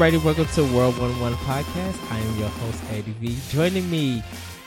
Everybody. 0.00 0.24
Welcome 0.24 0.46
to 0.54 0.74
World 0.74 0.98
One 0.98 1.20
One 1.20 1.34
Podcast. 1.34 2.10
I 2.10 2.18
am 2.18 2.38
your 2.38 2.48
host, 2.48 2.82
Eddie 2.90 3.12
V. 3.20 3.36
Joining 3.50 3.90
me 3.90 4.22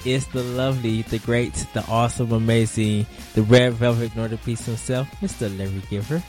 is 0.06 0.28
the 0.28 0.44
lovely, 0.44 1.02
the 1.02 1.18
great, 1.18 1.56
the 1.73 1.84
awesome, 1.88 2.32
amazing, 2.32 3.08
the 3.34 3.42
red 3.42 3.73
velvet 3.73 4.16
Northern 4.16 4.38
Peace 4.38 4.64
himself, 4.68 5.09
Mr. 5.22 5.50
Larry 5.58 5.82
Giver. 5.90 6.22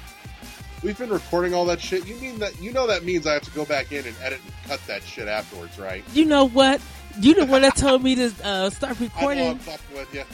We've 0.83 0.97
been 0.97 1.11
recording 1.11 1.53
all 1.53 1.67
that 1.67 1.83
shit. 1.83 2.07
You 2.07 2.15
mean 2.17 2.39
that? 2.39 2.59
You 2.63 2.73
know 2.73 2.87
that 2.87 3.05
means 3.05 3.27
I 3.27 3.35
have 3.35 3.43
to 3.43 3.51
go 3.51 3.67
back 3.67 3.93
in 3.93 4.07
and 4.07 4.17
edit 4.23 4.41
and 4.43 4.55
cut 4.71 4.81
that 4.87 5.03
shit 5.03 5.29
afterwards, 5.29 5.79
right? 5.79 6.03
You 6.15 6.25
know 6.25 6.49
what? 6.49 6.81
You 7.21 7.35
the 7.35 7.45
one 7.45 7.61
that 7.61 7.77
told 7.77 8.03
me 8.03 8.15
to 8.15 8.33
uh, 8.43 8.71
start 8.71 8.97
I 8.99 9.01
know 9.01 9.05
recording. 9.05 9.59
Fucking 9.59 9.97
with 9.99 10.15
you. 10.15 10.25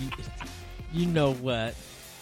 You, 0.00 0.10
you 0.92 1.06
know 1.06 1.34
what? 1.34 1.74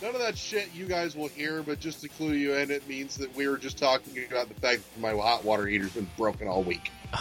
None 0.02 0.14
of 0.14 0.20
that 0.20 0.36
shit 0.38 0.70
you 0.74 0.86
guys 0.86 1.14
will 1.14 1.28
hear, 1.28 1.62
but 1.62 1.78
just 1.80 2.00
to 2.02 2.08
clue 2.08 2.32
you 2.32 2.54
in, 2.54 2.70
it 2.70 2.88
means 2.88 3.16
that 3.18 3.34
we 3.36 3.48
were 3.48 3.58
just 3.58 3.76
talking 3.78 4.14
about 4.30 4.48
the 4.48 4.54
fact 4.60 4.82
that 4.94 5.00
my 5.00 5.12
hot 5.12 5.44
water 5.44 5.66
heater's 5.66 5.92
been 5.92 6.08
broken 6.16 6.48
all 6.48 6.62
week. 6.62 6.90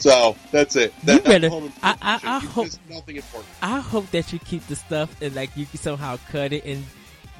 So 0.00 0.36
that's 0.52 0.76
it. 0.76 0.94
That, 1.02 1.14
You 1.16 1.20
better- 1.22 1.48
that's 1.50 1.76
I- 1.82 1.96
I- 2.00 2.36
I 2.36 2.38
hope- 2.38 2.68
nothing 2.88 3.16
important. 3.16 3.52
I 3.60 3.80
hope 3.80 4.08
that 4.12 4.32
you 4.32 4.38
keep 4.38 4.64
the 4.68 4.76
stuff 4.76 5.10
and 5.20 5.34
like 5.34 5.50
you 5.56 5.66
can 5.66 5.80
somehow 5.80 6.18
cut 6.30 6.52
it 6.52 6.64
and 6.64 6.84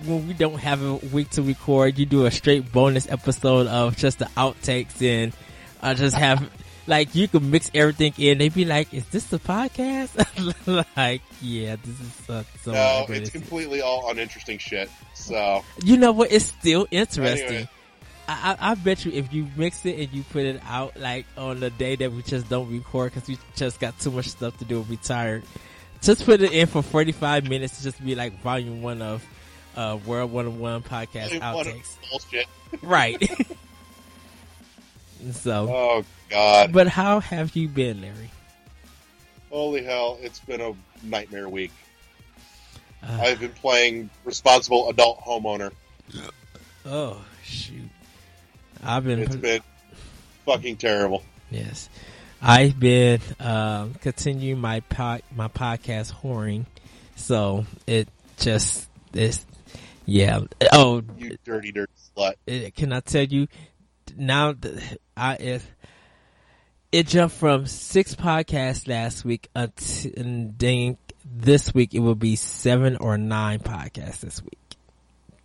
when 0.05 0.27
we 0.27 0.35
don't 0.35 0.59
have 0.59 0.83
a 0.83 0.95
week 0.95 1.31
to 1.31 1.43
record, 1.43 1.99
you 2.01 2.05
do 2.05 2.27
a 2.27 2.33
straight 2.33 2.73
bonus 2.73 3.09
episode 3.09 3.69
of 3.69 3.97
just 3.97 4.19
the 4.19 4.25
outtakes 4.37 5.01
and 5.01 5.33
I 5.81 5.95
just 5.95 6.17
have 6.17 6.51
like 6.89 7.15
you 7.15 7.29
can 7.29 7.51
mix 7.51 7.71
everything 7.75 8.15
in. 8.19 8.39
They'd 8.39 8.55
be 8.55 8.65
like, 8.65 8.93
"Is 8.93 9.07
this 9.09 9.25
the 9.27 9.39
podcast?" 9.39 10.17
like, 10.97 11.23
yeah, 11.41 11.77
this 11.85 12.01
is 12.01 12.31
uh, 12.31 12.43
some 12.63 12.73
No, 12.73 13.07
it's 13.09 13.31
completely 13.31 13.81
all 13.81 14.11
uninteresting 14.11 14.59
shit. 14.59 14.91
So 15.15 15.65
You 15.85 15.97
know 15.97 16.13
what? 16.13 16.33
It's 16.33 16.47
still 16.47 16.89
interesting. 16.91 17.47
Anyway. 17.47 17.69
I, 18.27 18.57
I, 18.61 18.71
I 18.73 18.75
bet 18.75 19.05
you 19.05 19.13
if 19.13 19.33
you 19.33 19.47
mix 19.57 19.87
it 19.87 19.99
and 19.99 20.13
you 20.13 20.23
put 20.23 20.45
it 20.45 20.61
out 20.67 20.99
like 20.99 21.27
on 21.37 21.61
the 21.61 21.71
day 21.71 21.97
that 21.97 22.13
we 22.13 22.23
just 22.23 22.49
don't 22.49 22.71
record 22.71 23.15
because 23.15 23.29
we 23.29 23.39
just 23.57 23.81
got 23.81 23.99
too 23.99 24.11
much 24.11 24.29
stuff 24.29 24.57
to 24.59 24.65
do 24.65 24.81
and 24.81 24.89
we 24.89 24.97
tired, 24.97 25.45
just 26.03 26.25
put 26.25 26.43
it 26.43 26.53
in 26.53 26.67
for 26.67 26.83
45 26.83 27.49
minutes 27.49 27.79
to 27.79 27.85
just 27.85 28.05
be 28.05 28.15
like 28.15 28.41
volume 28.43 28.83
one 28.83 29.03
of 29.03 29.25
uh, 29.77 29.99
World 30.07 30.33
101 30.33 30.83
podcast 30.83 31.41
what 31.55 31.67
a 31.67 31.71
outtakes. 31.71 31.97
bullshit. 32.11 32.47
Right. 32.83 33.31
so, 35.33 35.69
Oh 35.71 36.05
God, 36.31 36.73
but 36.73 36.87
how 36.89 37.21
have 37.21 37.55
you 37.57 37.69
been, 37.69 38.01
Larry? 38.03 38.31
holy 39.51 39.83
hell! 39.83 40.19
It's 40.21 40.41
been 40.41 40.61
a 40.61 40.75
nightmare 41.03 41.49
week. 41.49 41.73
Uh, 43.03 43.19
I've 43.23 43.41
been 43.41 43.53
playing 43.53 44.11
responsible 44.25 44.89
adult 44.91 45.21
homeowner. 45.21 45.73
oh, 46.85 47.25
shoot. 47.45 47.89
I've 48.83 49.05
been. 49.05 49.21
It's 49.21 49.37
been 49.37 49.63
fucking 50.45 50.77
terrible. 50.77 51.23
Yes, 51.51 51.89
I've 52.43 52.79
been 52.79 53.21
um, 53.41 53.95
continuing 53.95 54.61
my 54.61 54.81
pod, 54.81 55.23
my 55.35 55.49
podcast 55.49 56.13
whoring, 56.13 56.67
so 57.17 57.65
it 57.87 58.09
just 58.39 58.89
it's 59.15 59.47
yeah. 60.05 60.41
Oh, 60.73 61.03
You 61.17 61.37
dirty, 61.45 61.73
dirty 61.73 61.93
slut. 62.17 62.35
it, 62.47 62.75
can 62.75 62.93
I 62.93 63.01
tell 63.01 63.25
you 63.25 63.49
now? 64.17 64.55
I 65.17 65.35
if 65.35 65.75
it 66.91 67.07
jumped 67.07 67.37
from 67.37 67.67
six 67.67 68.15
podcasts 68.15 68.89
last 68.89 69.25
week 69.25 69.49
until 69.55 70.13
and 70.17 70.59
then 70.59 70.97
this 71.25 71.75
week 71.75 71.95
it 71.95 72.01
will 72.01 72.15
be 72.15 72.37
seven 72.37 72.97
or 72.97 73.19
nine 73.19 73.61
podcasts 73.61 74.21
this 74.21 74.43
week 74.43 74.59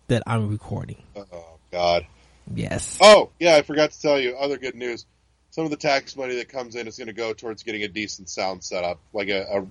that 0.08 0.22
I'm 0.26 0.48
recording. 0.48 1.02
Oh 1.16 1.58
God. 1.70 2.06
Yes. 2.54 2.98
Oh 3.00 3.30
yeah, 3.38 3.56
I 3.56 3.62
forgot 3.62 3.90
to 3.92 4.00
tell 4.00 4.20
you. 4.20 4.36
Other 4.36 4.58
good 4.58 4.74
news. 4.74 5.06
Some 5.50 5.64
of 5.64 5.70
the 5.70 5.76
tax 5.76 6.16
money 6.16 6.36
that 6.36 6.48
comes 6.48 6.74
in 6.74 6.88
is 6.88 6.98
going 6.98 7.06
to 7.06 7.12
go 7.12 7.32
towards 7.32 7.62
getting 7.62 7.84
a 7.84 7.88
decent 7.88 8.28
sound 8.28 8.64
setup, 8.64 8.98
like 9.12 9.28
a, 9.28 9.42
a 9.42 9.66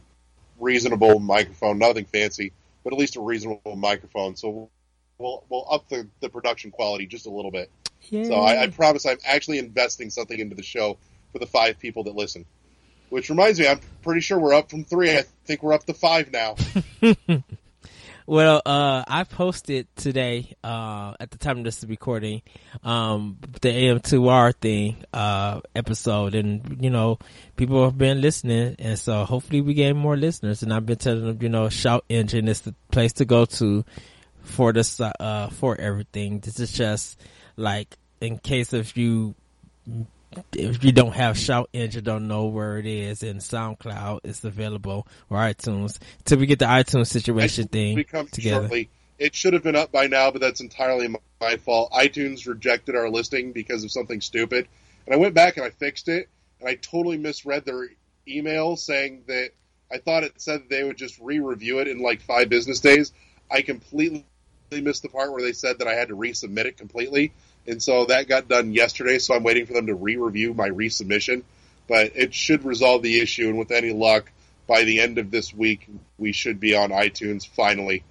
reasonable 0.59 1.19
microphone, 1.19 1.77
nothing 1.77 2.05
fancy, 2.05 2.53
but 2.83 2.93
at 2.93 2.99
least 2.99 3.17
a 3.17 3.21
reasonable 3.21 3.75
microphone. 3.75 4.35
So 4.35 4.69
we'll 5.17 5.43
we'll 5.49 5.67
up 5.69 5.89
the, 5.89 6.07
the 6.21 6.29
production 6.29 6.71
quality 6.71 7.05
just 7.05 7.25
a 7.25 7.29
little 7.29 7.51
bit. 7.51 7.69
So 8.09 8.35
I, 8.35 8.63
I 8.63 8.67
promise 8.67 9.05
I'm 9.05 9.17
actually 9.25 9.59
investing 9.59 10.09
something 10.09 10.37
into 10.37 10.55
the 10.55 10.63
show 10.63 10.97
for 11.31 11.39
the 11.39 11.47
five 11.47 11.79
people 11.79 12.03
that 12.05 12.15
listen. 12.15 12.45
Which 13.09 13.29
reminds 13.29 13.59
me, 13.59 13.67
I'm 13.67 13.79
pretty 14.01 14.21
sure 14.21 14.39
we're 14.39 14.55
up 14.55 14.71
from 14.71 14.85
three. 14.85 15.15
I 15.15 15.23
think 15.45 15.61
we're 15.61 15.73
up 15.73 15.85
to 15.85 15.93
five 15.93 16.31
now. 16.31 16.55
Well, 18.25 18.61
uh, 18.65 19.03
I 19.05 19.25
posted 19.25 19.93
today, 19.97 20.55
uh, 20.63 21.13
at 21.19 21.31
the 21.31 21.37
time 21.37 21.57
of 21.57 21.63
this 21.65 21.83
recording, 21.83 22.41
um, 22.81 23.37
the 23.61 23.69
AM2R 23.69 24.55
thing, 24.55 25.03
uh, 25.11 25.59
episode 25.75 26.33
and, 26.33 26.77
you 26.81 26.89
know, 26.89 27.19
people 27.57 27.83
have 27.83 27.97
been 27.97 28.21
listening 28.21 28.77
and 28.79 28.97
so 28.97 29.25
hopefully 29.25 29.59
we 29.59 29.73
gain 29.73 29.97
more 29.97 30.15
listeners 30.15 30.63
and 30.63 30.73
I've 30.73 30.85
been 30.85 30.97
telling 30.97 31.25
them, 31.25 31.37
you 31.41 31.49
know, 31.49 31.67
Shout 31.67 32.05
Engine 32.07 32.47
is 32.47 32.61
the 32.61 32.73
place 32.91 33.11
to 33.13 33.25
go 33.25 33.43
to 33.45 33.83
for 34.43 34.71
this, 34.71 35.01
uh, 35.01 35.49
for 35.51 35.79
everything. 35.79 36.39
This 36.39 36.61
is 36.61 36.71
just 36.71 37.19
like 37.55 37.97
in 38.21 38.37
case 38.37 38.73
if 38.73 38.97
you 38.97 39.35
if 40.53 40.83
you 40.83 40.91
don't 40.91 41.13
have 41.13 41.37
Shout 41.37 41.69
Engine, 41.73 42.03
don't 42.03 42.27
know 42.27 42.45
where 42.45 42.77
it 42.77 42.85
is 42.85 43.23
in 43.23 43.37
SoundCloud, 43.37 44.21
it's 44.23 44.43
available 44.43 45.07
or 45.29 45.37
iTunes. 45.37 45.99
Till 46.25 46.39
we 46.39 46.45
get 46.45 46.59
the 46.59 46.65
iTunes 46.65 47.07
situation 47.07 47.67
thing 47.67 48.03
together. 48.31 48.61
shortly. 48.61 48.89
It 49.19 49.35
should 49.35 49.53
have 49.53 49.63
been 49.63 49.75
up 49.75 49.91
by 49.91 50.07
now, 50.07 50.31
but 50.31 50.41
that's 50.41 50.59
entirely 50.59 51.07
my, 51.07 51.19
my 51.39 51.57
fault. 51.57 51.91
iTunes 51.91 52.47
rejected 52.47 52.95
our 52.95 53.09
listing 53.09 53.51
because 53.51 53.83
of 53.83 53.91
something 53.91 54.21
stupid, 54.21 54.67
and 55.05 55.13
I 55.13 55.17
went 55.17 55.35
back 55.35 55.57
and 55.57 55.65
I 55.65 55.69
fixed 55.69 56.09
it, 56.09 56.29
and 56.59 56.67
I 56.67 56.75
totally 56.75 57.17
misread 57.17 57.63
their 57.65 57.89
email 58.27 58.75
saying 58.75 59.23
that 59.27 59.51
I 59.91 59.99
thought 59.99 60.23
it 60.23 60.33
said 60.41 60.63
they 60.69 60.83
would 60.83 60.97
just 60.97 61.19
re-review 61.19 61.79
it 61.79 61.87
in 61.87 62.01
like 62.01 62.21
five 62.21 62.49
business 62.49 62.79
days. 62.79 63.13
I 63.51 63.61
completely 63.61 64.25
missed 64.81 65.01
the 65.03 65.09
part 65.09 65.31
where 65.31 65.41
they 65.41 65.53
said 65.53 65.79
that 65.79 65.87
I 65.87 65.93
had 65.93 66.09
to 66.09 66.15
resubmit 66.15 66.65
it 66.65 66.77
completely, 66.77 67.33
and 67.67 67.81
so 67.81 68.05
that 68.05 68.27
got 68.27 68.47
done 68.47 68.73
yesterday. 68.73 69.19
So 69.19 69.35
I'm 69.35 69.43
waiting 69.43 69.65
for 69.65 69.73
them 69.73 69.87
to 69.87 69.95
re-review 69.95 70.53
my 70.53 70.69
resubmission, 70.69 71.43
but 71.87 72.11
it 72.15 72.33
should 72.33 72.65
resolve 72.65 73.01
the 73.01 73.19
issue, 73.19 73.49
and 73.49 73.57
with 73.57 73.71
any 73.71 73.91
luck, 73.91 74.31
by 74.67 74.83
the 74.83 74.99
end 75.01 75.17
of 75.17 75.29
this 75.31 75.53
week, 75.53 75.87
we 76.17 76.31
should 76.31 76.59
be 76.59 76.75
on 76.75 76.89
iTunes 76.89 77.45
finally. 77.47 78.03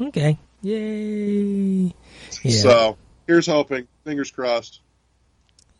Okay. 0.00 0.38
Yay. 0.62 1.94
Yeah. 2.42 2.62
So 2.62 2.98
here's 3.26 3.46
hoping. 3.46 3.86
Fingers 4.04 4.30
crossed. 4.30 4.80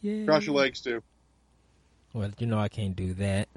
Yay. 0.03 0.25
Cross 0.25 0.47
your 0.47 0.55
legs 0.55 0.81
too. 0.81 1.03
Well, 2.13 2.31
you 2.39 2.47
know 2.47 2.59
I 2.59 2.69
can't 2.69 2.97
do 2.97 3.15
that. 3.15 3.49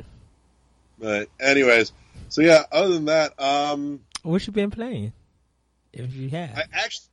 But 1.00 1.30
anyways, 1.40 1.94
so 2.30 2.42
yeah. 2.42 2.64
Other 2.72 2.94
than 2.94 3.06
that, 3.06 3.40
um, 3.42 4.02
What 4.24 4.46
you 4.46 4.54
been 4.54 4.72
playing? 4.72 5.14
If 5.94 6.16
you 6.16 6.30
have. 6.30 6.58
I 6.58 6.64
actually 6.74 7.08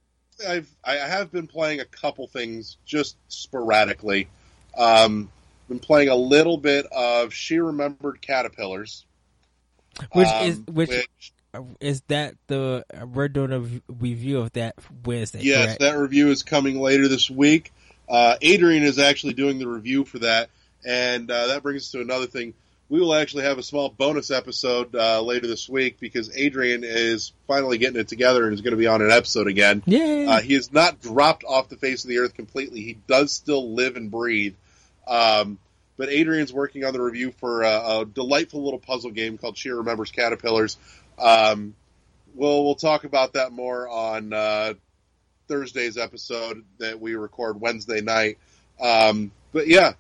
I've 0.47 0.71
I 0.85 0.95
have 0.95 1.33
been 1.33 1.47
playing 1.47 1.81
a 1.81 1.85
couple 1.85 2.27
things 2.27 2.77
just 2.85 3.17
sporadically. 3.29 4.29
Um, 4.77 5.31
been 5.69 5.81
playing 5.81 6.09
a 6.09 6.17
little 6.17 6.57
bit 6.57 6.87
of 6.87 7.33
She 7.35 7.59
Remembered 7.59 8.21
Caterpillars, 8.21 9.05
which 10.13 10.29
um, 10.29 10.47
is 10.47 10.61
which, 10.67 11.09
is 11.81 12.03
that 12.09 12.35
the 12.47 12.85
we're 13.13 13.29
doing 13.29 13.53
a 13.53 13.93
review 13.93 14.41
of 14.41 14.53
that 14.53 14.77
Wednesday, 15.05 15.41
Yes, 15.43 15.65
correct? 15.65 15.81
that 15.81 15.99
review 15.99 16.31
is 16.31 16.43
coming 16.43 16.81
later 16.81 17.09
this 17.09 17.31
week. 17.31 17.73
Uh, 18.09 18.37
Adrian 18.41 18.83
is 18.83 18.99
actually 18.99 19.35
doing 19.35 19.59
the 19.59 19.69
review 19.69 20.05
for 20.05 20.21
that, 20.21 20.51
and 20.85 21.31
uh, 21.31 21.49
that 21.49 21.63
brings 21.63 21.83
us 21.83 21.91
to 21.93 22.01
another 22.01 22.27
thing. 22.27 22.55
We 22.90 23.00
will 23.00 23.14
actually 23.14 23.44
have 23.44 23.58
a 23.58 23.62
small 23.62 23.90
bonus 23.90 24.31
episode 24.31 24.94
uh, 24.94 25.20
later 25.20 25.46
this 25.46 25.69
week 25.69 26.00
because 26.00 26.35
Adrian 26.35 26.85
is 26.85 27.32
finally 27.46 27.76
getting 27.76 28.00
it 28.00 28.08
together 28.08 28.44
and 28.44 28.55
is 28.55 28.62
going 28.62 28.73
to 28.73 28.79
be 28.79 28.87
on 28.87 29.02
an 29.02 29.11
episode 29.11 29.46
again. 29.46 29.82
Yay. 29.85 30.26
Uh, 30.26 30.40
he 30.40 30.55
has 30.55 30.73
not 30.73 31.00
dropped 31.00 31.44
off 31.44 31.69
the 31.69 31.76
face 31.76 32.05
of 32.05 32.08
the 32.08 32.19
earth 32.19 32.32
completely. 32.35 32.81
He 32.81 32.99
does 33.06 33.32
still 33.32 33.75
live 33.75 33.96
and 33.96 34.11
breathe. 34.11 34.55
Um, 35.06 35.58
but 35.99 36.08
Adrian's 36.08 36.52
working 36.52 36.85
on 36.85 36.94
the 36.94 37.02
review 37.02 37.32
for 37.32 37.62
a, 37.62 38.00
a 38.00 38.05
delightful 38.06 38.64
little 38.64 38.79
puzzle 38.79 39.11
game 39.11 39.37
called 39.37 39.58
She 39.58 39.69
Remembers 39.69 40.11
Caterpillars. 40.11 40.79
Um, 41.19 41.75
we'll 42.35 42.64
we'll 42.64 42.75
talk 42.75 43.05
about 43.05 43.35
that 43.35 43.52
more 43.52 43.88
on 43.88 44.32
uh, 44.32 44.75
Thursday's 45.49 45.99
episode 45.99 46.64
that 46.79 47.00
we 47.00 47.17
record 47.17 47.61
Wednesday 47.61 48.00
night. 48.00 48.38
Um, 48.81 49.32
but 49.52 49.67
yeah, 49.67 49.88
uh, 49.88 49.93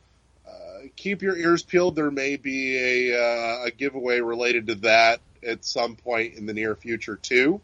keep 0.96 1.22
your 1.22 1.36
ears 1.36 1.62
peeled. 1.62 1.96
There 1.96 2.10
may 2.10 2.36
be 2.36 3.10
a, 3.12 3.18
uh, 3.18 3.66
a 3.66 3.70
giveaway 3.70 4.20
related 4.20 4.68
to 4.68 4.74
that 4.76 5.20
at 5.46 5.64
some 5.64 5.96
point 5.96 6.34
in 6.34 6.46
the 6.46 6.54
near 6.54 6.74
future 6.74 7.16
too. 7.16 7.60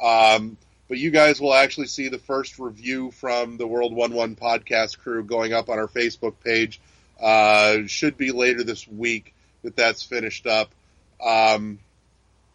Um, 0.00 0.56
but 0.88 0.98
you 0.98 1.10
guys 1.10 1.40
will 1.40 1.54
actually 1.54 1.86
see 1.86 2.08
the 2.08 2.18
first 2.18 2.58
review 2.58 3.12
from 3.12 3.56
the 3.56 3.66
World 3.66 3.94
One 3.94 4.12
One 4.12 4.36
podcast 4.36 4.98
crew 4.98 5.24
going 5.24 5.52
up 5.52 5.68
on 5.68 5.78
our 5.78 5.88
Facebook 5.88 6.34
page. 6.44 6.80
Uh, 7.20 7.86
should 7.86 8.16
be 8.16 8.32
later 8.32 8.64
this 8.64 8.86
week 8.86 9.34
that 9.62 9.76
that's 9.76 10.02
finished 10.02 10.46
up. 10.46 10.70
Um, 11.24 11.78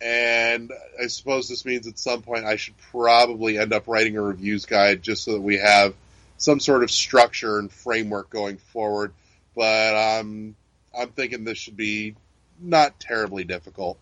and 0.01 0.71
I 1.01 1.07
suppose 1.07 1.50
this 1.50 1.65
means 1.65 1.88
at 1.88 1.98
some 1.98 2.21
point 2.21 2.45
I 2.45 2.57
should 2.57 2.77
probably 2.92 3.57
end 3.57 3.74
up 3.74 3.88
writing 3.88 4.18
a 4.18 4.21
reviews 4.21 4.65
guide 4.65 5.01
just 5.01 5.24
so 5.24 5.33
that 5.33 5.42
we 5.42 5.57
have 5.57 5.95
some 6.38 6.60
sort 6.60 6.83
of 6.83 6.92
structure 6.92 7.57
and 7.57 7.71
framework 7.71 8.30
going 8.30 8.57
forward. 8.57 9.13
But 9.57 9.95
um, 9.95 10.56
I'm 10.98 11.09
thinking 11.09 11.44
this 11.44 11.57
should 11.57 11.75
be 11.75 12.15
not 12.62 13.00
terribly 13.00 13.44
difficult. 13.44 13.98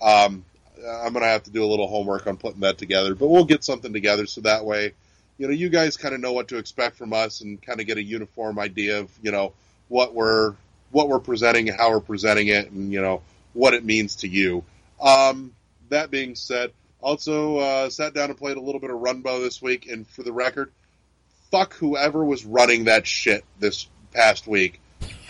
Um, 0.00 0.46
I'm 0.78 1.12
going 1.12 1.22
to 1.22 1.28
have 1.28 1.44
to 1.44 1.50
do 1.50 1.62
a 1.62 1.68
little 1.68 1.86
homework 1.86 2.26
on 2.26 2.38
putting 2.38 2.62
that 2.62 2.78
together, 2.78 3.14
but 3.14 3.28
we'll 3.28 3.44
get 3.44 3.62
something 3.62 3.92
together 3.92 4.24
so 4.24 4.40
that 4.40 4.64
way, 4.64 4.94
you 5.36 5.46
know, 5.46 5.52
you 5.52 5.68
guys 5.68 5.98
kind 5.98 6.14
of 6.14 6.20
know 6.20 6.32
what 6.32 6.48
to 6.48 6.56
expect 6.56 6.96
from 6.96 7.12
us 7.12 7.42
and 7.42 7.60
kind 7.60 7.80
of 7.80 7.86
get 7.86 7.98
a 7.98 8.02
uniform 8.02 8.58
idea 8.58 9.00
of, 9.00 9.10
you 9.22 9.30
know, 9.30 9.52
what 9.88 10.14
we're 10.14 10.54
what 10.90 11.08
we're 11.08 11.20
presenting, 11.20 11.66
how 11.66 11.90
we're 11.90 12.00
presenting 12.00 12.48
it, 12.48 12.70
and 12.70 12.92
you 12.92 13.02
know 13.02 13.20
what 13.52 13.74
it 13.74 13.84
means 13.84 14.16
to 14.16 14.28
you. 14.28 14.64
Um, 15.00 15.52
that 15.90 16.10
being 16.10 16.34
said, 16.34 16.72
also 17.00 17.58
uh, 17.58 17.90
sat 17.90 18.14
down 18.14 18.30
and 18.30 18.38
played 18.38 18.56
a 18.56 18.60
little 18.60 18.80
bit 18.80 18.90
of 18.90 18.96
Runbow 18.96 19.42
this 19.42 19.60
week, 19.60 19.88
and 19.90 20.06
for 20.06 20.22
the 20.22 20.32
record, 20.32 20.72
fuck 21.50 21.74
whoever 21.74 22.24
was 22.24 22.44
running 22.44 22.84
that 22.84 23.06
shit 23.06 23.44
this 23.58 23.86
past 24.12 24.46
week. 24.46 24.80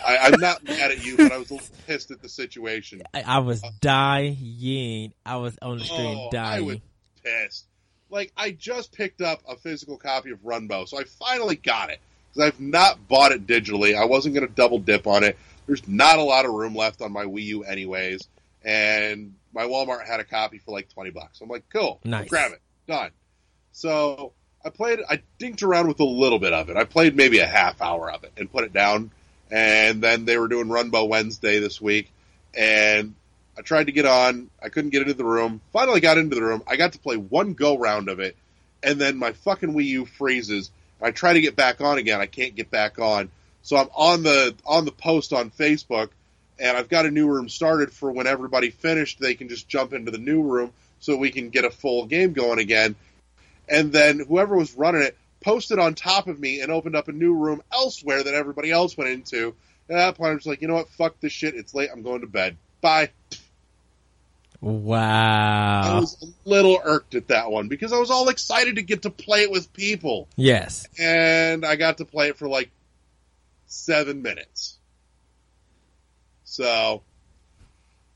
I, 0.05 0.17
I'm 0.17 0.39
not 0.39 0.63
mad 0.63 0.91
at 0.91 1.03
you, 1.05 1.17
but 1.17 1.31
I 1.31 1.37
was 1.37 1.49
a 1.49 1.55
little 1.55 1.67
pissed 1.87 2.11
at 2.11 2.21
the 2.21 2.29
situation. 2.29 3.01
I, 3.13 3.23
I 3.25 3.39
was 3.39 3.61
dying. 3.81 5.13
I 5.25 5.37
was 5.37 5.57
on 5.61 5.77
the 5.79 5.83
stream 5.83 6.17
Oh, 6.17 6.27
I 6.27 6.31
dying. 6.31 6.65
was 6.65 6.77
pissed. 7.23 7.65
Like 8.09 8.31
I 8.37 8.51
just 8.51 8.91
picked 8.91 9.21
up 9.21 9.41
a 9.47 9.55
physical 9.57 9.97
copy 9.97 10.29
of 10.31 10.39
Runbow, 10.43 10.87
so 10.87 10.99
I 10.99 11.03
finally 11.05 11.55
got 11.55 11.89
it 11.89 11.99
because 12.33 12.47
I've 12.49 12.59
not 12.59 13.07
bought 13.07 13.31
it 13.31 13.47
digitally. 13.47 13.95
I 13.99 14.05
wasn't 14.05 14.35
going 14.35 14.47
to 14.47 14.53
double 14.53 14.77
dip 14.79 15.07
on 15.07 15.23
it. 15.23 15.37
There's 15.67 15.87
not 15.87 16.19
a 16.19 16.23
lot 16.23 16.45
of 16.45 16.51
room 16.53 16.75
left 16.75 17.01
on 17.01 17.11
my 17.11 17.25
Wii 17.25 17.43
U, 17.45 17.63
anyways, 17.63 18.27
and 18.63 19.33
my 19.53 19.63
Walmart 19.63 20.05
had 20.05 20.19
a 20.19 20.23
copy 20.23 20.59
for 20.59 20.71
like 20.71 20.87
twenty 20.93 21.09
bucks. 21.09 21.41
I'm 21.41 21.49
like, 21.49 21.63
cool, 21.73 21.99
Nice. 22.03 22.29
grab 22.29 22.51
it, 22.51 22.61
done. 22.87 23.09
So 23.71 24.33
I 24.63 24.69
played. 24.69 24.99
I 25.09 25.21
dinked 25.39 25.63
around 25.63 25.87
with 25.87 25.99
a 25.99 26.03
little 26.05 26.39
bit 26.39 26.53
of 26.53 26.69
it. 26.69 26.77
I 26.77 26.83
played 26.83 27.15
maybe 27.15 27.39
a 27.39 27.47
half 27.47 27.81
hour 27.81 28.11
of 28.11 28.23
it 28.23 28.33
and 28.37 28.51
put 28.51 28.63
it 28.63 28.71
down. 28.73 29.09
And 29.51 30.01
then 30.01 30.25
they 30.25 30.37
were 30.37 30.47
doing 30.47 30.67
Runbow 30.67 31.07
Wednesday 31.07 31.59
this 31.59 31.79
week, 31.79 32.11
and 32.57 33.13
I 33.57 33.61
tried 33.61 33.85
to 33.85 33.91
get 33.91 34.05
on. 34.05 34.49
I 34.61 34.69
couldn't 34.69 34.89
get 34.89 35.03
into 35.03 35.13
the 35.13 35.23
room. 35.23 35.61
Finally 35.71 36.01
got 36.01 36.17
into 36.17 36.35
the 36.35 36.43
room. 36.43 36.63
I 36.67 36.75
got 36.75 36.93
to 36.93 36.99
play 36.99 37.15
one 37.15 37.53
go 37.53 37.77
round 37.77 38.09
of 38.09 38.19
it, 38.19 38.35
and 38.81 38.99
then 38.99 39.17
my 39.17 39.33
fucking 39.33 39.73
Wii 39.73 39.85
U 39.85 40.05
freezes. 40.05 40.71
I 41.01 41.11
try 41.11 41.33
to 41.33 41.41
get 41.41 41.55
back 41.55 41.81
on 41.81 41.97
again. 41.97 42.21
I 42.21 42.25
can't 42.25 42.55
get 42.55 42.71
back 42.71 42.99
on. 42.99 43.29
So 43.61 43.77
I'm 43.77 43.89
on 43.95 44.23
the 44.23 44.55
on 44.65 44.85
the 44.85 44.91
post 44.91 45.31
on 45.33 45.51
Facebook, 45.51 46.09
and 46.59 46.75
I've 46.75 46.89
got 46.89 47.05
a 47.05 47.11
new 47.11 47.27
room 47.27 47.49
started 47.49 47.91
for 47.91 48.11
when 48.11 48.27
everybody 48.27 48.71
finished. 48.71 49.19
They 49.19 49.35
can 49.35 49.49
just 49.49 49.67
jump 49.67 49.93
into 49.93 50.11
the 50.11 50.17
new 50.17 50.41
room 50.41 50.73
so 50.99 51.17
we 51.17 51.31
can 51.31 51.49
get 51.49 51.65
a 51.65 51.71
full 51.71 52.05
game 52.05 52.33
going 52.33 52.59
again. 52.59 52.95
And 53.67 53.91
then 53.91 54.19
whoever 54.19 54.55
was 54.55 54.75
running 54.75 55.01
it 55.01 55.17
posted 55.45 55.77
on 55.77 55.93
top 55.93 56.27
of 56.27 56.39
me 56.39 56.59
and 56.61 56.71
opened 56.71 56.95
up 56.95 57.07
a 57.07 57.11
new 57.11 57.35
room 57.35 57.61
elsewhere 57.71 58.23
that 58.23 58.33
everybody 58.33 58.71
else 58.71 58.97
went 58.97 59.11
into. 59.11 59.53
And 59.87 59.97
at 59.99 60.07
that 60.07 60.17
point, 60.17 60.31
I 60.31 60.33
was 60.33 60.47
like, 60.47 60.61
you 60.61 60.67
know 60.67 60.73
what? 60.73 60.89
Fuck 60.89 61.19
this 61.19 61.31
shit. 61.31 61.53
It's 61.53 61.75
late. 61.75 61.91
I'm 61.93 62.01
going 62.01 62.21
to 62.21 62.27
bed. 62.27 62.57
Bye. 62.81 63.11
Wow. 64.59 65.97
I 65.97 65.99
was 65.99 66.23
a 66.23 66.49
little 66.49 66.81
irked 66.83 67.13
at 67.13 67.27
that 67.27 67.51
one 67.51 67.67
because 67.67 67.93
I 67.93 67.99
was 67.99 68.09
all 68.09 68.29
excited 68.29 68.77
to 68.77 68.81
get 68.81 69.03
to 69.03 69.11
play 69.11 69.43
it 69.43 69.51
with 69.51 69.71
people. 69.71 70.27
Yes. 70.35 70.87
And 70.99 71.63
I 71.63 71.75
got 71.75 71.99
to 71.99 72.05
play 72.05 72.29
it 72.29 72.37
for 72.37 72.47
like 72.47 72.71
seven 73.67 74.23
minutes. 74.23 74.79
So, 76.45 77.03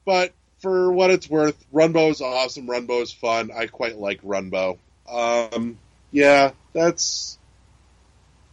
but 0.04 0.34
for 0.62 0.92
what 0.92 1.12
it's 1.12 1.30
worth, 1.30 1.64
Runbow 1.72 2.10
is 2.10 2.22
awesome. 2.22 2.66
Runbow 2.66 3.04
is 3.04 3.12
fun. 3.12 3.52
I 3.56 3.68
quite 3.68 4.00
like 4.00 4.24
Runbow. 4.24 4.80
Um, 5.08 5.78
yeah, 6.12 6.52
that's 6.74 7.38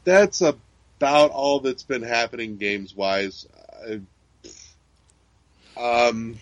that's 0.05 0.41
about 0.41 1.31
all 1.31 1.61
that's 1.61 1.82
been 1.82 2.03
happening 2.03 2.56
games 2.56 2.94
wise. 2.94 3.47
Um, 5.76 6.38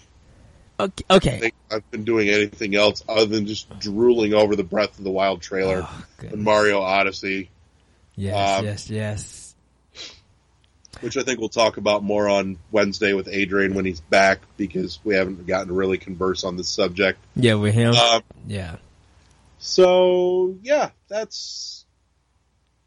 Okay. 0.81 1.05
I 1.09 1.15
Okay. 1.17 1.39
think 1.39 1.55
I've 1.71 1.89
been 1.93 2.05
doing 2.05 2.29
anything 2.29 2.75
else 2.75 3.03
other 3.09 3.27
than 3.27 3.47
just 3.47 3.79
drooling 3.79 4.35
over 4.35 4.57
the 4.57 4.65
Breath 4.65 4.99
of 4.99 5.05
the 5.05 5.11
Wild 5.11 5.41
trailer 5.41 5.87
Oh, 5.89 6.05
and. 6.21 6.43
Mario 6.43 6.81
Odyssey, 6.81 7.49
Yes. 8.17 8.59
um, 8.59 8.65
yes. 8.65 8.91
Yes. 8.91 9.41
which 11.01 11.17
I 11.17 11.23
think 11.23 11.39
we'll 11.39 11.49
talk 11.49 11.77
about 11.77 12.03
more 12.03 12.29
on 12.29 12.57
Wednesday 12.73 13.13
with 13.13 13.29
Adrian 13.29 13.75
when 13.75 13.85
he's 13.85 14.01
back 14.01 14.41
because 14.57 14.99
we 15.05 15.15
haven't 15.15 15.47
gotten 15.47 15.69
to 15.69 15.75
really 15.75 15.99
converse 15.99 16.45
on 16.45 16.57
this 16.57 16.69
subject. 16.69 17.19
Yeah. 17.37 17.55
With 17.55 17.75
him. 17.75 17.95
Um, 17.95 18.23
yeah. 18.49 18.77
So 19.65 20.59
yeah, 20.63 20.91
that's 21.09 21.87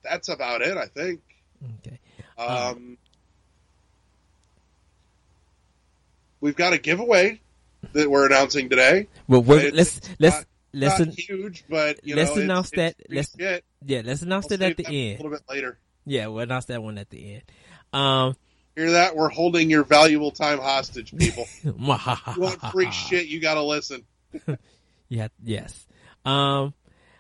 that's 0.03 0.29
about 0.29 0.61
it. 0.61 0.77
I 0.77 0.85
think. 0.85 1.21
Okay. 1.79 1.99
Um, 2.37 2.99
we've 6.39 6.55
got 6.55 6.73
a 6.73 6.77
giveaway 6.77 7.41
that 7.93 8.11
we're 8.11 8.27
announcing 8.27 8.69
today. 8.69 9.07
Well, 9.27 9.41
let's 9.41 10.01
let's. 10.19 10.45
Not 10.71 11.15
huge, 11.17 11.63
but 11.67 11.99
you 12.03 12.15
let's 12.15 12.35
know, 12.35 12.43
announce 12.43 12.67
it's, 12.67 12.75
that- 12.75 12.95
It's 13.09 13.35
let's-. 13.39 13.61
Yeah. 13.83 14.01
Let's 14.05 14.21
announce 14.21 14.45
I'll 14.51 14.53
it 14.53 14.61
at 14.61 14.77
the 14.77 14.85
end. 14.85 15.19
a 15.19 15.23
little 15.23 15.31
bit 15.31 15.41
later. 15.49 15.79
Yeah. 16.05 16.27
We'll 16.27 16.43
announce 16.43 16.65
that 16.65 16.83
one 16.83 16.99
at 16.99 17.09
the 17.09 17.33
end. 17.35 17.43
Um. 17.91 18.35
Hear 18.75 18.91
that? 18.91 19.15
We're 19.15 19.29
holding 19.29 19.71
your 19.71 19.83
valuable 19.83 20.29
time 20.29 20.59
hostage, 20.59 21.15
people. 21.17 21.47
you 21.63 21.71
want 21.71 22.05
want 22.37 22.61
free 22.71 22.91
shit? 22.91 23.25
You 23.25 23.39
got 23.41 23.55
to 23.55 23.63
listen. 23.63 24.03
Yeah, 25.09 25.29
yes. 25.41 25.87
Um, 26.25 26.73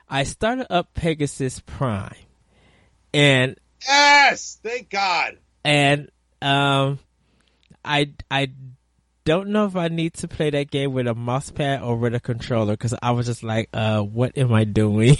I 0.09 0.23
started 0.23 0.71
up 0.71 0.93
Pegasus 0.93 1.59
Prime, 1.59 2.15
and 3.13 3.57
Yes, 3.87 4.57
thank 4.63 4.89
God. 4.89 5.37
and 5.63 6.09
um, 6.41 6.99
I 7.83 8.11
I 8.31 8.51
don't 9.25 9.49
know 9.49 9.65
if 9.65 9.75
I 9.75 9.89
need 9.89 10.13
to 10.15 10.27
play 10.27 10.49
that 10.51 10.71
game 10.71 10.93
with 10.93 11.07
a 11.07 11.13
mouse 11.15 11.49
pad 11.51 11.81
or 11.81 11.97
with 11.97 12.15
a 12.15 12.19
controller 12.19 12.73
because 12.73 12.93
I 13.01 13.11
was 13.11 13.25
just 13.25 13.43
like, 13.43 13.69
uh, 13.73 14.01
what 14.01 14.37
am 14.37 14.53
I 14.53 14.63
doing? 14.63 15.17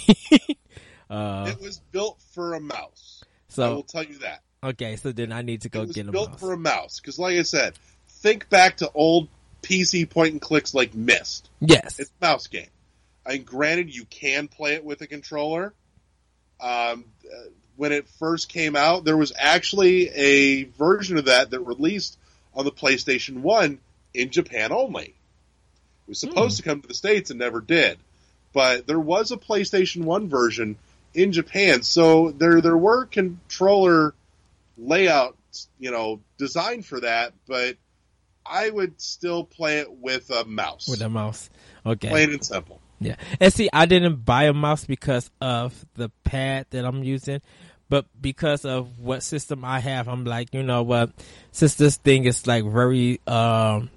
uh, 1.10 1.46
it 1.50 1.60
was 1.60 1.80
built 1.92 2.20
for 2.32 2.54
a 2.54 2.60
mouse. 2.60 3.22
So 3.48 3.64
I 3.64 3.68
will 3.74 3.82
tell 3.82 4.04
you 4.04 4.18
that. 4.18 4.42
okay, 4.64 4.96
so 4.96 5.12
then 5.12 5.32
I 5.32 5.42
need 5.42 5.62
to 5.62 5.68
go 5.68 5.84
get 5.84 6.02
a 6.02 6.04
mouse. 6.04 6.12
built 6.12 6.30
mouse. 6.30 6.40
for 6.40 6.52
a 6.52 6.56
mouse 6.58 7.00
because, 7.00 7.18
like 7.18 7.36
I 7.36 7.42
said, 7.42 7.74
think 8.08 8.48
back 8.48 8.78
to 8.78 8.90
old 8.94 9.28
PC 9.62 10.08
point 10.08 10.32
and 10.32 10.40
clicks 10.40 10.72
like 10.74 10.94
Myst. 10.94 11.50
yes, 11.60 11.98
It's 11.98 12.10
a 12.20 12.24
mouse 12.24 12.46
game. 12.46 12.68
I 13.28 13.32
mean, 13.32 13.44
granted, 13.44 13.94
you 13.94 14.06
can 14.06 14.48
play 14.48 14.74
it 14.74 14.84
with 14.84 15.02
a 15.02 15.06
controller. 15.06 15.74
Um, 16.60 17.04
when 17.76 17.92
it 17.92 18.08
first 18.18 18.48
came 18.48 18.74
out, 18.74 19.04
there 19.04 19.16
was 19.16 19.32
actually 19.38 20.08
a 20.08 20.64
version 20.64 21.18
of 21.18 21.26
that 21.26 21.50
that 21.50 21.60
released 21.60 22.18
on 22.54 22.64
the 22.64 22.72
PlayStation 22.72 23.40
One 23.40 23.78
in 24.14 24.30
Japan 24.30 24.72
only. 24.72 25.04
It 25.04 26.08
was 26.08 26.20
supposed 26.20 26.56
to 26.56 26.62
come 26.62 26.80
to 26.80 26.88
the 26.88 26.94
states 26.94 27.30
and 27.30 27.38
never 27.38 27.60
did, 27.60 27.98
but 28.54 28.86
there 28.86 28.98
was 28.98 29.30
a 29.30 29.36
PlayStation 29.36 30.04
One 30.04 30.28
version 30.30 30.76
in 31.12 31.32
Japan. 31.32 31.82
So 31.82 32.30
there 32.30 32.62
there 32.62 32.78
were 32.78 33.04
controller 33.04 34.14
layouts, 34.78 35.68
you 35.78 35.90
know, 35.90 36.20
designed 36.38 36.86
for 36.86 37.00
that, 37.00 37.34
but 37.46 37.76
I 38.44 38.70
would 38.70 39.00
still 39.02 39.44
play 39.44 39.80
it 39.80 39.92
with 39.92 40.30
a 40.30 40.46
mouse, 40.46 40.88
with 40.88 41.02
a 41.02 41.10
mouse. 41.10 41.50
Okay, 41.84 42.08
plain 42.08 42.32
and 42.32 42.44
simple. 42.44 42.80
Yeah. 43.00 43.16
And 43.40 43.52
see, 43.52 43.68
I 43.72 43.86
didn't 43.86 44.24
buy 44.24 44.44
a 44.44 44.52
mouse 44.52 44.84
because 44.84 45.30
of 45.40 45.86
the 45.94 46.10
pad 46.24 46.66
that 46.70 46.84
I'm 46.84 47.02
using, 47.04 47.40
but 47.88 48.06
because 48.20 48.64
of 48.64 48.98
what 48.98 49.22
system 49.22 49.64
I 49.64 49.78
have, 49.80 50.08
I'm 50.08 50.24
like, 50.24 50.52
you 50.52 50.62
know 50.62 50.82
what? 50.82 51.10
Since 51.52 51.74
this 51.76 51.96
thing 51.96 52.24
is 52.24 52.46
like 52.46 52.64
very, 52.64 53.20
um, 53.26 53.90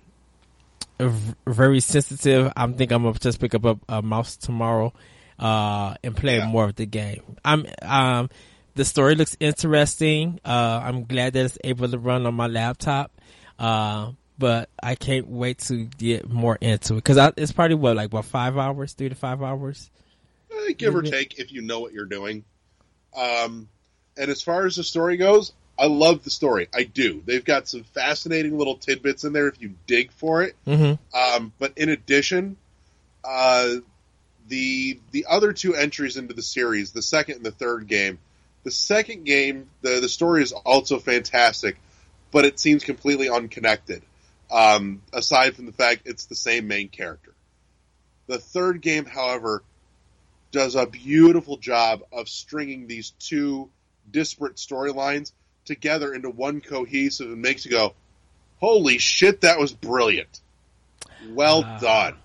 very 1.48 1.80
sensitive, 1.80 2.52
I'm 2.56 2.76
think 2.76 2.92
I'm 2.92 3.04
gonna 3.04 3.18
just 3.18 3.40
pick 3.40 3.56
up 3.56 3.66
a, 3.66 3.80
a 3.90 4.02
mouse 4.02 4.38
tomorrow, 4.38 4.94
uh, 5.40 5.96
and 6.04 6.16
play 6.16 6.38
Yeah. 6.38 6.46
more 6.48 6.66
of 6.66 6.76
the 6.76 6.86
game. 6.86 7.22
I'm, 7.44 7.66
um, 7.82 8.30
the 8.76 8.86
story 8.86 9.16
looks 9.16 9.36
interesting. 9.40 10.40
Uh, 10.46 10.80
I'm 10.84 11.06
glad 11.06 11.34
that 11.34 11.46
it's 11.46 11.58
able 11.64 11.90
to 11.90 11.98
run 11.98 12.26
on 12.26 12.36
my 12.36 12.48
laptop. 12.48 13.12
Uh, 13.58 14.12
but 14.42 14.70
I 14.82 14.96
can't 14.96 15.28
wait 15.28 15.60
to 15.60 15.86
get 15.86 16.28
more 16.28 16.58
into 16.60 16.94
it 16.94 17.04
because 17.04 17.32
it's 17.38 17.52
probably 17.52 17.76
what 17.76 17.96
like 17.96 18.12
what 18.12 18.26
five 18.26 18.58
hours, 18.58 18.94
three 18.94 19.08
to 19.08 19.16
five 19.16 19.44
hours. 19.44 19.92
Eh, 20.52 20.74
give 20.74 20.96
or 20.96 21.04
take 21.04 21.38
if 21.38 21.52
you 21.52 21.62
know 21.62 21.80
what 21.80 21.94
you're 21.94 22.06
doing. 22.06 22.44
Um, 23.16 23.70
and 24.18 24.32
as 24.32 24.42
far 24.42 24.66
as 24.66 24.76
the 24.78 24.84
story 24.84 25.18
goes, 25.18 25.54
I 25.78 25.86
love 25.86 26.24
the 26.24 26.32
story. 26.32 26.68
I 26.74 26.84
do. 26.84 27.22
They've 27.24 27.46
got 27.46 27.68
some 27.68 27.84
fascinating 27.84 28.58
little 28.58 28.78
tidbits 28.78 29.26
in 29.26 29.32
there 29.32 29.48
if 29.48 29.62
you 29.62 29.76
dig 29.86 30.12
for 30.12 30.42
it. 30.42 30.56
Mm-hmm. 30.66 30.96
Um, 31.16 31.54
but 31.60 31.78
in 31.78 31.90
addition, 31.90 32.58
uh, 33.24 33.76
the 34.48 35.00
the 35.12 35.28
other 35.30 35.54
two 35.54 35.76
entries 35.76 36.18
into 36.18 36.34
the 36.34 36.42
series, 36.42 36.94
the 36.94 37.04
second 37.04 37.36
and 37.36 37.46
the 37.46 37.52
third 37.52 37.88
game, 37.88 38.18
the 38.64 38.72
second 38.72 39.24
game, 39.26 39.70
the 39.84 40.00
the 40.00 40.10
story 40.10 40.42
is 40.42 40.52
also 40.52 40.98
fantastic, 40.98 41.78
but 42.32 42.44
it 42.44 42.60
seems 42.60 42.84
completely 42.84 43.30
unconnected. 43.30 44.02
Um, 44.52 45.02
aside 45.14 45.56
from 45.56 45.66
the 45.66 45.72
fact 45.72 46.02
it's 46.06 46.26
the 46.26 46.36
same 46.36 46.68
main 46.68 46.90
character. 46.90 47.34
The 48.28 48.38
third 48.38 48.82
game, 48.82 49.06
however, 49.06 49.64
does 50.52 50.76
a 50.76 50.86
beautiful 50.86 51.58
job 51.58 52.02
of 52.12 52.28
stringing 52.28 52.88
these 52.88 53.12
two 53.12 53.70
disparate 54.10 54.56
storylines 54.58 55.32
together 55.64 56.14
into 56.14 56.30
one 56.30 56.60
cohesive 56.60 57.28
and 57.32 57.42
makes 57.42 57.66
you 57.66 57.72
go, 57.72 57.94
"Holy 58.60 58.98
shit, 58.98 59.42
that 59.42 59.58
was 59.58 59.72
brilliant! 59.72 60.42
Well 61.30 61.64
Ah. 61.66 61.80
done." 61.80 62.18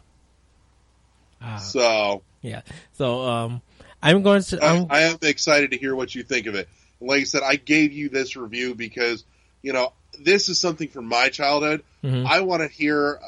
Ah, 1.41 1.57
So 1.59 2.23
yeah. 2.43 2.63
So 2.95 3.23
um, 3.23 3.63
I'm 4.03 4.23
going 4.23 4.43
to. 4.43 4.65
I, 4.65 4.77
I'm, 4.77 4.87
I 4.91 5.01
am 5.03 5.19
excited 5.23 5.71
to 5.71 5.79
hear 5.79 5.95
what 5.95 6.15
you 6.15 6.23
think 6.23 6.47
of 6.47 6.55
it. 6.55 6.69
Like 7.01 7.21
I 7.21 7.25
said, 7.25 7.43
I 7.45 7.57
gave 7.57 7.93
you 7.93 8.09
this 8.09 8.37
review 8.37 8.75
because 8.75 9.25
you 9.63 9.73
know 9.73 9.93
this 10.21 10.49
is 10.49 10.61
something 10.61 10.89
from 10.89 11.07
my 11.07 11.29
childhood. 11.29 11.83
mhm. 12.03 12.27
I 12.27 12.41
want 12.41 12.63
to 12.63 12.69
hear 12.69 13.21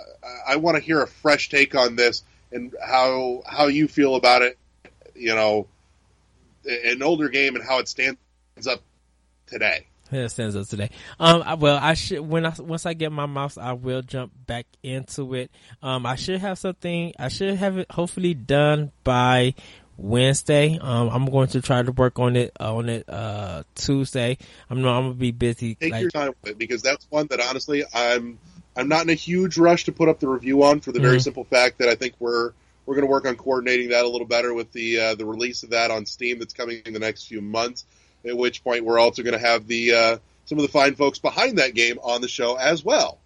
I 0.46 0.56
want 0.56 0.76
to 0.76 0.82
hear 0.82 1.02
a 1.02 1.06
fresh 1.06 1.48
take 1.48 1.74
on 1.74 1.96
this 1.96 2.22
and 2.52 2.74
how 2.84 3.42
how 3.46 3.66
you 3.66 3.88
feel 3.88 4.14
about 4.14 4.42
it. 4.42 4.58
You 5.14 5.34
know, 5.34 5.66
an 6.64 7.02
older 7.02 7.28
game 7.28 7.56
and 7.56 7.64
how 7.64 7.78
it 7.78 7.88
stands 7.88 8.18
up 8.66 8.82
today. 9.46 9.86
Yeah, 10.10 10.20
it 10.20 10.30
stands 10.30 10.56
up 10.56 10.66
today. 10.66 10.88
Um, 11.20 11.42
I, 11.44 11.54
well, 11.54 11.78
I 11.80 11.94
should 11.94 12.20
when 12.20 12.46
I 12.46 12.54
once 12.58 12.86
I 12.86 12.94
get 12.94 13.12
my 13.12 13.26
mouse, 13.26 13.58
I 13.58 13.72
will 13.72 14.00
jump 14.02 14.32
back 14.46 14.66
into 14.82 15.34
it. 15.34 15.50
Um, 15.82 16.06
I 16.06 16.16
should 16.16 16.40
have 16.40 16.58
something. 16.58 17.12
I 17.18 17.28
should 17.28 17.56
have 17.56 17.78
it 17.78 17.90
hopefully 17.90 18.32
done 18.32 18.92
by 19.04 19.54
Wednesday. 19.98 20.78
Um, 20.80 21.10
I'm 21.10 21.26
going 21.26 21.48
to 21.48 21.60
try 21.60 21.82
to 21.82 21.92
work 21.92 22.18
on 22.18 22.36
it 22.36 22.52
on 22.58 22.88
it 22.88 23.08
uh 23.08 23.64
Tuesday. 23.74 24.38
I'm 24.70 24.80
not. 24.80 24.96
I'm 24.96 25.04
gonna 25.04 25.14
be 25.14 25.32
busy. 25.32 25.74
Take 25.74 25.92
like, 25.92 26.00
your 26.00 26.10
time 26.10 26.32
with 26.42 26.52
it 26.52 26.58
because 26.58 26.80
that's 26.80 27.06
one 27.10 27.26
that 27.30 27.40
honestly 27.40 27.84
I'm 27.92 28.38
I'm 28.76 28.88
not 28.88 29.02
in 29.02 29.10
a 29.10 29.14
huge 29.14 29.58
rush 29.58 29.84
to 29.84 29.92
put 29.92 30.08
up 30.08 30.20
the 30.20 30.28
review 30.28 30.62
on 30.62 30.80
for 30.80 30.92
the 30.92 31.00
very 31.00 31.16
Mhm. 31.16 31.24
simple 31.24 31.44
fact 31.44 31.78
that 31.78 31.88
I 31.88 31.96
think 31.96 32.14
we're 32.20 32.52
we're 32.86 32.94
going 32.94 33.06
to 33.06 33.10
work 33.10 33.26
on 33.26 33.36
coordinating 33.36 33.90
that 33.90 34.06
a 34.06 34.08
little 34.08 34.26
better 34.26 34.54
with 34.54 34.72
the 34.72 34.98
uh, 34.98 35.14
the 35.16 35.26
release 35.26 35.62
of 35.62 35.70
that 35.70 35.90
on 35.90 36.06
Steam 36.06 36.38
that's 36.38 36.54
coming 36.54 36.80
in 36.86 36.94
the 36.94 37.00
next 37.00 37.26
few 37.26 37.42
months. 37.42 37.84
At 38.24 38.36
which 38.36 38.64
point 38.64 38.84
we're 38.84 38.98
also 38.98 39.22
going 39.22 39.38
to 39.38 39.46
have 39.46 39.66
the 39.66 39.92
uh, 39.92 40.18
some 40.46 40.58
of 40.58 40.62
the 40.62 40.72
fine 40.72 40.94
folks 40.94 41.18
behind 41.18 41.58
that 41.58 41.74
game 41.74 41.98
on 42.02 42.20
the 42.20 42.28
show 42.28 42.54
as 42.54 42.84
well. 42.84 43.18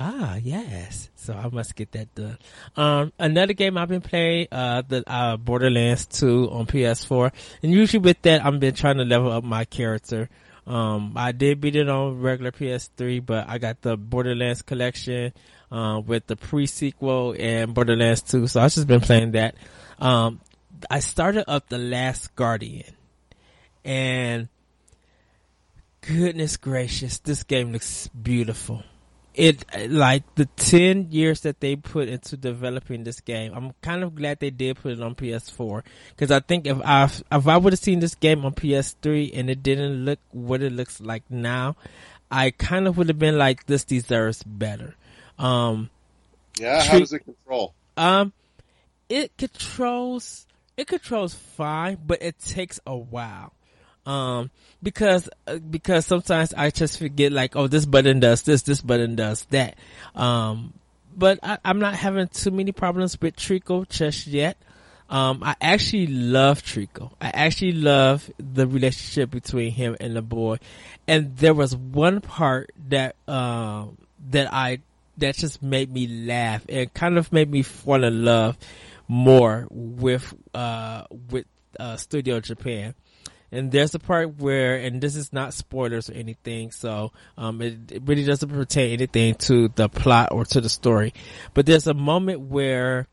Ah, 0.00 0.36
yes. 0.36 1.10
So 1.16 1.34
I 1.34 1.48
must 1.48 1.74
get 1.74 1.90
that 1.92 2.14
done. 2.14 2.38
Um, 2.76 3.12
another 3.18 3.52
game 3.52 3.76
I've 3.76 3.88
been 3.88 4.00
playing, 4.00 4.46
uh, 4.52 4.82
the, 4.86 5.02
uh, 5.10 5.36
Borderlands 5.36 6.06
2 6.06 6.50
on 6.52 6.66
PS4. 6.66 7.32
And 7.64 7.72
usually 7.72 7.98
with 7.98 8.22
that, 8.22 8.46
I've 8.46 8.60
been 8.60 8.74
trying 8.74 8.98
to 8.98 9.04
level 9.04 9.32
up 9.32 9.42
my 9.42 9.64
character. 9.64 10.30
Um, 10.68 11.14
I 11.16 11.32
did 11.32 11.60
beat 11.60 11.74
it 11.74 11.88
on 11.88 12.20
regular 12.20 12.52
PS3, 12.52 13.18
but 13.18 13.48
I 13.48 13.58
got 13.58 13.82
the 13.82 13.96
Borderlands 13.96 14.62
collection, 14.62 15.32
uh, 15.72 16.00
with 16.06 16.28
the 16.28 16.36
pre-sequel 16.36 17.34
and 17.36 17.74
Borderlands 17.74 18.22
2. 18.22 18.46
So 18.46 18.60
I've 18.60 18.72
just 18.72 18.86
been 18.86 19.00
playing 19.00 19.32
that. 19.32 19.56
Um, 19.98 20.40
I 20.88 21.00
started 21.00 21.50
up 21.50 21.68
The 21.68 21.78
Last 21.78 22.36
Guardian. 22.36 22.94
And 23.84 24.48
goodness 26.02 26.56
gracious, 26.56 27.18
this 27.18 27.42
game 27.42 27.72
looks 27.72 28.06
beautiful 28.08 28.84
it 29.34 29.64
like 29.90 30.22
the 30.34 30.46
10 30.56 31.08
years 31.10 31.42
that 31.42 31.60
they 31.60 31.76
put 31.76 32.08
into 32.08 32.36
developing 32.36 33.04
this 33.04 33.20
game 33.20 33.52
i'm 33.54 33.72
kind 33.82 34.02
of 34.02 34.14
glad 34.14 34.40
they 34.40 34.50
did 34.50 34.76
put 34.76 34.92
it 34.92 35.00
on 35.00 35.14
ps4 35.14 35.82
because 36.10 36.30
i 36.30 36.40
think 36.40 36.66
if 36.66 36.78
i 36.84 37.04
if 37.04 37.46
i 37.46 37.56
would 37.56 37.72
have 37.72 37.78
seen 37.80 38.00
this 38.00 38.14
game 38.16 38.44
on 38.44 38.52
ps3 38.52 39.30
and 39.34 39.48
it 39.50 39.62
didn't 39.62 40.04
look 40.04 40.18
what 40.32 40.62
it 40.62 40.72
looks 40.72 41.00
like 41.00 41.22
now 41.30 41.76
i 42.30 42.50
kind 42.50 42.88
of 42.88 42.96
would 42.96 43.08
have 43.08 43.18
been 43.18 43.38
like 43.38 43.66
this 43.66 43.84
deserves 43.84 44.42
better. 44.42 44.94
Um 45.38 45.90
Yeah, 46.58 46.82
how 46.82 46.98
does 46.98 47.12
it 47.12 47.20
control? 47.20 47.74
um 47.96 48.32
it 49.08 49.36
controls 49.36 50.46
it 50.76 50.86
controls 50.88 51.34
fine 51.34 51.98
but 52.04 52.20
it 52.22 52.38
takes 52.40 52.80
a 52.86 52.96
while 52.96 53.52
um 54.08 54.50
because 54.82 55.28
uh, 55.46 55.58
because 55.58 56.06
sometimes 56.06 56.54
i 56.54 56.70
just 56.70 56.98
forget 56.98 57.30
like 57.30 57.54
oh 57.56 57.68
this 57.68 57.84
button 57.84 58.20
does 58.20 58.42
this 58.42 58.62
this 58.62 58.80
button 58.80 59.14
does 59.14 59.44
that. 59.50 59.76
Um 60.14 60.72
but 61.14 61.38
I, 61.42 61.58
i'm 61.64 61.78
not 61.78 61.94
having 61.94 62.26
too 62.28 62.50
many 62.50 62.72
problems 62.72 63.20
with 63.20 63.36
trico 63.36 63.86
just 63.88 64.26
yet. 64.26 64.56
Um 65.10 65.42
i 65.42 65.54
actually 65.60 66.06
love 66.06 66.62
trico. 66.62 67.12
I 67.20 67.28
actually 67.28 67.72
love 67.72 68.30
the 68.38 68.66
relationship 68.66 69.30
between 69.30 69.72
him 69.72 69.96
and 70.00 70.16
the 70.16 70.22
boy. 70.22 70.58
And 71.06 71.36
there 71.36 71.54
was 71.54 71.76
one 71.76 72.22
part 72.22 72.70
that 72.88 73.14
um 73.28 73.98
that 74.30 74.52
i 74.52 74.78
that 75.18 75.34
just 75.34 75.62
made 75.62 75.92
me 75.92 76.06
laugh 76.06 76.64
and 76.68 76.92
kind 76.94 77.18
of 77.18 77.30
made 77.30 77.50
me 77.50 77.62
fall 77.62 78.04
in 78.04 78.24
love 78.24 78.56
more 79.06 79.66
with 79.70 80.32
uh 80.54 81.04
with 81.30 81.44
uh 81.78 81.96
studio 81.96 82.40
japan 82.40 82.94
and 83.50 83.72
there's 83.72 83.94
a 83.94 83.98
part 83.98 84.38
where 84.38 84.76
and 84.76 85.00
this 85.00 85.16
is 85.16 85.32
not 85.32 85.54
spoilers 85.54 86.10
or 86.10 86.14
anything 86.14 86.70
so 86.70 87.12
um 87.36 87.60
it, 87.62 87.90
it 87.90 88.02
really 88.04 88.24
doesn't 88.24 88.48
pertain 88.48 88.92
anything 88.92 89.34
to 89.34 89.68
the 89.68 89.88
plot 89.88 90.28
or 90.32 90.44
to 90.44 90.60
the 90.60 90.68
story. 90.68 91.14
But 91.54 91.66
there's 91.66 91.86
a 91.86 91.94
moment 91.94 92.40
where 92.40 93.06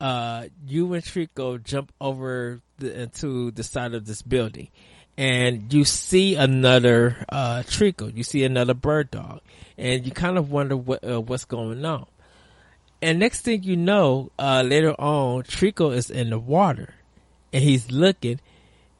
uh 0.00 0.46
you 0.66 0.92
and 0.94 1.02
Trico 1.02 1.62
jump 1.62 1.92
over 2.00 2.60
the, 2.78 3.02
into 3.02 3.50
the 3.50 3.62
side 3.62 3.94
of 3.94 4.06
this 4.06 4.22
building. 4.22 4.68
And 5.16 5.72
you 5.72 5.84
see 5.84 6.36
another 6.36 7.24
uh 7.28 7.62
Trico. 7.66 8.14
You 8.14 8.22
see 8.22 8.44
another 8.44 8.74
bird 8.74 9.10
dog. 9.10 9.40
And 9.76 10.04
you 10.06 10.12
kind 10.12 10.38
of 10.38 10.50
wonder 10.50 10.76
what 10.76 11.04
uh, 11.04 11.20
what's 11.20 11.44
going 11.44 11.84
on. 11.84 12.06
And 13.00 13.18
next 13.18 13.40
thing 13.40 13.64
you 13.64 13.76
know, 13.76 14.30
uh, 14.38 14.62
later 14.64 14.92
on, 14.92 15.42
Trico 15.42 15.92
is 15.92 16.08
in 16.08 16.30
the 16.30 16.38
water. 16.38 16.94
And 17.52 17.62
he's 17.62 17.90
looking 17.90 18.40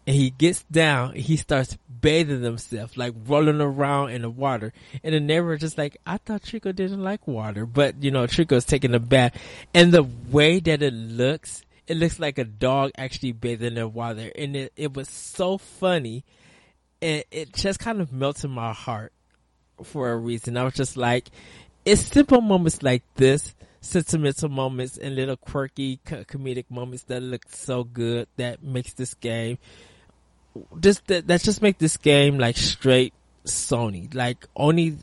and 0.07 0.17
he 0.17 0.31
gets 0.31 0.63
down 0.65 1.11
and 1.11 1.21
he 1.21 1.37
starts 1.37 1.79
bathing 2.01 2.43
himself, 2.43 2.97
like 2.97 3.15
rolling 3.27 3.61
around 3.61 4.11
in 4.11 4.23
the 4.23 4.31
water. 4.31 4.73
And 5.03 5.15
the 5.15 5.21
neighbor 5.21 5.57
just 5.57 5.79
like, 5.79 5.97
I 6.07 6.19
thought 6.19 6.43
Trico 6.43 6.75
didn't 6.75 7.03
like 7.03 7.27
water, 7.27 7.67
but 7.67 8.03
you 8.03 8.11
know, 8.11 8.27
Trico's 8.27 8.65
taking 8.65 8.95
a 8.95 8.99
bath 8.99 9.41
and 9.73 9.93
the 9.93 10.03
way 10.03 10.61
that 10.61 10.83
it 10.83 10.93
looks, 10.93 11.63
it 11.87 11.97
looks 11.97 12.19
like 12.19 12.39
a 12.39 12.45
dog 12.45 12.91
actually 12.99 13.33
bathing 13.33 13.77
in 13.77 13.93
water. 13.93 14.31
And 14.37 14.57
it, 14.57 14.73
it 14.77 14.95
was 14.95 15.09
so 15.09 15.59
funny 15.59 16.25
and 17.01 17.25
it 17.31 17.53
just 17.53 17.79
kind 17.79 18.01
of 18.01 18.13
melted 18.13 18.51
my 18.51 18.73
heart 18.73 19.13
for 19.85 20.11
a 20.11 20.17
reason. 20.17 20.57
I 20.57 20.65
was 20.65 20.75
just 20.75 20.97
like, 20.97 21.29
it's 21.85 22.03
simple 22.03 22.41
moments 22.41 22.83
like 22.83 23.03
this, 23.15 23.55
sentimental 23.81 24.49
moments 24.49 24.99
and 24.99 25.15
little 25.15 25.37
quirky 25.37 26.01
comedic 26.07 26.67
moments 26.71 27.05
that 27.05 27.21
look 27.21 27.45
so 27.49 27.85
good 27.85 28.29
that 28.37 28.63
makes 28.63 28.93
this 28.95 29.15
game 29.15 29.59
just 30.81 31.07
that, 31.07 31.27
that 31.27 31.43
just 31.43 31.63
make 31.63 31.79
this 31.79 31.97
game 31.97 32.39
like 32.39 32.57
straight 32.57 33.15
Sony. 33.45 34.15
Like 34.15 34.47
only 34.57 34.97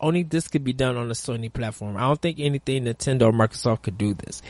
only 0.00 0.22
this 0.22 0.48
could 0.48 0.64
be 0.64 0.72
done 0.72 0.96
on 0.96 1.10
a 1.10 1.14
Sony 1.14 1.52
platform. 1.52 1.96
I 1.96 2.00
don't 2.00 2.20
think 2.20 2.38
anything 2.38 2.84
Nintendo 2.84 3.22
or 3.22 3.32
Microsoft 3.32 3.82
could 3.82 3.98
do 3.98 4.14
this. 4.14 4.42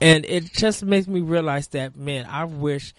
And 0.00 0.24
it 0.24 0.52
just 0.52 0.84
makes 0.84 1.06
me 1.06 1.20
realize 1.20 1.68
that 1.68 1.96
man, 1.96 2.26
I 2.26 2.44
wish 2.44 2.94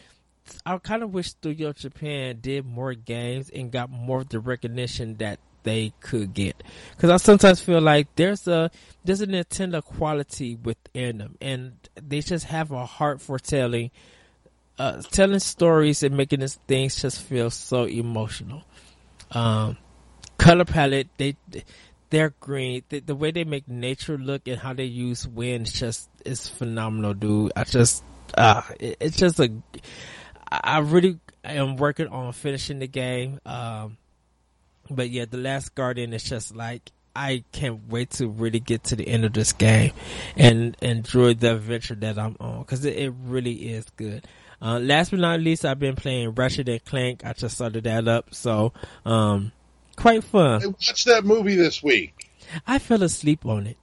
I 0.66 0.78
kind 0.78 1.04
of 1.04 1.14
wish 1.14 1.30
Studio 1.30 1.74
Japan 1.74 2.40
did 2.42 2.66
more 2.66 2.94
games 2.94 3.50
and 3.50 3.72
got 3.72 3.90
more 3.90 4.22
of 4.22 4.30
the 4.30 4.40
recognition 4.40 5.16
that 5.16 5.40
they 5.64 5.94
could 6.02 6.34
get. 6.34 6.62
Because 6.96 7.10
I 7.10 7.18
sometimes 7.18 7.62
feel 7.62 7.82
like 7.82 8.08
there's 8.16 8.48
a 8.48 8.70
there's 9.04 9.22
a 9.22 9.28
Nintendo 9.28 9.84
quality 9.84 10.56
within 10.56 11.18
them, 11.18 11.38
and 11.42 11.74
they 11.96 12.20
just 12.22 12.46
have 12.46 12.72
a 12.72 12.86
heart 12.86 13.22
for 13.22 13.40
telling 13.40 13.92
uh, 14.80 15.02
telling 15.12 15.40
stories 15.40 16.04
and 16.04 16.18
making 16.18 16.40
these 16.40 16.56
things 16.68 17.02
just 17.02 17.22
feel 17.22 17.50
so 17.50 17.86
emotional. 17.86 18.64
Um, 19.32 19.78
color 20.38 20.66
palette, 20.66 21.08
they 21.18 21.36
they're 22.10 22.34
green. 22.40 22.84
The, 22.90 23.00
the 23.00 23.16
way 23.16 23.32
they 23.32 23.44
make 23.44 23.68
nature 23.68 24.18
look 24.18 24.48
and 24.48 24.60
how 24.60 24.74
they 24.74 24.86
use 24.86 25.28
wind 25.28 25.66
just 25.66 26.10
is 26.26 26.48
phenomenal, 26.48 27.14
dude. 27.14 27.52
I 27.56 27.64
just 27.64 28.04
uh, 28.38 28.62
it, 28.80 28.98
it's 29.00 29.18
just 29.18 29.40
a 29.40 29.52
I 30.52 30.80
really 30.80 31.20
am 31.44 31.78
working 31.78 32.08
on 32.08 32.32
finishing 32.34 32.80
the 32.80 32.88
game. 32.88 33.40
Um, 33.46 33.98
but 34.90 35.10
yeah, 35.10 35.26
the 35.30 35.38
last 35.38 35.74
guardian 35.76 36.14
is 36.14 36.24
just 36.24 36.56
like 36.56 36.92
I 37.16 37.44
can't 37.52 37.88
wait 37.90 38.12
to 38.12 38.28
really 38.28 38.60
get 38.60 38.86
to 38.86 38.96
the 38.96 39.08
end 39.08 39.26
of 39.26 39.34
this 39.34 39.54
game 39.54 39.94
and 40.36 40.76
enjoy 40.82 41.36
the 41.36 41.56
adventure 41.56 41.96
that 41.96 42.18
I'm 42.18 42.36
on 42.40 42.60
because 42.60 42.86
it, 42.86 42.98
it 42.98 43.14
really 43.26 43.54
is 43.54 43.86
good. 43.96 44.28
Uh, 44.64 44.80
last 44.80 45.12
but 45.12 45.20
not 45.20 45.42
least, 45.42 45.66
I've 45.66 45.80
been 45.80 45.96
playing 45.96 46.32
Ratchet 46.36 46.70
and 46.70 46.84
Clank. 46.86 47.26
I 47.26 47.34
just 47.34 47.56
started 47.56 47.84
that 47.84 48.08
up, 48.08 48.34
so 48.34 48.72
um, 49.06 49.52
quite 49.98 50.24
fun. 50.24 50.64
I 50.64 50.68
watched 50.68 51.06
that 51.06 51.26
movie 51.26 51.56
this 51.56 51.84
week. 51.84 52.30
I 52.66 52.80
fell 52.80 53.04
asleep 53.04 53.46
on 53.46 53.68
it. 53.68 53.78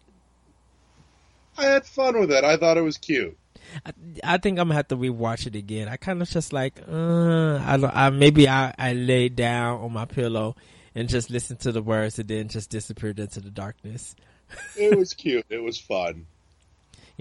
I 1.59 1.65
had 1.65 1.85
fun 1.85 2.19
with 2.19 2.31
it. 2.33 2.45
I 2.45 2.57
thought 2.57 2.79
it 2.79 2.83
was 2.83 2.97
cute. 2.97 3.37
I, 3.85 3.93
I 4.25 4.39
think 4.39 4.59
I'm 4.59 4.69
gonna 4.69 4.75
have 4.77 4.89
to 4.89 4.97
rewatch 4.97 5.47
it 5.47 5.55
again. 5.55 5.87
I 5.89 5.97
kind 5.97 6.23
of 6.23 6.31
just 6.31 6.53
like, 6.53 6.81
uh, 6.91 7.59
I, 7.59 7.77
don't- 7.77 7.95
I 7.95 8.09
maybe 8.11 8.49
I 8.49 8.75
I 8.79 8.95
laid 8.95 9.37
down 9.37 9.81
on 9.83 9.93
my 9.93 10.07
pillow 10.07 10.57
and 10.95 11.09
just 11.09 11.31
listened 11.31 11.61
to 11.61 11.73
the 11.73 11.83
words 11.83 12.19
and 12.19 12.29
then 12.29 12.49
just 12.49 12.71
disappeared 12.71 13.19
into 13.21 13.41
the 13.41 13.51
darkness. 13.51 14.17
It 14.77 14.97
was 14.99 15.15
cute. 15.15 15.47
It 15.51 15.63
was 15.63 15.79
fun. 15.79 16.27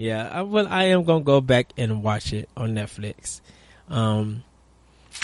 Yeah, 0.00 0.30
I, 0.32 0.40
well, 0.40 0.66
I 0.66 0.84
am 0.84 1.04
gonna 1.04 1.22
go 1.22 1.42
back 1.42 1.74
and 1.76 2.02
watch 2.02 2.32
it 2.32 2.48
on 2.56 2.74
Netflix. 2.74 3.42
Um, 3.90 4.44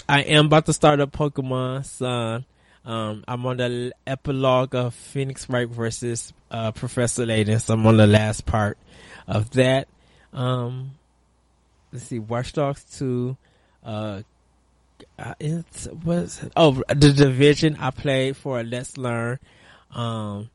I 0.07 0.21
am 0.21 0.47
about 0.47 0.67
to 0.67 0.75
start 0.75 1.01
up 1.01 1.13
Pokemon 1.13 1.87
Sun. 1.87 2.45
Um, 2.85 3.25
I'm 3.27 3.47
on 3.47 3.57
the 3.57 3.95
epilogue 4.07 4.75
of 4.75 4.93
Phoenix 4.93 5.49
Wright 5.49 5.67
versus 5.67 6.35
uh, 6.51 6.73
Professor 6.73 7.25
Layton. 7.25 7.59
So 7.59 7.73
I'm 7.73 7.87
on 7.87 7.97
the 7.97 8.07
last 8.07 8.45
part 8.45 8.77
of 9.27 9.49
that. 9.53 9.89
Um, 10.35 10.91
let's 11.91 12.05
see, 12.05 12.19
Watch 12.19 12.53
Dogs 12.53 12.85
2. 12.99 13.35
Uh, 13.83 14.23
uh, 15.19 15.35
it's 15.41 15.89
was 16.05 16.47
oh 16.55 16.83
the 16.89 17.15
division 17.15 17.79
I 17.81 17.93
played 17.93 18.37
for 18.37 18.63
Let's 18.63 18.99
Learn, 18.99 19.39
um, 19.93 20.51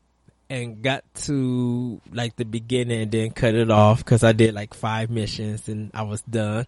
and 0.52 0.82
got 0.82 1.02
to 1.14 1.98
like 2.12 2.36
the 2.36 2.44
beginning 2.44 3.00
and 3.00 3.10
then 3.10 3.30
cut 3.30 3.54
it 3.54 3.70
off 3.70 4.04
because 4.04 4.22
I 4.22 4.32
did 4.32 4.52
like 4.52 4.74
five 4.74 5.08
missions 5.08 5.66
and 5.66 5.90
I 5.94 6.02
was 6.02 6.20
done. 6.22 6.66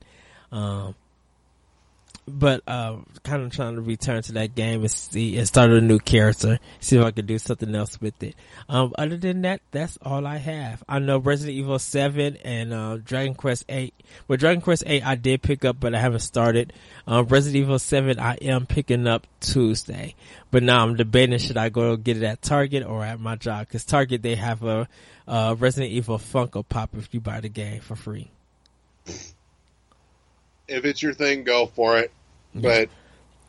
Um, 0.50 0.94
but 2.26 2.62
uh, 2.66 2.96
kind 3.22 3.42
of 3.42 3.52
trying 3.52 3.74
to 3.74 3.80
return 3.80 4.22
to 4.22 4.32
that 4.32 4.54
game 4.54 4.80
and 4.80 4.90
see 4.90 5.36
and 5.36 5.46
start 5.46 5.70
a 5.70 5.80
new 5.80 5.98
character, 5.98 6.58
see 6.80 6.96
if 6.96 7.04
I 7.04 7.10
can 7.10 7.26
do 7.26 7.38
something 7.38 7.74
else 7.74 8.00
with 8.00 8.22
it. 8.22 8.34
Um, 8.68 8.94
other 8.96 9.16
than 9.16 9.42
that, 9.42 9.60
that's 9.70 9.98
all 10.02 10.26
I 10.26 10.38
have. 10.38 10.82
I 10.88 10.98
know 10.98 11.18
Resident 11.18 11.56
Evil 11.56 11.78
Seven 11.78 12.36
and 12.44 12.72
uh, 12.72 12.96
Dragon 12.96 13.34
Quest 13.34 13.64
Eight. 13.68 13.94
Well, 14.26 14.38
Dragon 14.38 14.62
Quest 14.62 14.84
Eight 14.86 15.04
I 15.04 15.16
did 15.16 15.42
pick 15.42 15.64
up, 15.64 15.76
but 15.78 15.94
I 15.94 16.00
haven't 16.00 16.20
started. 16.20 16.72
Um, 17.06 17.26
Resident 17.26 17.62
Evil 17.62 17.78
Seven 17.78 18.18
I 18.18 18.34
am 18.36 18.66
picking 18.66 19.06
up 19.06 19.26
Tuesday, 19.40 20.14
but 20.50 20.62
now 20.62 20.82
I'm 20.82 20.96
debating 20.96 21.38
should 21.38 21.58
I 21.58 21.68
go 21.68 21.96
get 21.96 22.16
it 22.16 22.22
at 22.22 22.40
Target 22.40 22.86
or 22.86 23.04
at 23.04 23.20
my 23.20 23.36
job 23.36 23.66
because 23.66 23.84
Target 23.84 24.22
they 24.22 24.36
have 24.36 24.62
a 24.64 24.88
uh, 25.28 25.54
Resident 25.58 25.92
Evil 25.92 26.18
Funko 26.18 26.64
Pop 26.66 26.90
if 26.96 27.12
you 27.12 27.20
buy 27.20 27.40
the 27.40 27.48
game 27.48 27.80
for 27.80 27.96
free 27.96 28.30
if 30.68 30.84
it's 30.84 31.02
your 31.02 31.14
thing, 31.14 31.44
go 31.44 31.66
for 31.66 31.98
it. 31.98 32.12
But 32.54 32.88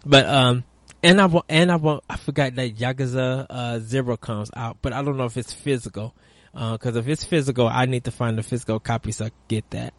but 0.05 0.25
um, 0.25 0.63
and 1.03 1.21
I 1.21 1.25
want 1.27 1.45
and 1.49 1.71
I 1.71 1.75
want 1.75 2.03
I 2.09 2.17
forgot 2.17 2.55
that 2.55 2.75
Yakuza 2.75 3.45
uh, 3.49 3.79
Zero 3.79 4.17
comes 4.17 4.49
out, 4.55 4.77
but 4.81 4.93
I 4.93 5.01
don't 5.01 5.17
know 5.17 5.25
if 5.25 5.37
it's 5.37 5.53
physical. 5.53 6.13
Because 6.53 6.95
uh, 6.95 6.99
if 6.99 7.07
it's 7.09 7.25
physical, 7.25 7.67
I 7.67 7.85
need 7.85 8.05
to 8.05 8.11
find 8.11 8.39
a 8.39 8.43
physical 8.43 8.79
copy 8.79 9.11
so 9.11 9.25
I 9.25 9.29
can 9.29 9.37
get 9.49 9.69
that. 9.71 9.93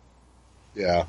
Yeah. 0.74 1.04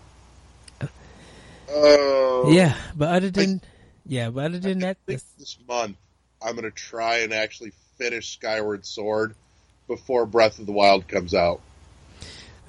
Uh, 0.81 2.49
yeah, 2.49 2.75
but 2.95 3.09
other 3.09 3.29
than 3.29 3.61
I, 3.63 3.67
yeah, 4.05 4.29
but 4.29 4.45
other 4.45 4.59
than 4.59 4.79
that, 4.79 4.97
this, 5.05 5.23
this 5.37 5.57
month 5.67 5.97
I'm 6.41 6.55
gonna 6.55 6.71
try 6.71 7.19
and 7.19 7.33
actually 7.33 7.73
finish 7.97 8.33
Skyward 8.33 8.85
Sword 8.85 9.35
before 9.87 10.25
Breath 10.25 10.59
of 10.59 10.65
the 10.65 10.71
Wild 10.71 11.07
comes 11.07 11.33
out. 11.33 11.61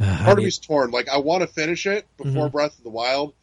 Uh, 0.01 0.25
Part 0.25 0.39
of 0.39 0.45
me's 0.45 0.59
torn. 0.59 0.91
Like 0.91 1.09
I 1.09 1.19
want 1.19 1.43
to 1.43 1.47
finish 1.47 1.87
it 1.87 2.07
before 2.17 2.47
mm-hmm. 2.47 2.53
Breath 2.53 2.77
of 2.79 2.85
the 2.85 2.91
Wild, 2.91 3.35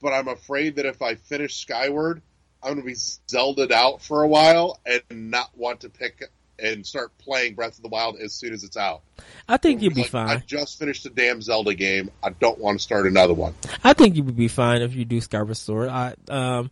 but 0.00 0.12
I'm 0.12 0.28
afraid 0.28 0.76
that 0.76 0.86
if 0.86 1.02
I 1.02 1.14
finish 1.14 1.56
Skyward, 1.56 2.22
I'm 2.62 2.74
going 2.74 2.82
to 2.82 2.86
be 2.86 2.94
Zelda'd 2.94 3.72
out 3.72 4.02
for 4.02 4.22
a 4.22 4.28
while 4.28 4.80
and 4.84 5.30
not 5.30 5.50
want 5.56 5.80
to 5.80 5.88
pick 5.88 6.30
and 6.62 6.86
start 6.86 7.16
playing 7.18 7.54
Breath 7.54 7.76
of 7.76 7.82
the 7.82 7.88
Wild 7.88 8.16
as 8.20 8.34
soon 8.34 8.52
as 8.52 8.64
it's 8.64 8.76
out. 8.76 9.00
I 9.48 9.56
think 9.56 9.82
you'd 9.82 9.94
be 9.94 10.02
like, 10.02 10.10
fine. 10.10 10.28
I 10.28 10.36
just 10.46 10.78
finished 10.78 11.06
a 11.06 11.10
damn 11.10 11.40
Zelda 11.40 11.74
game. 11.74 12.10
I 12.22 12.30
don't 12.30 12.58
want 12.58 12.78
to 12.78 12.82
start 12.82 13.06
another 13.06 13.34
one. 13.34 13.54
I 13.82 13.94
think 13.94 14.16
you 14.16 14.24
would 14.24 14.36
be 14.36 14.48
fine 14.48 14.82
if 14.82 14.94
you 14.94 15.04
do 15.04 15.20
Skyward 15.20 15.56
Sword. 15.56 15.88
I 15.88 16.14
um 16.28 16.70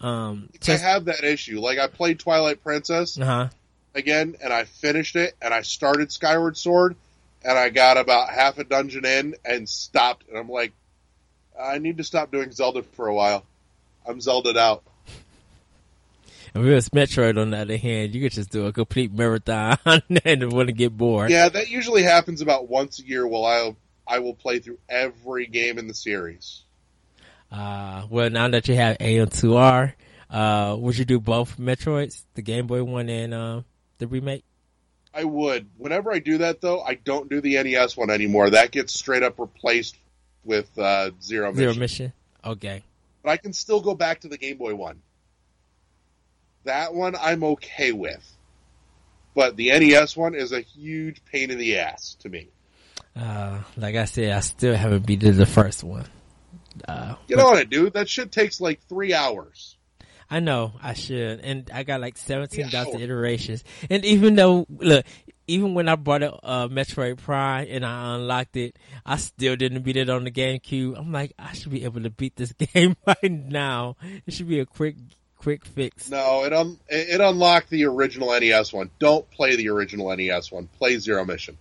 um 0.00 0.50
just... 0.60 0.84
I 0.84 0.88
have 0.88 1.06
that 1.06 1.24
issue. 1.24 1.60
Like 1.60 1.78
I 1.78 1.86
played 1.86 2.18
Twilight 2.18 2.62
Princess 2.62 3.18
uh-huh. 3.18 3.48
again, 3.94 4.36
and 4.42 4.52
I 4.52 4.64
finished 4.64 5.16
it, 5.16 5.34
and 5.40 5.54
I 5.54 5.62
started 5.62 6.12
Skyward 6.12 6.56
Sword, 6.56 6.96
and 7.42 7.58
I 7.58 7.70
got 7.70 7.96
about 7.96 8.28
half 8.28 8.58
a 8.58 8.64
dungeon 8.64 9.06
in 9.06 9.34
and 9.44 9.68
stopped, 9.68 10.28
and 10.28 10.36
I'm 10.36 10.48
like, 10.48 10.72
I 11.60 11.78
need 11.78 11.98
to 11.98 12.04
stop 12.04 12.32
doing 12.32 12.50
Zelda 12.52 12.82
for 12.82 13.06
a 13.06 13.14
while. 13.14 13.44
I'm 14.06 14.18
Zelda'd 14.18 14.56
out. 14.56 14.82
If 16.54 16.62
it 16.62 16.74
was 16.74 16.88
Metroid 16.90 17.40
on 17.40 17.50
the 17.50 17.58
other 17.58 17.78
hand, 17.78 18.14
you 18.14 18.20
could 18.20 18.32
just 18.32 18.50
do 18.50 18.66
a 18.66 18.72
complete 18.72 19.12
marathon 19.12 19.78
and 20.24 20.52
want 20.52 20.68
to 20.68 20.74
get 20.74 20.94
bored. 20.96 21.30
Yeah, 21.30 21.48
that 21.48 21.70
usually 21.70 22.02
happens 22.02 22.42
about 22.42 22.68
once 22.68 22.98
a 22.98 23.06
year. 23.06 23.26
While 23.26 23.46
I 23.46 23.74
I 24.06 24.18
will 24.18 24.34
play 24.34 24.58
through 24.58 24.78
every 24.88 25.46
game 25.46 25.78
in 25.78 25.86
the 25.86 25.94
series. 25.94 26.64
Uh, 27.50 28.06
well, 28.10 28.30
now 28.30 28.48
that 28.48 28.68
you 28.68 28.74
have 28.74 28.98
AM2R, 28.98 29.92
uh, 30.30 30.76
would 30.78 30.98
you 30.98 31.04
do 31.04 31.20
both 31.20 31.58
Metroids, 31.58 32.22
the 32.34 32.42
Game 32.42 32.66
Boy 32.66 32.82
one 32.82 33.08
and 33.08 33.32
uh, 33.32 33.62
the 33.98 34.06
remake? 34.06 34.44
I 35.14 35.24
would. 35.24 35.68
Whenever 35.76 36.12
I 36.12 36.18
do 36.18 36.38
that, 36.38 36.60
though, 36.60 36.80
I 36.80 36.94
don't 36.94 37.28
do 37.28 37.40
the 37.40 37.62
NES 37.62 37.96
one 37.96 38.10
anymore. 38.10 38.50
That 38.50 38.70
gets 38.70 38.94
straight 38.94 39.22
up 39.22 39.38
replaced 39.38 39.96
with 40.44 40.76
uh, 40.78 41.10
Zero 41.22 41.50
Mission. 41.52 41.56
Zero 41.62 41.74
Mission. 41.74 42.12
Okay. 42.44 42.82
But 43.22 43.30
I 43.30 43.36
can 43.36 43.52
still 43.52 43.80
go 43.80 43.94
back 43.94 44.20
to 44.20 44.28
the 44.28 44.38
Game 44.38 44.58
Boy 44.58 44.74
one. 44.74 45.00
That 46.64 46.94
one 46.94 47.14
I'm 47.16 47.42
okay 47.44 47.92
with. 47.92 48.36
But 49.34 49.56
the 49.56 49.70
NES 49.70 50.16
one 50.16 50.34
is 50.34 50.52
a 50.52 50.60
huge 50.60 51.24
pain 51.24 51.50
in 51.50 51.58
the 51.58 51.78
ass 51.78 52.16
to 52.20 52.28
me. 52.28 52.48
Uh, 53.16 53.60
like 53.76 53.94
I 53.94 54.04
said, 54.04 54.32
I 54.32 54.40
still 54.40 54.74
haven't 54.74 55.06
beaten 55.06 55.36
the 55.36 55.46
first 55.46 55.84
one. 55.84 56.06
Uh, 56.86 57.14
Get 57.28 57.38
on 57.38 57.58
it, 57.58 57.70
dude. 57.70 57.94
That 57.94 58.08
shit 58.08 58.32
takes 58.32 58.60
like 58.60 58.80
three 58.88 59.14
hours. 59.14 59.76
I 60.32 60.40
know 60.40 60.72
I 60.82 60.94
should, 60.94 61.40
and 61.40 61.70
I 61.74 61.82
got 61.82 62.00
like 62.00 62.16
seventeen 62.16 62.70
thousand 62.70 63.00
yeah, 63.00 63.04
iterations. 63.04 63.64
And 63.90 64.02
even 64.06 64.34
though, 64.34 64.64
look, 64.70 65.04
even 65.46 65.74
when 65.74 65.90
I 65.90 65.96
bought 65.96 66.22
a 66.22 66.32
uh, 66.32 66.68
Metroid 66.68 67.18
Prime 67.18 67.66
and 67.68 67.84
I 67.84 68.14
unlocked 68.14 68.56
it, 68.56 68.78
I 69.04 69.18
still 69.18 69.56
didn't 69.56 69.82
beat 69.82 69.98
it 69.98 70.08
on 70.08 70.24
the 70.24 70.30
GameCube. 70.30 70.98
I'm 70.98 71.12
like, 71.12 71.34
I 71.38 71.52
should 71.52 71.70
be 71.70 71.84
able 71.84 72.02
to 72.04 72.08
beat 72.08 72.34
this 72.36 72.50
game 72.74 72.96
right 73.06 73.30
now. 73.30 73.96
It 74.26 74.32
should 74.32 74.48
be 74.48 74.60
a 74.60 74.64
quick, 74.64 74.96
quick 75.36 75.66
fix. 75.66 76.10
No, 76.10 76.44
it 76.44 76.54
un- 76.54 76.80
it 76.88 77.20
unlocked 77.20 77.68
the 77.68 77.84
original 77.84 78.30
NES 78.30 78.72
one. 78.72 78.90
Don't 78.98 79.30
play 79.32 79.56
the 79.56 79.68
original 79.68 80.16
NES 80.16 80.50
one. 80.50 80.66
Play 80.78 80.96
Zero 80.96 81.26
Mission. 81.26 81.58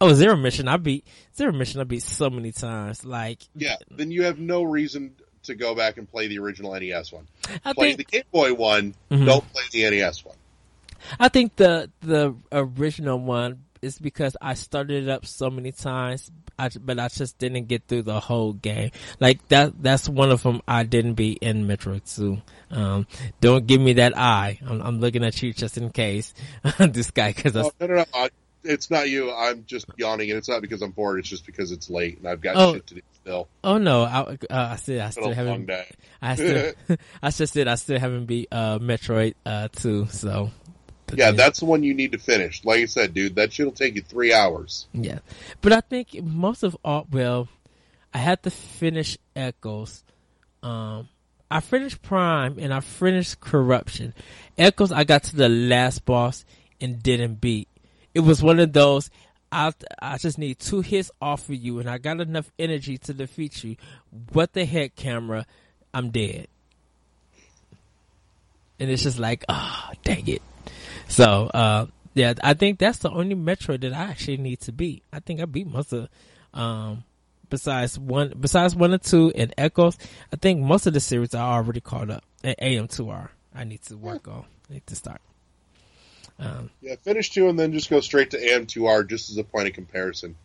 Oh, 0.00 0.12
Zero 0.12 0.36
Mission! 0.36 0.68
I 0.68 0.76
beat 0.76 1.04
Zero 1.36 1.50
Mission. 1.50 1.80
I 1.80 1.84
beat 1.84 2.04
so 2.04 2.30
many 2.30 2.52
times. 2.52 3.04
Like, 3.04 3.42
yeah, 3.56 3.74
then 3.90 4.12
you 4.12 4.22
have 4.22 4.38
no 4.38 4.62
reason 4.62 5.16
to 5.44 5.54
go 5.54 5.74
back 5.74 5.98
and 5.98 6.08
play 6.08 6.28
the 6.28 6.38
original 6.38 6.78
NES 6.78 7.12
one. 7.12 7.26
I 7.64 7.72
play 7.72 7.94
think, 7.94 7.98
the 7.98 8.04
Game 8.04 8.22
Boy 8.32 8.54
one. 8.54 8.94
Mm-hmm. 9.10 9.24
Don't 9.24 9.52
play 9.52 9.62
the 9.72 9.90
NES 9.90 10.24
one. 10.24 10.36
I 11.18 11.28
think 11.28 11.56
the 11.56 11.90
the 12.00 12.34
original 12.52 13.18
one 13.18 13.64
is 13.82 13.98
because 13.98 14.36
I 14.40 14.54
started 14.54 15.04
it 15.04 15.08
up 15.08 15.26
so 15.26 15.50
many 15.50 15.72
times, 15.72 16.30
I, 16.58 16.68
but 16.68 16.98
I 16.98 17.08
just 17.08 17.38
didn't 17.38 17.66
get 17.66 17.84
through 17.86 18.02
the 18.02 18.20
whole 18.20 18.52
game. 18.52 18.90
Like 19.20 19.46
that, 19.48 19.80
that's 19.80 20.08
one 20.08 20.30
of 20.30 20.42
them 20.42 20.62
I 20.66 20.82
didn't 20.82 21.14
beat 21.14 21.38
in 21.38 21.66
Metroid 21.66 22.14
2. 22.14 22.76
Um, 22.76 23.06
don't 23.40 23.66
give 23.66 23.80
me 23.80 23.94
that 23.94 24.16
eye. 24.18 24.58
I'm, 24.66 24.80
I'm, 24.82 25.00
looking 25.00 25.24
at 25.24 25.40
you 25.42 25.52
just 25.52 25.78
in 25.78 25.90
case. 25.90 26.34
this 26.78 27.10
guy, 27.10 27.32
cause 27.32 27.56
oh, 27.56 27.70
no, 27.80 27.86
no, 27.86 27.94
no, 27.94 28.04
no. 28.14 28.28
It's 28.64 28.90
not 28.90 29.08
you. 29.08 29.32
I'm 29.32 29.64
just 29.66 29.86
yawning, 29.96 30.30
and 30.30 30.38
it's 30.38 30.48
not 30.48 30.62
because 30.62 30.82
I'm 30.82 30.90
bored. 30.90 31.20
It's 31.20 31.28
just 31.28 31.46
because 31.46 31.72
it's 31.72 31.88
late 31.90 32.18
and 32.18 32.28
I've 32.28 32.40
got 32.40 32.56
oh, 32.56 32.74
shit 32.74 32.86
to 32.88 32.94
do 32.96 33.00
still. 33.20 33.48
Oh 33.62 33.78
no, 33.78 34.04
I, 34.04 34.20
uh, 34.20 34.36
I 34.50 34.76
still, 34.76 35.02
I 35.02 35.10
still 35.10 35.32
haven't. 35.32 35.70
I 36.20 36.34
still, 36.34 36.72
I 37.22 37.30
just 37.30 37.52
said 37.52 37.68
I 37.68 37.74
still 37.76 37.98
haven't 37.98 38.26
beat 38.26 38.48
uh, 38.50 38.78
Metroid 38.78 39.34
uh, 39.44 39.68
2, 39.68 40.06
so 40.06 40.50
yeah, 41.14 41.30
that's 41.30 41.60
the 41.60 41.66
one 41.66 41.82
you 41.82 41.94
need 41.94 42.12
to 42.12 42.18
finish. 42.18 42.64
Like 42.64 42.80
I 42.80 42.86
said, 42.86 43.14
dude, 43.14 43.36
that 43.36 43.52
shit'll 43.52 43.72
take 43.72 43.94
you 43.94 44.02
three 44.02 44.32
hours. 44.32 44.86
Yeah, 44.92 45.20
but 45.60 45.72
I 45.72 45.80
think 45.80 46.22
most 46.22 46.62
of 46.62 46.76
all, 46.84 47.06
well, 47.10 47.48
I 48.12 48.18
had 48.18 48.42
to 48.44 48.50
finish 48.50 49.18
Echoes. 49.34 50.04
Um, 50.62 51.08
I 51.50 51.60
finished 51.60 52.02
Prime 52.02 52.58
and 52.58 52.74
I 52.74 52.80
finished 52.80 53.40
Corruption. 53.40 54.12
Echoes, 54.56 54.92
I 54.92 55.04
got 55.04 55.24
to 55.24 55.36
the 55.36 55.48
last 55.48 56.04
boss 56.04 56.44
and 56.80 57.02
didn't 57.02 57.40
beat. 57.40 57.68
It 58.14 58.20
was 58.20 58.42
one 58.42 58.58
of 58.58 58.72
those. 58.72 59.10
I 59.50 59.72
I 60.00 60.18
just 60.18 60.38
need 60.38 60.58
two 60.58 60.80
hits 60.80 61.10
off 61.20 61.48
of 61.48 61.54
you, 61.54 61.78
and 61.78 61.88
I 61.88 61.98
got 61.98 62.20
enough 62.20 62.50
energy 62.58 62.98
to 62.98 63.14
defeat 63.14 63.64
you. 63.64 63.76
What 64.32 64.52
the 64.52 64.64
heck, 64.64 64.96
camera? 64.96 65.46
I'm 65.94 66.10
dead. 66.10 66.48
And 68.80 68.90
it's 68.90 69.02
just 69.02 69.18
like, 69.18 69.44
ah, 69.48 69.90
oh, 69.90 69.94
dang 70.04 70.28
it. 70.28 70.42
So, 71.08 71.50
uh, 71.52 71.86
yeah, 72.14 72.34
I 72.42 72.54
think 72.54 72.78
that's 72.78 72.98
the 72.98 73.10
only 73.10 73.34
Metro 73.34 73.76
that 73.76 73.92
I 73.92 74.02
actually 74.02 74.36
need 74.36 74.60
to 74.60 74.72
beat. 74.72 75.02
I 75.12 75.20
think 75.20 75.40
I 75.40 75.46
beat 75.46 75.66
most 75.66 75.92
of, 75.92 76.08
um, 76.54 77.04
besides 77.50 77.98
one, 77.98 78.34
besides 78.38 78.76
one 78.76 78.94
or 78.94 78.98
two 78.98 79.32
and 79.34 79.52
Echoes, 79.58 79.98
I 80.32 80.36
think 80.36 80.60
most 80.60 80.86
of 80.86 80.92
the 80.92 81.00
series 81.00 81.34
are 81.34 81.56
already 81.56 81.80
caught 81.80 82.10
up. 82.10 82.24
And 82.44 82.56
AM2R, 82.58 83.30
I 83.54 83.64
need 83.64 83.82
to 83.82 83.96
work 83.96 84.28
on, 84.28 84.44
I 84.70 84.74
need 84.74 84.86
to 84.86 84.94
start. 84.94 85.20
Um, 86.38 86.70
yeah, 86.80 86.94
finish 87.02 87.30
two 87.30 87.48
and 87.48 87.58
then 87.58 87.72
just 87.72 87.90
go 87.90 88.00
straight 88.00 88.30
to 88.30 88.38
AM2R 88.38 89.08
just 89.08 89.30
as 89.30 89.36
a 89.38 89.44
point 89.44 89.68
of 89.68 89.74
comparison. 89.74 90.36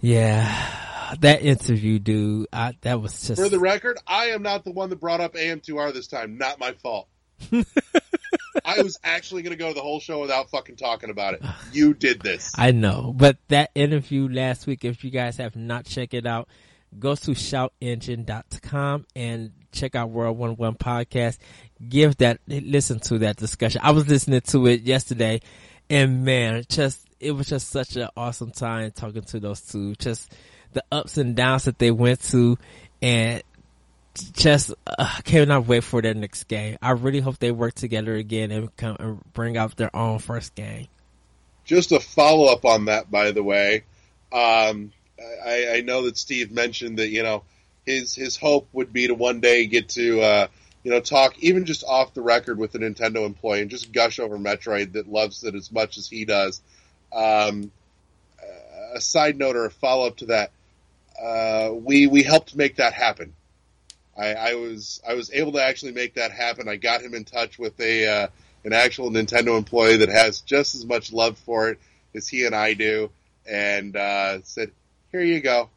Yeah, 0.00 1.16
that 1.20 1.42
interview, 1.42 1.98
dude, 1.98 2.46
I, 2.52 2.74
that 2.82 3.00
was 3.00 3.12
just. 3.26 3.40
For 3.40 3.48
the 3.48 3.58
record, 3.58 3.98
I 4.06 4.26
am 4.26 4.42
not 4.42 4.64
the 4.64 4.72
one 4.72 4.90
that 4.90 5.00
brought 5.00 5.20
up 5.20 5.34
AM2R 5.34 5.92
this 5.92 6.06
time. 6.06 6.38
Not 6.38 6.58
my 6.58 6.72
fault. 6.72 7.08
I 8.64 8.82
was 8.82 8.98
actually 9.02 9.42
going 9.42 9.56
to 9.56 9.58
go 9.58 9.72
the 9.72 9.80
whole 9.80 10.00
show 10.00 10.20
without 10.20 10.50
fucking 10.50 10.76
talking 10.76 11.10
about 11.10 11.34
it. 11.34 11.42
You 11.72 11.94
did 11.94 12.20
this. 12.20 12.52
I 12.56 12.72
know, 12.72 13.14
but 13.16 13.38
that 13.48 13.70
interview 13.74 14.28
last 14.28 14.66
week, 14.66 14.84
if 14.84 15.04
you 15.04 15.10
guys 15.10 15.36
have 15.38 15.56
not 15.56 15.84
checked 15.84 16.14
it 16.14 16.26
out, 16.26 16.48
go 16.98 17.14
to 17.14 17.30
shoutengine.com 17.32 19.06
and 19.14 19.52
check 19.72 19.94
out 19.94 20.10
World 20.10 20.38
One 20.38 20.56
One 20.56 20.74
podcast. 20.74 21.38
Give 21.86 22.16
that, 22.18 22.40
listen 22.46 23.00
to 23.00 23.18
that 23.18 23.36
discussion. 23.36 23.80
I 23.84 23.92
was 23.92 24.08
listening 24.08 24.40
to 24.42 24.66
it 24.66 24.82
yesterday 24.82 25.40
and 25.88 26.24
man, 26.24 26.64
just, 26.68 27.06
it 27.18 27.32
was 27.32 27.48
just 27.48 27.68
such 27.68 27.96
an 27.96 28.08
awesome 28.16 28.50
time 28.50 28.90
talking 28.92 29.22
to 29.22 29.40
those 29.40 29.60
two. 29.60 29.94
Just 29.96 30.32
the 30.72 30.84
ups 30.92 31.16
and 31.16 31.34
downs 31.34 31.64
that 31.64 31.78
they 31.78 31.90
went 31.90 32.20
to 32.30 32.56
and 33.02 33.42
just 34.32 34.72
uh, 34.86 35.18
cannot 35.24 35.66
wait 35.66 35.84
for 35.84 36.02
their 36.02 36.14
next 36.14 36.44
game. 36.44 36.78
I 36.82 36.92
really 36.92 37.20
hope 37.20 37.38
they 37.38 37.50
work 37.50 37.74
together 37.74 38.14
again 38.14 38.50
and 38.50 38.74
come 38.76 38.96
and 38.98 39.32
bring 39.32 39.56
out 39.56 39.76
their 39.76 39.94
own 39.94 40.18
first 40.18 40.54
game. 40.54 40.88
Just 41.64 41.92
a 41.92 42.00
follow 42.00 42.52
up 42.52 42.64
on 42.64 42.86
that, 42.86 43.10
by 43.10 43.32
the 43.32 43.42
way. 43.42 43.84
Um, 44.32 44.92
I, 45.44 45.76
I, 45.76 45.80
know 45.82 46.04
that 46.04 46.16
Steve 46.16 46.50
mentioned 46.50 46.98
that 46.98 47.08
you 47.08 47.22
know 47.22 47.42
his 47.86 48.14
his 48.14 48.36
hope 48.36 48.68
would 48.72 48.92
be 48.92 49.06
to 49.06 49.14
one 49.14 49.40
day 49.40 49.66
get 49.66 49.90
to 49.90 50.20
uh, 50.20 50.46
you 50.82 50.90
know 50.90 51.00
talk 51.00 51.38
even 51.38 51.66
just 51.66 51.84
off 51.84 52.14
the 52.14 52.22
record 52.22 52.58
with 52.58 52.74
a 52.74 52.78
Nintendo 52.78 53.26
employee 53.26 53.60
and 53.60 53.70
just 53.70 53.92
gush 53.92 54.18
over 54.18 54.38
Metroid 54.38 54.92
that 54.92 55.10
loves 55.10 55.44
it 55.44 55.54
as 55.54 55.70
much 55.70 55.98
as 55.98 56.08
he 56.08 56.24
does. 56.24 56.60
Um, 57.12 57.70
a 58.94 59.00
side 59.00 59.38
note 59.38 59.56
or 59.56 59.66
a 59.66 59.70
follow 59.70 60.06
up 60.06 60.16
to 60.18 60.26
that, 60.26 60.52
uh, 61.22 61.70
we 61.72 62.06
we 62.06 62.22
helped 62.22 62.56
make 62.56 62.76
that 62.76 62.92
happen. 62.92 63.34
I, 64.16 64.34
I, 64.34 64.54
was 64.54 65.00
I 65.08 65.14
was 65.14 65.32
able 65.32 65.52
to 65.52 65.62
actually 65.64 65.92
make 65.92 66.14
that 66.14 66.32
happen. 66.32 66.68
I 66.68 66.76
got 66.76 67.00
him 67.00 67.14
in 67.14 67.24
touch 67.24 67.58
with 67.58 67.78
a 67.80 68.06
uh, 68.06 68.26
an 68.64 68.72
actual 68.72 69.10
Nintendo 69.10 69.56
employee 69.56 69.98
that 69.98 70.08
has 70.08 70.40
just 70.40 70.74
as 70.74 70.84
much 70.84 71.12
love 71.12 71.38
for 71.38 71.70
it 71.70 71.78
as 72.14 72.28
he 72.28 72.44
and 72.44 72.54
I 72.54 72.74
do, 72.74 73.10
and 73.46 73.96
uh, 73.96 74.42
said, 74.42 74.72
"Here 75.12 75.22
you 75.22 75.40
go." 75.40 75.70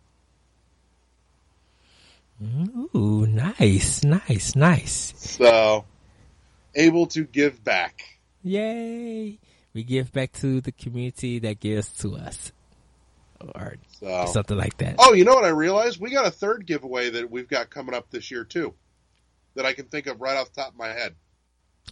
Ooh, 2.96 3.26
nice, 3.28 4.04
nice, 4.04 4.56
nice. 4.56 5.14
So, 5.18 5.86
able 6.76 7.06
to 7.08 7.24
give 7.24 7.64
back. 7.64 8.20
Yay! 8.44 9.40
We 9.74 9.84
give 9.84 10.12
back 10.12 10.34
to 10.34 10.62
the 10.62 10.72
community 10.72 11.40
that 11.40 11.60
gives 11.60 11.90
to 12.00 12.16
us 12.16 12.52
or 13.56 13.76
so, 14.00 14.26
something 14.28 14.58
like 14.58 14.78
that. 14.78 14.96
Oh, 15.00 15.14
you 15.14 15.26
know 15.26 15.34
what 15.34 15.46
I 15.46 15.50
realized? 15.50 16.00
We 16.00 16.12
got 16.12 16.26
a 16.26 16.32
third 16.32 16.66
giveaway 16.66 17.10
that 17.12 17.30
we've 17.30 17.48
got 17.48 17.70
coming 17.70 17.96
up 17.96 18.10
this 18.10 18.32
year 18.32 18.44
too, 18.44 18.74
that 19.56 19.66
I 19.66 19.74
can 19.74 19.86
think 19.86 20.08
of 20.08 20.22
right 20.22 20.38
off 20.38 20.54
the 20.54 20.62
top 20.62 20.74
of 20.74 20.78
my 20.78 20.90
head. 20.90 21.16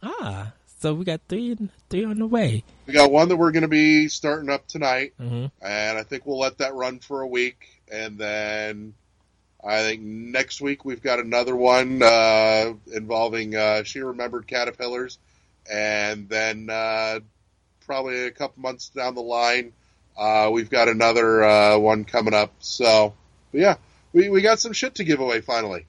Ah, 0.03 0.53
so 0.81 0.93
we 0.93 1.05
got 1.05 1.21
three 1.29 1.57
three 1.89 2.05
on 2.05 2.19
the 2.19 2.27
way. 2.27 2.63
We 2.85 2.93
got 2.93 3.11
one 3.11 3.29
that 3.29 3.37
we're 3.37 3.51
going 3.51 3.61
to 3.61 3.67
be 3.67 4.07
starting 4.07 4.49
up 4.49 4.67
tonight, 4.67 5.13
mm-hmm. 5.19 5.47
and 5.61 5.97
I 5.97 6.03
think 6.03 6.25
we'll 6.25 6.39
let 6.39 6.57
that 6.57 6.73
run 6.73 6.99
for 6.99 7.21
a 7.21 7.27
week, 7.27 7.81
and 7.91 8.17
then 8.17 8.93
I 9.63 9.81
think 9.81 10.01
next 10.01 10.61
week 10.61 10.83
we've 10.83 11.01
got 11.01 11.19
another 11.19 11.55
one 11.55 12.01
uh, 12.03 12.73
involving 12.93 13.55
uh, 13.55 13.83
she 13.83 14.01
remembered 14.01 14.47
caterpillars, 14.47 15.19
and 15.71 16.27
then 16.27 16.69
uh, 16.69 17.19
probably 17.85 18.25
a 18.25 18.31
couple 18.31 18.61
months 18.61 18.89
down 18.89 19.15
the 19.15 19.21
line 19.21 19.73
uh, 20.17 20.49
we've 20.51 20.69
got 20.69 20.87
another 20.87 21.43
uh, 21.43 21.77
one 21.77 22.05
coming 22.05 22.33
up. 22.33 22.53
So, 22.59 23.13
yeah, 23.51 23.77
we, 24.13 24.29
we 24.29 24.41
got 24.41 24.59
some 24.59 24.73
shit 24.73 24.95
to 24.95 25.03
give 25.03 25.19
away 25.19 25.41
finally. 25.41 25.85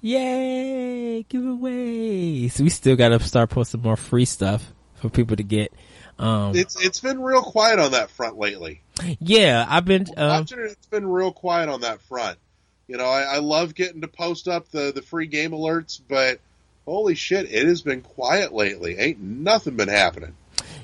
Yay! 0.00 1.24
Giveaways! 1.28 2.60
We 2.60 2.68
still 2.68 2.96
got 2.96 3.10
to 3.10 3.20
start 3.20 3.50
posting 3.50 3.82
more 3.82 3.96
free 3.96 4.24
stuff 4.24 4.72
for 4.96 5.08
people 5.08 5.36
to 5.36 5.42
get. 5.42 5.72
Um, 6.18 6.54
it's 6.54 6.80
it's 6.80 7.00
been 7.00 7.20
real 7.20 7.42
quiet 7.42 7.78
on 7.78 7.92
that 7.92 8.10
front 8.10 8.38
lately. 8.38 8.82
Yeah, 9.18 9.66
I've 9.68 9.84
been. 9.84 10.06
Um, 10.16 10.46
it's 10.48 10.86
been 10.86 11.06
real 11.06 11.32
quiet 11.32 11.68
on 11.68 11.80
that 11.80 12.00
front. 12.02 12.38
You 12.86 12.96
know, 12.96 13.06
I, 13.06 13.22
I 13.22 13.38
love 13.38 13.74
getting 13.74 14.02
to 14.02 14.08
post 14.08 14.48
up 14.48 14.70
the 14.70 14.92
the 14.94 15.02
free 15.02 15.26
game 15.26 15.52
alerts, 15.52 16.00
but 16.06 16.40
holy 16.84 17.14
shit, 17.14 17.50
it 17.50 17.66
has 17.66 17.82
been 17.82 18.02
quiet 18.02 18.52
lately. 18.52 18.98
Ain't 18.98 19.20
nothing 19.20 19.76
been 19.76 19.88
happening. 19.88 20.34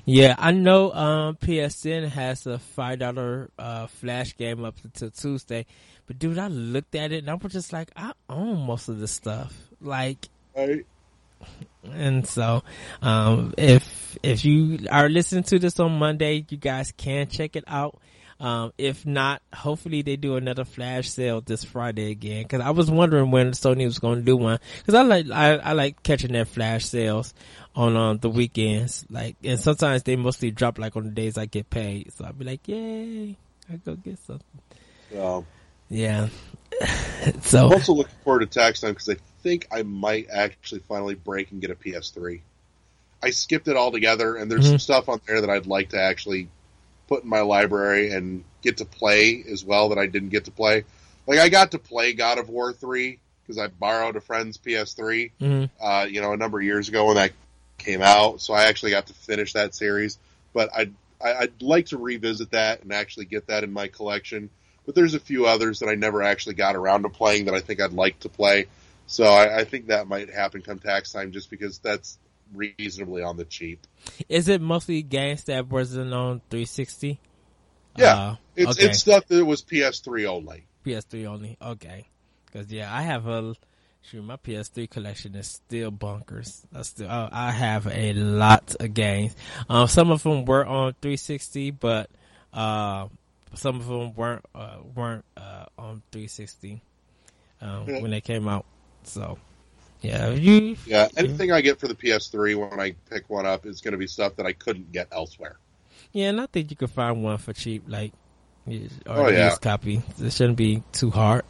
Yeah, 0.04 0.34
I 0.38 0.52
know 0.52 0.92
um, 0.92 1.37
PSN 1.37 2.08
has 2.08 2.46
a 2.46 2.58
five 2.58 2.98
dollar 2.98 3.50
uh, 3.58 3.88
flash 3.88 4.37
game 4.37 4.64
up 4.64 4.76
until 4.82 5.11
Tuesday, 5.11 5.66
but 6.08 6.18
dude, 6.18 6.38
I 6.38 6.48
looked 6.48 6.94
at 6.94 7.12
it 7.12 7.18
and 7.18 7.30
I 7.30 7.34
was 7.34 7.52
just 7.52 7.72
like, 7.72 7.90
I 7.94 8.12
own 8.28 8.66
most 8.66 8.88
of 8.88 8.98
this 8.98 9.12
stuff, 9.12 9.54
like. 9.80 10.26
Right. 10.56 10.84
And 11.84 12.26
so, 12.26 12.64
um, 13.02 13.54
if 13.56 14.18
if 14.22 14.44
you 14.44 14.88
are 14.90 15.08
listening 15.08 15.44
to 15.44 15.58
this 15.60 15.78
on 15.78 15.98
Monday, 15.98 16.44
you 16.48 16.56
guys 16.56 16.92
can 16.96 17.28
check 17.28 17.54
it 17.54 17.64
out. 17.68 18.00
Um, 18.40 18.72
if 18.78 19.04
not, 19.04 19.42
hopefully 19.52 20.02
they 20.02 20.16
do 20.16 20.36
another 20.36 20.64
flash 20.64 21.10
sale 21.10 21.40
this 21.40 21.64
Friday 21.64 22.10
again. 22.10 22.46
Cause 22.46 22.60
I 22.60 22.70
was 22.70 22.90
wondering 22.90 23.30
when 23.30 23.50
Sony 23.50 23.84
was 23.84 23.98
going 23.98 24.20
to 24.20 24.24
do 24.24 24.36
one. 24.36 24.60
Cause 24.86 24.94
I 24.94 25.02
like, 25.02 25.28
I, 25.30 25.56
I 25.56 25.72
like 25.72 26.04
catching 26.04 26.32
their 26.32 26.44
flash 26.44 26.86
sales 26.86 27.34
on, 27.74 27.96
um, 27.96 28.18
the 28.18 28.30
weekends. 28.30 29.04
Like, 29.10 29.34
and 29.42 29.58
sometimes 29.58 30.04
they 30.04 30.14
mostly 30.14 30.52
drop 30.52 30.78
like 30.78 30.94
on 30.94 31.04
the 31.04 31.10
days 31.10 31.36
I 31.36 31.46
get 31.46 31.68
paid. 31.68 32.12
So 32.12 32.26
I'll 32.26 32.32
be 32.32 32.44
like, 32.44 32.68
yay, 32.68 33.36
I 33.72 33.76
go 33.76 33.96
get 33.96 34.18
something. 34.24 34.60
Um, 35.20 35.44
yeah. 35.88 36.29
so. 37.42 37.66
I'm 37.66 37.72
also 37.72 37.92
looking 37.92 38.14
forward 38.24 38.40
to 38.40 38.46
tax 38.46 38.81
time 38.81 38.92
because 38.92 39.09
I 39.09 39.16
think 39.42 39.66
I 39.70 39.83
might 39.83 40.29
actually 40.31 40.81
finally 40.81 41.14
break 41.14 41.51
and 41.51 41.61
get 41.61 41.70
a 41.70 41.74
PS3. 41.74 42.40
I 43.22 43.31
skipped 43.31 43.68
it 43.68 43.77
altogether, 43.77 44.37
and 44.37 44.51
there's 44.51 44.64
mm-hmm. 44.64 44.72
some 44.72 44.79
stuff 44.79 45.09
on 45.09 45.20
there 45.27 45.40
that 45.40 45.51
I'd 45.51 45.66
like 45.66 45.90
to 45.90 46.01
actually 46.01 46.48
put 47.09 47.24
in 47.24 47.29
my 47.29 47.40
library 47.40 48.12
and 48.12 48.44
get 48.62 48.79
to 48.79 48.85
play 48.85 49.42
as 49.51 49.64
well 49.64 49.88
that 49.88 49.98
I 49.98 50.07
didn't 50.07 50.29
get 50.29 50.44
to 50.44 50.51
play. 50.51 50.85
Like 51.27 51.38
I 51.38 51.48
got 51.48 51.72
to 51.72 51.79
play 51.79 52.12
God 52.12 52.38
of 52.38 52.48
War 52.48 52.72
three 52.72 53.18
because 53.42 53.59
I 53.59 53.68
borrowed 53.68 54.16
a 54.16 54.20
friend's 54.20 54.59
PS3, 54.59 55.33
mm-hmm. 55.40 55.64
uh, 55.85 56.05
you 56.05 56.20
know, 56.20 56.33
a 56.33 56.37
number 56.37 56.59
of 56.59 56.64
years 56.64 56.88
ago 56.88 57.07
when 57.07 57.16
that 57.16 57.33
came 57.79 58.03
out. 58.03 58.40
So 58.40 58.55
I 58.55 58.64
actually 58.64 58.92
got 58.92 59.07
to 59.07 59.14
finish 59.14 59.55
that 59.55 59.74
series. 59.74 60.18
But 60.53 60.70
I'd 60.74 60.94
I'd 61.20 61.62
like 61.62 61.87
to 61.87 61.98
revisit 61.98 62.53
that 62.53 62.83
and 62.83 62.92
actually 62.92 63.24
get 63.24 63.48
that 63.48 63.64
in 63.64 63.72
my 63.72 63.88
collection. 63.88 64.51
But 64.88 64.94
there's 64.94 65.12
a 65.12 65.20
few 65.20 65.44
others 65.44 65.81
that 65.81 65.90
I 65.90 65.96
never 65.96 66.22
actually 66.22 66.55
got 66.55 66.74
around 66.74 67.03
to 67.03 67.11
playing 67.11 67.44
that 67.44 67.53
I 67.53 67.61
think 67.61 67.79
I'd 67.79 67.92
like 67.92 68.20
to 68.20 68.31
play. 68.31 68.68
So 69.07 69.24
I, 69.24 69.59
I 69.59 69.64
think 69.64 69.88
that 69.88 70.09
might 70.09 70.33
happen 70.33 70.62
come 70.62 70.79
tax 70.79 71.12
time, 71.12 71.31
just 71.31 71.51
because 71.51 71.79
that's 71.79 72.16
reasonably 72.55 73.22
on 73.22 73.37
the 73.37 73.44
cheap. 73.44 73.87
Is 74.31 74.48
it 74.48 74.62
mostly 74.62 75.03
games 75.03 75.44
that 75.44 75.68
wasn't 75.68 76.14
on 76.14 76.40
360? 76.48 77.20
Yeah, 77.98 78.14
uh, 78.14 78.37
it's 78.57 78.79
okay. 78.79 78.88
it's 78.88 79.01
stuff 79.01 79.27
that 79.27 79.44
was 79.44 79.61
PS3 79.61 80.24
only. 80.24 80.64
PS3 80.87 81.27
only. 81.27 81.59
Okay, 81.61 82.09
because 82.46 82.72
yeah, 82.72 82.90
I 82.90 83.03
have 83.03 83.27
a 83.27 83.55
shoot. 84.01 84.24
My 84.24 84.37
PS3 84.37 84.88
collection 84.88 85.35
is 85.35 85.48
still 85.48 85.90
bunkers. 85.90 86.66
I 86.74 86.81
still 86.81 87.11
uh, 87.11 87.29
I 87.31 87.51
have 87.51 87.87
a 87.88 88.14
lot 88.14 88.74
of 88.81 88.94
games. 88.94 89.37
Um, 89.68 89.87
some 89.87 90.11
of 90.11 90.22
them 90.22 90.46
were 90.46 90.64
on 90.64 90.94
360, 91.03 91.72
but 91.72 92.09
uh, 92.55 93.09
some 93.54 93.76
of 93.76 93.87
them 93.87 94.14
weren't 94.14 94.44
uh, 94.54 94.78
weren't 94.94 95.24
uh, 95.37 95.66
on 95.78 96.02
360 96.12 96.80
um, 97.61 97.84
yeah. 97.87 98.00
when 98.00 98.11
they 98.11 98.20
came 98.20 98.48
out. 98.48 98.64
So 99.04 99.38
yeah, 100.00 100.30
you. 100.30 100.76
Yeah, 100.87 101.08
anything 101.16 101.52
I 101.52 101.61
get 101.61 101.80
for 101.80 101.88
the 101.88 101.94
PS3 101.94 102.70
when 102.70 102.80
I 102.80 102.94
pick 103.11 103.28
one 103.28 103.46
up 103.46 103.66
is 103.66 103.80
going 103.80 103.92
to 103.92 103.98
be 103.98 104.06
stuff 104.06 104.37
that 104.37 104.46
I 104.46 104.52
couldn't 104.52 104.92
get 104.92 105.08
elsewhere. 105.11 105.56
Yeah, 106.12 106.28
and 106.28 106.40
I 106.40 106.46
think 106.46 106.70
you 106.70 106.76
could 106.76 106.90
find 106.90 107.22
one 107.22 107.38
for 107.38 107.52
cheap, 107.52 107.84
like 107.87 108.12
or 108.68 108.76
oh, 109.06 109.28
yeah. 109.28 109.46
used 109.46 109.62
copy. 109.62 110.02
It 110.20 110.32
shouldn't 110.32 110.58
be 110.58 110.82
too 110.92 111.11
hard. 111.11 111.44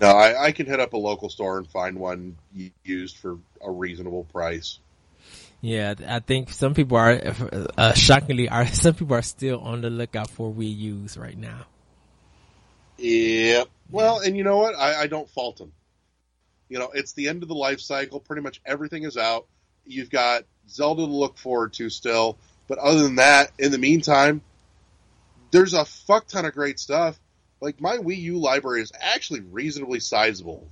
No, 0.00 0.08
I, 0.08 0.46
I 0.46 0.52
can 0.52 0.66
hit 0.66 0.80
up 0.80 0.94
a 0.94 0.96
local 0.96 1.28
store 1.28 1.58
and 1.58 1.68
find 1.68 1.96
one 1.96 2.36
used 2.82 3.16
for 3.18 3.38
a 3.60 3.70
reasonable 3.70 4.24
price. 4.24 4.80
Yeah, 5.62 5.94
I 6.08 6.18
think 6.18 6.50
some 6.50 6.74
people 6.74 6.98
are 6.98 7.20
uh, 7.78 7.94
shockingly 7.94 8.48
are 8.48 8.66
some 8.74 8.94
people 8.94 9.16
are 9.16 9.22
still 9.22 9.60
on 9.60 9.80
the 9.80 9.90
lookout 9.90 10.28
for 10.28 10.52
Wii 10.52 10.76
U's 10.76 11.16
right 11.16 11.38
now. 11.38 11.66
Yep. 12.98 13.68
Well, 13.90 14.20
and 14.20 14.36
you 14.36 14.42
know 14.42 14.58
what? 14.58 14.74
I, 14.74 15.02
I 15.02 15.06
don't 15.06 15.30
fault 15.30 15.58
them. 15.58 15.72
You 16.68 16.80
know, 16.80 16.90
it's 16.92 17.12
the 17.12 17.28
end 17.28 17.42
of 17.42 17.48
the 17.48 17.54
life 17.54 17.80
cycle. 17.80 18.18
Pretty 18.18 18.42
much 18.42 18.60
everything 18.66 19.04
is 19.04 19.16
out. 19.16 19.46
You've 19.86 20.10
got 20.10 20.44
Zelda 20.68 21.06
to 21.06 21.12
look 21.12 21.38
forward 21.38 21.74
to 21.74 21.90
still. 21.90 22.38
But 22.66 22.78
other 22.78 23.02
than 23.02 23.16
that, 23.16 23.52
in 23.58 23.70
the 23.70 23.78
meantime, 23.78 24.42
there's 25.52 25.74
a 25.74 25.84
fuck 25.84 26.26
ton 26.26 26.44
of 26.44 26.54
great 26.54 26.80
stuff. 26.80 27.20
Like 27.60 27.80
my 27.80 27.98
Wii 27.98 28.18
U 28.18 28.38
library 28.38 28.82
is 28.82 28.90
actually 29.00 29.40
reasonably 29.40 30.00
sizable. 30.00 30.66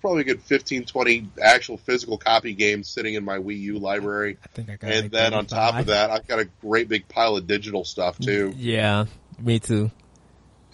Probably 0.00 0.20
a 0.20 0.24
good 0.24 0.42
15, 0.42 0.84
20 0.84 1.30
actual 1.42 1.78
physical 1.78 2.18
copy 2.18 2.54
games 2.54 2.88
sitting 2.88 3.14
in 3.14 3.24
my 3.24 3.38
Wii 3.38 3.58
U 3.60 3.78
library. 3.78 4.36
I 4.44 4.48
think 4.48 4.70
I 4.70 4.76
got 4.76 4.90
and 4.90 5.02
like 5.04 5.12
then 5.12 5.34
on 5.34 5.46
top 5.46 5.78
of 5.78 5.86
that, 5.86 6.10
I've 6.10 6.26
got 6.26 6.40
a 6.40 6.48
great 6.60 6.88
big 6.88 7.08
pile 7.08 7.36
of 7.36 7.46
digital 7.46 7.84
stuff 7.84 8.18
mm, 8.18 8.24
too. 8.26 8.54
Yeah, 8.56 9.06
me 9.38 9.58
too 9.58 9.90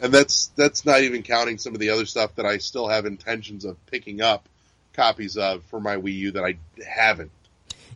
and 0.01 0.13
that's 0.13 0.49
that's 0.57 0.85
not 0.85 1.01
even 1.01 1.23
counting 1.23 1.59
some 1.59 1.75
of 1.75 1.81
the 1.81 1.91
other 1.91 2.07
stuff 2.07 2.35
that 2.37 2.47
I 2.47 2.59
still 2.59 2.89
have 2.89 3.07
intentions 3.07 3.65
of 3.65 3.85
picking 3.87 4.21
up 4.21 4.49
copies 4.93 5.37
of 5.37 5.65
for 5.65 5.81
my 5.81 5.97
Wii 5.97 6.15
U 6.15 6.31
that 6.33 6.45
I 6.45 6.57
haven't. 6.87 7.31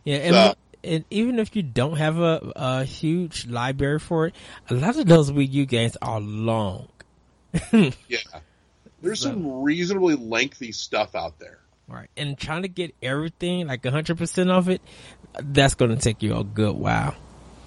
Yeah, 0.03 0.17
and, 0.17 0.33
So- 0.33 0.55
and 0.83 1.05
even 1.09 1.39
if 1.39 1.55
you 1.55 1.63
don't 1.63 1.97
have 1.97 2.19
a, 2.19 2.51
a 2.55 2.83
huge 2.83 3.47
library 3.47 3.99
for 3.99 4.27
it, 4.27 4.35
a 4.69 4.73
lot 4.73 4.97
of 4.97 5.07
those 5.07 5.31
Wii 5.31 5.51
U 5.51 5.65
games 5.65 5.97
are 6.01 6.19
long. 6.19 6.89
Yeah. 7.71 8.19
There's 9.01 9.21
So- 9.21 9.29
some 9.29 9.61
reasonably 9.61 10.15
lengthy 10.15 10.71
stuff 10.71 11.15
out 11.15 11.39
there. 11.39 11.59
Right. 11.87 12.09
And 12.15 12.37
trying 12.37 12.61
to 12.61 12.67
get 12.67 12.93
everything, 13.01 13.67
like 13.67 13.81
100% 13.81 14.51
of 14.51 14.69
it, 14.69 14.81
that's 15.41 15.73
going 15.73 15.89
to 15.89 15.97
take 15.97 16.21
you 16.21 16.37
a 16.37 16.43
good 16.43 16.75
while. 16.75 17.15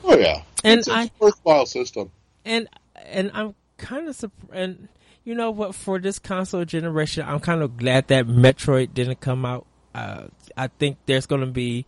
Oh 0.05 0.16
yeah. 0.16 0.42
And 0.62 0.79
it's 0.79 0.88
a 0.88 1.11
worthwhile 1.18 1.66
system. 1.66 2.11
And, 2.45 2.68
and 3.05 3.33
I'm 3.35 3.55
kind 3.79 4.09
of 4.09 4.14
surprised, 4.14 4.55
and 4.55 4.88
you 5.25 5.35
know 5.35 5.51
what, 5.51 5.75
for 5.75 5.99
this 5.99 6.21
console 6.21 6.64
generation, 6.64 7.25
I'm 7.27 7.40
kind 7.40 7.62
of 7.62 7.77
glad 7.77 8.09
that 8.09 8.27
Metroid 8.27 8.95
didn't 8.95 9.21
come 9.21 9.45
out. 9.45 9.66
Uh, 9.95 10.29
I 10.57 10.68
think 10.68 10.99
there's 11.07 11.27
going 11.27 11.40
to 11.40 11.47
be, 11.49 11.85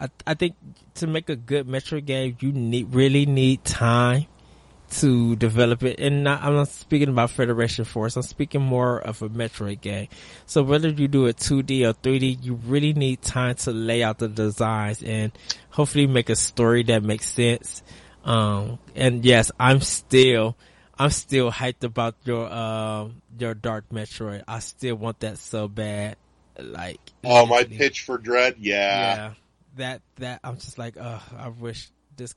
I, 0.00 0.08
I 0.26 0.34
think 0.34 0.54
to 0.96 1.06
make 1.06 1.28
a 1.28 1.36
good 1.36 1.68
Metroid 1.68 2.04
game, 2.04 2.36
you 2.40 2.50
need, 2.52 2.92
really 2.94 3.26
need 3.26 3.64
time 3.64 4.26
to 4.90 5.36
develop 5.36 5.82
it. 5.82 5.98
And 6.00 6.24
not, 6.24 6.42
I'm 6.42 6.54
not 6.54 6.68
speaking 6.68 7.08
about 7.08 7.30
Federation 7.30 7.84
Force. 7.84 8.16
I'm 8.16 8.22
speaking 8.22 8.62
more 8.62 8.98
of 9.00 9.22
a 9.22 9.28
Metroid 9.28 9.80
game. 9.80 10.08
So 10.46 10.62
whether 10.62 10.88
you 10.88 11.08
do 11.08 11.26
it 11.26 11.36
2D 11.36 11.84
or 11.88 11.92
3D, 11.94 12.44
you 12.44 12.54
really 12.54 12.92
need 12.92 13.22
time 13.22 13.56
to 13.56 13.72
lay 13.72 14.02
out 14.02 14.18
the 14.18 14.28
designs 14.28 15.02
and 15.02 15.32
hopefully 15.70 16.06
make 16.06 16.30
a 16.30 16.36
story 16.36 16.82
that 16.84 17.02
makes 17.02 17.26
sense. 17.26 17.82
Um, 18.24 18.78
and 18.94 19.24
yes, 19.24 19.50
I'm 19.58 19.80
still, 19.80 20.56
I'm 20.98 21.10
still 21.10 21.50
hyped 21.50 21.84
about 21.84 22.14
your, 22.24 22.52
um, 22.52 23.22
your 23.38 23.54
Dark 23.54 23.88
Metroid. 23.90 24.42
I 24.48 24.60
still 24.60 24.96
want 24.96 25.20
that 25.20 25.38
so 25.38 25.68
bad. 25.68 26.16
Like, 26.58 27.00
Oh, 27.22 27.44
my 27.46 27.64
pitch 27.64 28.02
for 28.02 28.18
Dread. 28.18 28.56
Yeah. 28.58 28.76
Yeah, 29.16 29.32
that 29.76 30.02
that 30.16 30.40
I'm 30.42 30.56
just 30.56 30.78
like, 30.78 30.96
oh, 30.98 31.22
I 31.36 31.48
wish 31.48 31.90
this. 32.16 32.34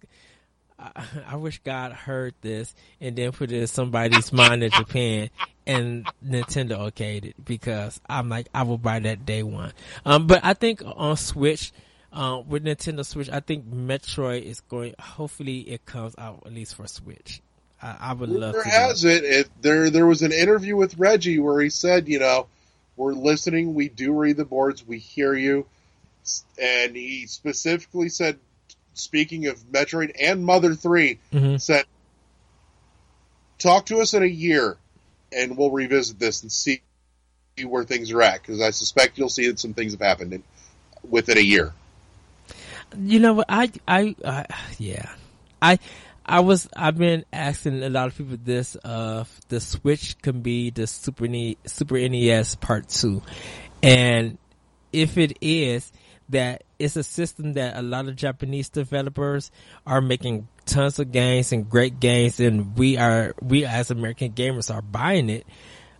I, 0.79 1.03
I 1.27 1.35
wish 1.35 1.59
God 1.63 1.91
heard 1.91 2.33
this 2.41 2.73
and 3.01 3.15
then 3.15 3.31
put 3.31 3.51
it 3.51 3.59
in 3.59 3.67
somebody's 3.67 4.31
mind 4.31 4.63
in 4.63 4.71
Japan 4.71 5.29
and 5.67 6.07
Nintendo 6.25 6.79
okayed 6.91 7.25
it 7.25 7.45
because 7.45 7.99
I'm 8.09 8.29
like, 8.29 8.47
I 8.53 8.63
will 8.63 8.77
buy 8.77 8.99
that 8.99 9.25
day 9.25 9.43
one. 9.43 9.73
Um, 10.05 10.25
but 10.27 10.39
I 10.43 10.53
think 10.53 10.81
on 10.85 11.17
Switch, 11.17 11.71
um, 12.11 12.47
with 12.49 12.63
Nintendo 12.63 13.05
Switch, 13.05 13.29
I 13.29 13.39
think 13.39 13.69
Metroid 13.69 14.43
is 14.43 14.61
going. 14.61 14.95
Hopefully, 14.99 15.59
it 15.59 15.85
comes 15.85 16.15
out 16.17 16.41
at 16.45 16.53
least 16.53 16.75
for 16.75 16.87
Switch. 16.87 17.41
I, 17.81 17.97
I 17.99 18.13
would 18.13 18.29
love 18.29 18.53
There 18.53 18.63
to. 18.63 18.69
has 18.69 19.05
it. 19.05 19.23
it. 19.23 19.49
There, 19.61 19.89
there 19.89 20.07
was 20.07 20.21
an 20.23 20.31
interview 20.31 20.75
with 20.75 20.97
Reggie 20.97 21.39
where 21.39 21.61
he 21.61 21.69
said, 21.69 22.07
you 22.07 22.19
know, 22.19 22.47
we're 22.95 23.13
listening. 23.13 23.73
We 23.75 23.89
do 23.89 24.11
read 24.13 24.37
the 24.37 24.45
boards. 24.45 24.85
We 24.85 24.97
hear 24.97 25.35
you. 25.35 25.67
And 26.61 26.95
he 26.95 27.27
specifically 27.27 28.09
said, 28.09 28.39
speaking 28.99 29.47
of 29.47 29.59
Metroid 29.63 30.15
and 30.19 30.45
Mother 30.45 30.75
3, 30.75 31.19
hmm 31.31 31.57
said, 31.57 31.85
talk 33.57 33.88
to 33.88 33.99
us 33.99 34.13
in 34.13 34.23
a 34.23 34.27
year 34.27 34.77
and 35.31 35.57
we'll 35.57 35.71
revisit 35.71 36.17
this 36.19 36.41
and 36.41 36.51
see 36.51 36.81
where 37.63 37.83
things 37.83 38.12
are 38.12 38.21
at. 38.21 38.41
Because 38.41 38.62
I 38.62 38.71
suspect 38.71 39.17
you'll 39.17 39.29
see 39.29 39.47
that 39.47 39.59
some 39.59 39.73
things 39.73 39.91
have 39.93 40.01
happened 40.01 40.33
in, 40.33 40.43
within 41.07 41.38
a 41.38 41.41
year. 41.41 41.73
You 42.97 43.19
know 43.19 43.33
what? 43.33 43.45
I, 43.49 43.71
I, 43.88 44.15
I, 44.25 44.45
yeah, 44.77 45.12
I, 45.62 45.77
I 46.25 46.39
was, 46.39 46.67
I've 46.75 46.97
been 46.97 47.25
asking 47.31 47.83
a 47.83 47.89
lot 47.89 48.07
of 48.07 48.17
people 48.17 48.38
this, 48.43 48.75
uh, 48.83 49.25
the 49.49 49.59
Switch 49.59 50.19
can 50.21 50.41
be 50.41 50.69
the 50.71 50.88
Super, 50.88 51.27
ne- 51.27 51.57
Super 51.65 51.97
NES 51.97 52.55
part 52.55 52.88
two. 52.88 53.21
And 53.83 54.38
if 54.91 55.17
it 55.17 55.38
is, 55.41 55.91
that 56.29 56.63
it's 56.79 56.95
a 56.95 57.03
system 57.03 57.53
that 57.53 57.77
a 57.77 57.81
lot 57.81 58.07
of 58.07 58.15
Japanese 58.15 58.69
developers 58.69 59.51
are 59.85 60.01
making 60.01 60.47
tons 60.65 60.97
of 60.97 61.11
games 61.11 61.51
and 61.51 61.69
great 61.69 61.99
games 61.99 62.39
and 62.39 62.77
we 62.77 62.97
are, 62.97 63.35
we 63.41 63.65
as 63.65 63.91
American 63.91 64.31
gamers 64.31 64.73
are 64.73 64.81
buying 64.81 65.29
it. 65.29 65.45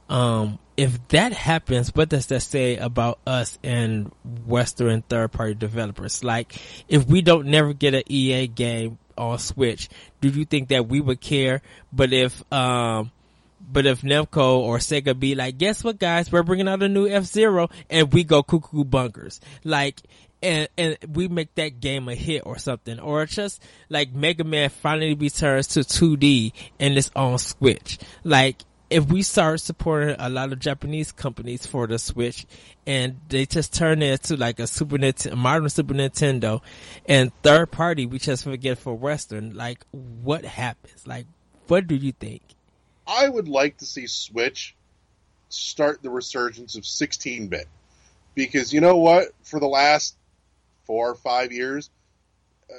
Um, 0.10 0.58
if 0.76 1.08
that 1.10 1.34
happens, 1.34 1.94
what 1.94 2.10
does 2.10 2.28
that 2.28 2.40
say 2.40 2.78
about 2.78 3.20
us 3.28 3.60
and 3.62 4.12
Western 4.46 5.02
third 5.02 5.32
party 5.32 5.54
developers? 5.54 6.24
Like, 6.24 6.56
if 6.88 7.06
we 7.06 7.22
don't 7.22 7.48
never 7.48 7.74
get 7.74 7.94
an 7.94 8.04
EA 8.08 8.48
game 8.48 8.98
on 9.18 9.38
Switch, 9.38 9.90
do 10.22 10.30
you 10.30 10.46
think 10.46 10.70
that 10.70 10.88
we 10.88 11.02
would 11.02 11.22
care? 11.22 11.62
But 11.92 12.14
if, 12.14 12.42
um, 12.52 13.12
but 13.72 13.86
if 13.86 14.02
Namco 14.02 14.60
or 14.60 14.78
Sega 14.78 15.20
be 15.20 15.36
like, 15.36 15.58
guess 15.58 15.84
what 15.84 16.00
guys, 16.00 16.32
we're 16.32 16.44
bringing 16.44 16.68
out 16.68 16.82
a 16.82 16.90
new 16.90 17.08
F-Zero 17.08 17.70
and 17.90 18.12
we 18.12 18.24
go 18.24 18.42
cuckoo 18.42 18.84
bunkers. 18.84 19.42
Like, 19.64 20.02
and, 20.42 20.70
and 20.78 20.98
we 21.14 21.28
make 21.28 21.54
that 21.56 21.80
game 21.80 22.08
a 22.10 22.16
hit 22.16 22.44
or 22.46 22.58
something. 22.58 23.00
Or 23.00 23.26
just 23.26 23.62
like 23.90 24.14
Mega 24.14 24.44
Man 24.44 24.70
finally 24.70 25.14
returns 25.14 25.68
to 25.68 25.82
2D 25.82 26.54
and 26.80 26.98
it's 26.98 27.12
on 27.16 27.38
Switch. 27.38 28.00
Like, 28.24 28.64
if 28.90 29.08
we 29.08 29.22
start 29.22 29.62
supporting 29.62 30.16
a 30.18 30.30
lot 30.30 30.52
of 30.52 30.60
Japanese 30.60 31.12
companies 31.12 31.66
for 31.66 31.86
the 31.86 32.00
Switch 32.00 32.48
and 32.88 33.20
they 33.30 33.46
just 33.46 33.74
turn 33.74 34.02
it 34.02 34.24
to 34.24 34.36
like 34.36 34.60
a 34.60 34.66
Super 34.66 34.98
Nintendo, 34.98 35.38
modern 35.38 35.70
Super 35.70 35.94
Nintendo 35.94 36.62
and 37.06 37.32
third 37.44 37.72
party, 37.72 38.06
we 38.06 38.18
just 38.18 38.44
forget 38.44 38.80
for 38.80 38.96
Western, 38.96 39.56
like 39.56 39.86
what 39.92 40.44
happens? 40.44 41.06
Like, 41.06 41.28
what 41.68 41.88
do 41.88 41.96
you 41.96 42.14
think? 42.14 42.42
I 43.06 43.30
would 43.30 43.48
like 43.48 43.78
to 43.78 43.86
see 43.86 44.08
Switch 44.08 44.76
start 45.50 46.02
the 46.02 46.10
resurgence 46.10 46.76
of 46.76 46.86
16 46.86 47.48
bit. 47.48 47.68
Because 48.36 48.74
you 48.74 48.82
know 48.82 48.98
what? 48.98 49.30
For 49.44 49.60
the 49.60 49.68
last 49.68 50.16
four 50.90 51.12
or 51.12 51.16
five 51.16 51.52
years, 51.52 51.88
uh, 52.68 52.74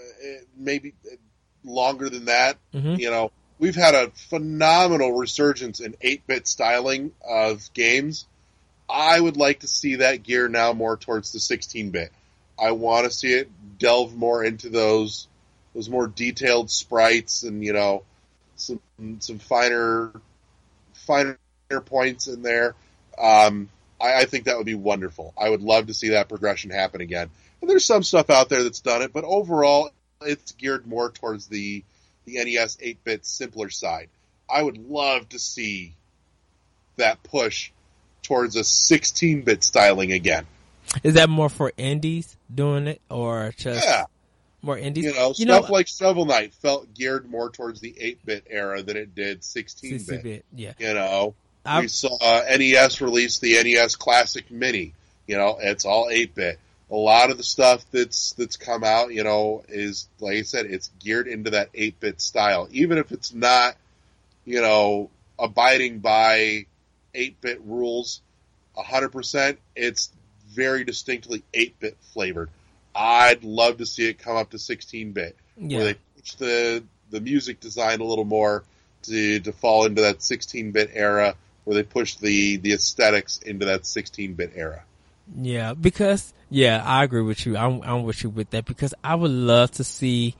maybe 0.56 0.94
uh, 1.06 1.14
longer 1.62 2.10
than 2.10 2.24
that, 2.24 2.58
Mhm. 2.74 2.98
you 2.98 3.08
know, 3.08 3.30
we've 3.60 3.76
had 3.76 3.94
a 3.94 4.10
phenomenal 4.10 5.12
resurgence 5.12 5.78
in 5.78 5.94
8 6.00 6.26
bit 6.26 6.48
styling 6.48 7.12
of 7.24 7.72
games. 7.72 8.26
I 8.88 9.20
would 9.20 9.36
like 9.36 9.60
to 9.60 9.68
see 9.68 9.96
that 9.96 10.24
gear 10.24 10.48
now 10.48 10.72
more 10.72 10.96
towards 10.96 11.30
the 11.30 11.38
16 11.38 11.90
bit. 11.90 12.10
I 12.58 12.72
want 12.72 13.04
to 13.04 13.16
see 13.16 13.32
it 13.32 13.48
delve 13.78 14.16
more 14.16 14.42
into 14.44 14.70
those 14.70 15.28
those 15.72 15.88
more 15.88 16.08
detailed 16.08 16.68
sprites 16.68 17.44
and 17.44 17.64
you 17.64 17.72
know 17.72 18.02
some 18.56 18.80
some 19.20 19.38
finer 19.38 20.10
finer 20.94 21.38
points 21.84 22.26
in 22.26 22.42
there. 22.42 22.74
Um, 23.16 23.68
I, 24.00 24.22
I 24.22 24.24
think 24.24 24.46
that 24.46 24.56
would 24.56 24.66
be 24.66 24.74
wonderful. 24.74 25.32
I 25.38 25.48
would 25.48 25.62
love 25.62 25.86
to 25.86 25.94
see 25.94 26.08
that 26.08 26.28
progression 26.28 26.70
happen 26.72 27.00
again. 27.00 27.30
And 27.60 27.68
there's 27.70 27.84
some 27.84 28.02
stuff 28.02 28.30
out 28.30 28.48
there 28.48 28.62
that's 28.62 28.80
done 28.80 29.02
it, 29.02 29.12
but 29.12 29.24
overall, 29.24 29.90
it's 30.22 30.52
geared 30.52 30.86
more 30.86 31.10
towards 31.10 31.46
the 31.46 31.84
the 32.26 32.34
NES 32.44 32.76
8-bit 32.76 33.24
simpler 33.26 33.70
side. 33.70 34.08
I 34.48 34.62
would 34.62 34.78
love 34.78 35.28
to 35.30 35.38
see 35.38 35.94
that 36.96 37.22
push 37.22 37.70
towards 38.22 38.56
a 38.56 38.60
16-bit 38.60 39.64
styling 39.64 40.12
again. 40.12 40.46
Is 41.02 41.14
that 41.14 41.28
more 41.30 41.48
for 41.48 41.72
indies 41.76 42.36
doing 42.54 42.86
it 42.88 43.00
or 43.08 43.52
just 43.56 43.84
Yeah, 43.86 44.04
more 44.62 44.76
indies? 44.76 45.04
you 45.04 45.14
know, 45.14 45.28
You 45.28 45.46
stuff 45.46 45.66
know- 45.68 45.72
like 45.72 45.88
Shovel 45.88 46.26
Knight 46.26 46.52
felt 46.54 46.92
geared 46.94 47.28
more 47.30 47.48
towards 47.50 47.80
the 47.80 47.92
8-bit 47.92 48.46
era 48.50 48.82
than 48.82 48.96
it 48.96 49.14
did 49.14 49.40
16-bit. 49.40 50.22
bit, 50.22 50.44
yeah. 50.54 50.72
You 50.78 50.94
know, 50.94 51.34
I, 51.64 51.80
we 51.80 51.88
saw 51.88 52.16
uh, 52.20 52.44
NES 52.56 53.00
release 53.00 53.38
the 53.38 53.62
NES 53.62 53.96
Classic 53.96 54.50
Mini. 54.50 54.92
You 55.26 55.36
know, 55.38 55.58
it's 55.60 55.84
all 55.84 56.08
eight 56.10 56.34
bit. 56.34 56.58
A 56.90 56.96
lot 56.96 57.30
of 57.30 57.36
the 57.36 57.44
stuff 57.44 57.84
that's 57.92 58.32
that's 58.32 58.56
come 58.56 58.82
out, 58.82 59.12
you 59.12 59.22
know, 59.22 59.62
is 59.68 60.08
like 60.18 60.36
I 60.36 60.42
said, 60.42 60.66
it's 60.66 60.90
geared 60.98 61.28
into 61.28 61.50
that 61.50 61.70
eight 61.74 62.00
bit 62.00 62.20
style. 62.20 62.68
Even 62.72 62.98
if 62.98 63.12
it's 63.12 63.32
not, 63.32 63.76
you 64.44 64.60
know, 64.60 65.10
abiding 65.38 66.00
by 66.00 66.66
eight 67.14 67.40
bit 67.40 67.60
rules, 67.64 68.20
hundred 68.76 69.10
percent, 69.10 69.58
it's 69.76 70.10
very 70.48 70.84
distinctly 70.84 71.44
eight 71.54 71.78
bit 71.78 71.96
flavored. 72.12 72.50
I'd 72.94 73.44
love 73.44 73.78
to 73.78 73.86
see 73.86 74.08
it 74.08 74.18
come 74.18 74.36
up 74.36 74.50
to 74.50 74.58
sixteen 74.58 75.12
bit, 75.12 75.36
where 75.76 75.84
they 75.84 75.94
push 76.16 76.34
the 76.34 76.82
the 77.10 77.20
music 77.20 77.60
design 77.60 78.00
a 78.00 78.04
little 78.04 78.24
more 78.24 78.64
to 79.04 79.40
to 79.40 79.52
fall 79.52 79.84
into 79.86 80.02
that 80.02 80.18
16-bit 80.18 80.90
era, 80.94 81.34
where 81.64 81.74
they 81.74 81.82
push 81.82 82.16
the 82.16 82.56
the 82.56 82.72
aesthetics 82.72 83.38
into 83.38 83.66
that 83.66 83.82
16-bit 83.82 84.52
era. 84.54 84.82
Yeah, 85.36 85.74
because 85.74 86.32
yeah, 86.48 86.82
I 86.84 87.04
agree 87.04 87.22
with 87.22 87.46
you. 87.46 87.56
I'm 87.56 87.82
I'm 87.82 88.02
with 88.04 88.22
you 88.22 88.30
with 88.30 88.50
that 88.50 88.64
because 88.64 88.94
I 89.02 89.14
would 89.14 89.30
love 89.30 89.70
to 89.72 89.84
see 89.84 90.34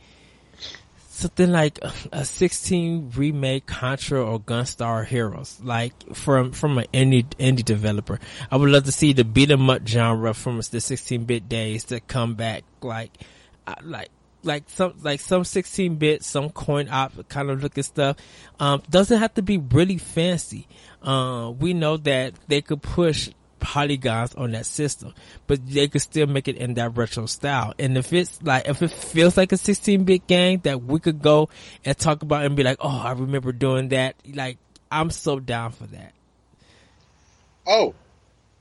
something 1.20 1.52
like 1.52 1.78
a 2.12 2.24
16 2.24 3.12
remake 3.14 3.66
Contra 3.66 4.24
or 4.24 4.40
Gunstar 4.40 5.04
Heroes, 5.06 5.60
like 5.62 5.92
from 6.14 6.52
from 6.52 6.78
an 6.78 6.86
indie 6.92 7.26
indie 7.38 7.64
developer. 7.64 8.18
I 8.50 8.56
would 8.56 8.70
love 8.70 8.84
to 8.84 8.92
see 8.92 9.12
the 9.12 9.24
beat 9.24 9.50
'em 9.50 9.68
up 9.70 9.86
genre 9.86 10.34
from 10.34 10.60
the 10.70 10.80
16 10.80 11.24
bit 11.24 11.48
days 11.48 11.84
to 11.84 12.00
come 12.00 12.34
back, 12.34 12.64
like 12.82 13.12
like 13.82 14.10
like 14.42 14.64
some 14.68 14.94
like 15.02 15.20
some 15.20 15.44
16 15.44 15.96
bit, 15.96 16.24
some 16.24 16.50
coin 16.50 16.88
op 16.88 17.28
kind 17.28 17.50
of 17.50 17.62
looking 17.62 17.82
stuff. 17.82 18.16
Um, 18.58 18.82
doesn't 18.88 19.18
have 19.18 19.34
to 19.34 19.42
be 19.42 19.58
really 19.58 19.98
fancy. 19.98 20.66
Uh, 21.02 21.52
we 21.58 21.74
know 21.74 21.96
that 21.98 22.34
they 22.48 22.62
could 22.62 22.82
push 22.82 23.30
polygons 23.60 24.34
on 24.34 24.52
that 24.52 24.66
system, 24.66 25.14
but 25.46 25.64
they 25.66 25.88
could 25.88 26.00
still 26.02 26.26
make 26.26 26.48
it 26.48 26.56
in 26.56 26.74
that 26.74 26.96
retro 26.96 27.26
style. 27.26 27.74
And 27.78 27.96
if 27.96 28.12
it's 28.12 28.42
like, 28.42 28.68
if 28.68 28.82
it 28.82 28.90
feels 28.90 29.36
like 29.36 29.52
a 29.52 29.56
16 29.56 30.04
bit 30.04 30.26
game 30.26 30.60
that 30.64 30.82
we 30.82 30.98
could 30.98 31.22
go 31.22 31.48
and 31.84 31.96
talk 31.96 32.22
about 32.22 32.44
and 32.44 32.56
be 32.56 32.62
like, 32.62 32.78
oh, 32.80 32.88
I 33.04 33.12
remember 33.12 33.52
doing 33.52 33.88
that. 33.90 34.16
Like, 34.32 34.58
I'm 34.90 35.10
so 35.10 35.38
down 35.38 35.72
for 35.72 35.84
that. 35.88 36.12
Oh, 37.66 37.94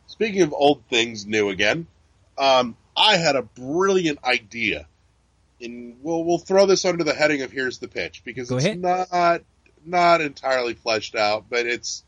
speaking 0.07 0.41
of 0.41 0.53
old 0.53 0.83
things 0.89 1.25
new 1.25 1.49
again, 1.49 1.87
um, 2.37 2.75
I 2.95 3.17
had 3.17 3.35
a 3.35 3.41
brilliant 3.41 4.23
idea. 4.23 4.87
And 5.61 5.97
we'll 6.01 6.23
we'll 6.23 6.37
throw 6.37 6.65
this 6.65 6.85
under 6.85 7.03
the 7.03 7.13
heading 7.13 7.41
of 7.41 7.51
here's 7.51 7.79
the 7.79 7.87
pitch 7.89 8.21
because 8.23 8.49
Go 8.49 8.57
it's 8.57 8.65
ahead. 8.65 8.79
not 8.81 9.41
not 9.85 10.21
entirely 10.21 10.73
fleshed 10.73 11.15
out, 11.15 11.45
but 11.49 11.65
it's 11.65 12.03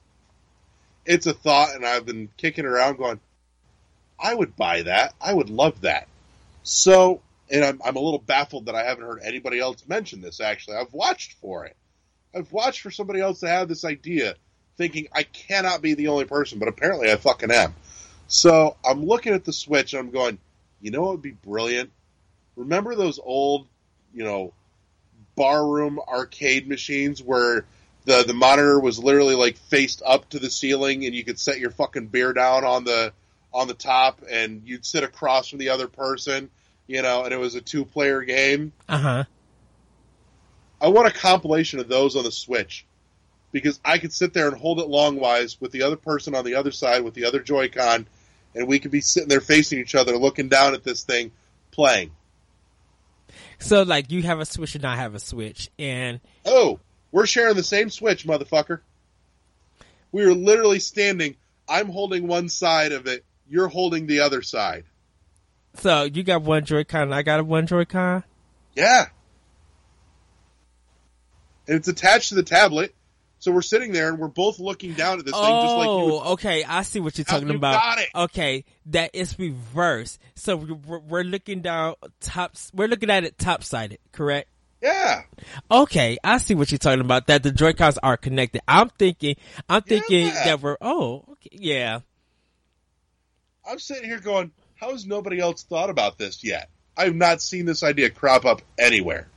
it's 1.05 1.27
a 1.27 1.33
thought 1.33 1.75
and 1.75 1.85
I've 1.85 2.05
been 2.05 2.29
kicking 2.37 2.65
around 2.65 2.97
going, 2.97 3.19
I 4.19 4.33
would 4.33 4.55
buy 4.55 4.83
that. 4.83 5.13
I 5.19 5.33
would 5.33 5.49
love 5.49 5.81
that. 5.81 6.07
So 6.63 7.21
and 7.49 7.65
I'm 7.65 7.81
I'm 7.83 7.95
a 7.95 7.99
little 7.99 8.19
baffled 8.19 8.67
that 8.67 8.75
I 8.75 8.83
haven't 8.83 9.05
heard 9.05 9.21
anybody 9.23 9.59
else 9.59 9.83
mention 9.87 10.21
this 10.21 10.39
actually. 10.39 10.77
I've 10.77 10.93
watched 10.93 11.33
for 11.33 11.65
it. 11.65 11.75
I've 12.33 12.51
watched 12.51 12.81
for 12.81 12.91
somebody 12.91 13.19
else 13.19 13.41
to 13.41 13.49
have 13.49 13.67
this 13.67 13.83
idea, 13.83 14.35
thinking 14.77 15.07
I 15.13 15.23
cannot 15.23 15.81
be 15.81 15.95
the 15.95 16.07
only 16.07 16.25
person, 16.25 16.59
but 16.59 16.69
apparently 16.69 17.11
I 17.11 17.17
fucking 17.17 17.51
am. 17.51 17.75
So 18.27 18.77
I'm 18.85 19.05
looking 19.05 19.33
at 19.33 19.43
the 19.43 19.51
Switch 19.51 19.93
and 19.93 19.99
I'm 19.99 20.11
going, 20.11 20.37
you 20.79 20.91
know 20.91 21.01
what 21.01 21.11
would 21.11 21.21
be 21.21 21.31
brilliant? 21.31 21.91
Remember 22.55 22.95
those 22.95 23.19
old, 23.21 23.67
you 24.13 24.23
know, 24.23 24.53
barroom 25.35 25.99
arcade 26.07 26.67
machines 26.67 27.21
where 27.21 27.65
the 28.05 28.23
the 28.25 28.33
monitor 28.33 28.79
was 28.79 28.99
literally 28.99 29.35
like 29.35 29.57
faced 29.57 30.01
up 30.05 30.29
to 30.29 30.39
the 30.39 30.49
ceiling 30.49 31.05
and 31.05 31.13
you 31.13 31.23
could 31.23 31.39
set 31.39 31.59
your 31.59 31.71
fucking 31.71 32.07
beer 32.07 32.33
down 32.33 32.63
on 32.63 32.83
the 32.83 33.13
on 33.53 33.67
the 33.67 33.73
top 33.73 34.21
and 34.29 34.63
you'd 34.65 34.85
sit 34.85 35.03
across 35.03 35.49
from 35.49 35.59
the 35.59 35.69
other 35.69 35.87
person, 35.87 36.49
you 36.87 37.01
know, 37.01 37.23
and 37.23 37.33
it 37.33 37.37
was 37.37 37.55
a 37.55 37.61
two 37.61 37.85
player 37.85 38.21
game. 38.21 38.71
Uh 38.87 38.97
huh. 38.97 39.23
I 40.79 40.87
want 40.87 41.07
a 41.07 41.11
compilation 41.11 41.79
of 41.79 41.87
those 41.87 42.15
on 42.15 42.23
the 42.23 42.31
Switch 42.31 42.85
because 43.51 43.79
I 43.85 43.99
could 43.99 44.13
sit 44.13 44.33
there 44.33 44.47
and 44.47 44.57
hold 44.57 44.79
it 44.79 44.87
longwise 44.87 45.59
with 45.59 45.71
the 45.71 45.83
other 45.83 45.97
person 45.97 46.33
on 46.33 46.43
the 46.43 46.55
other 46.55 46.71
side 46.71 47.03
with 47.03 47.13
the 47.13 47.25
other 47.25 47.39
Joy-Con, 47.39 48.07
and 48.55 48.67
we 48.67 48.79
could 48.79 48.91
be 48.91 49.01
sitting 49.01 49.29
there 49.29 49.41
facing 49.41 49.79
each 49.79 49.93
other, 49.93 50.17
looking 50.17 50.49
down 50.49 50.73
at 50.73 50.83
this 50.83 51.03
thing, 51.03 51.31
playing. 51.69 52.11
So 53.59 53.83
like 53.83 54.11
you 54.11 54.23
have 54.23 54.39
a 54.39 54.45
Switch 54.45 54.75
and 54.75 54.85
I 54.85 54.95
have 54.95 55.13
a 55.13 55.19
Switch 55.19 55.69
and 55.77 56.19
Oh, 56.45 56.79
we're 57.11 57.25
sharing 57.25 57.55
the 57.55 57.63
same 57.63 57.89
Switch, 57.89 58.25
motherfucker. 58.25 58.79
We 60.11 60.23
are 60.23 60.33
literally 60.33 60.79
standing. 60.79 61.35
I'm 61.67 61.89
holding 61.89 62.27
one 62.27 62.49
side 62.49 62.91
of 62.91 63.07
it. 63.07 63.23
You're 63.47 63.67
holding 63.67 64.07
the 64.07 64.21
other 64.21 64.41
side. 64.41 64.85
so 65.75 66.03
you 66.03 66.23
got 66.23 66.41
one 66.41 66.65
Joy-Con 66.65 67.03
and 67.03 67.15
I 67.15 67.21
got 67.21 67.39
a 67.39 67.43
one 67.43 67.67
Joy-Con? 67.67 68.23
Yeah. 68.75 69.07
And 71.67 71.77
it's 71.77 71.87
attached 71.87 72.29
to 72.29 72.35
the 72.35 72.43
tablet. 72.43 72.93
So 73.39 73.51
we're 73.51 73.63
sitting 73.63 73.91
there 73.91 74.09
and 74.09 74.19
we're 74.19 74.27
both 74.27 74.59
looking 74.59 74.93
down 74.93 75.17
at 75.17 75.25
this 75.25 75.33
thing 75.33 75.41
just 75.41 75.75
like 75.75 75.87
you 75.87 75.93
would 75.95 76.11
Oh, 76.13 76.33
okay. 76.33 76.63
I 76.63 76.83
see 76.83 76.99
what 76.99 77.17
you're 77.17 77.25
talking 77.25 77.49
you 77.49 77.55
about. 77.55 77.73
got 77.73 77.97
it. 77.97 78.09
Okay, 78.13 78.65
that 78.87 79.15
is 79.15 79.39
reverse. 79.39 80.19
So 80.35 80.57
we're, 80.57 80.99
we're 80.99 81.23
looking 81.23 81.61
down 81.61 81.95
top. 82.19 82.53
We're 82.71 82.87
looking 82.87 83.09
at 83.09 83.23
it 83.23 83.39
top 83.39 83.63
sided, 83.63 83.97
correct? 84.11 84.47
Yeah. 84.81 85.23
Okay, 85.69 86.17
I 86.23 86.37
see 86.39 86.55
what 86.55 86.71
you're 86.71 86.77
talking 86.79 87.01
about. 87.01 87.27
That 87.27 87.43
the 87.43 87.51
Joy 87.51 87.73
Cons 87.73 87.97
are 87.99 88.17
connected. 88.17 88.61
I'm 88.67 88.89
thinking. 88.89 89.35
I'm 89.69 89.81
thinking 89.83 90.27
Yeah. 90.27 90.43
that 90.45 90.61
we're. 90.61 90.77
Oh, 90.81 91.23
okay, 91.33 91.49
yeah. 91.51 91.99
I'm 93.67 93.79
sitting 93.79 94.05
here 94.05 94.19
going, 94.19 94.51
how 94.75 94.91
has 94.91 95.05
nobody 95.05 95.39
else 95.39 95.63
thought 95.63 95.89
about 95.89 96.17
this 96.17 96.43
yet? 96.43 96.69
I've 96.97 97.15
not 97.15 97.41
seen 97.41 97.65
this 97.65 97.83
idea 97.83 98.09
crop 98.09 98.45
up 98.45 98.61
anywhere. 98.77 99.27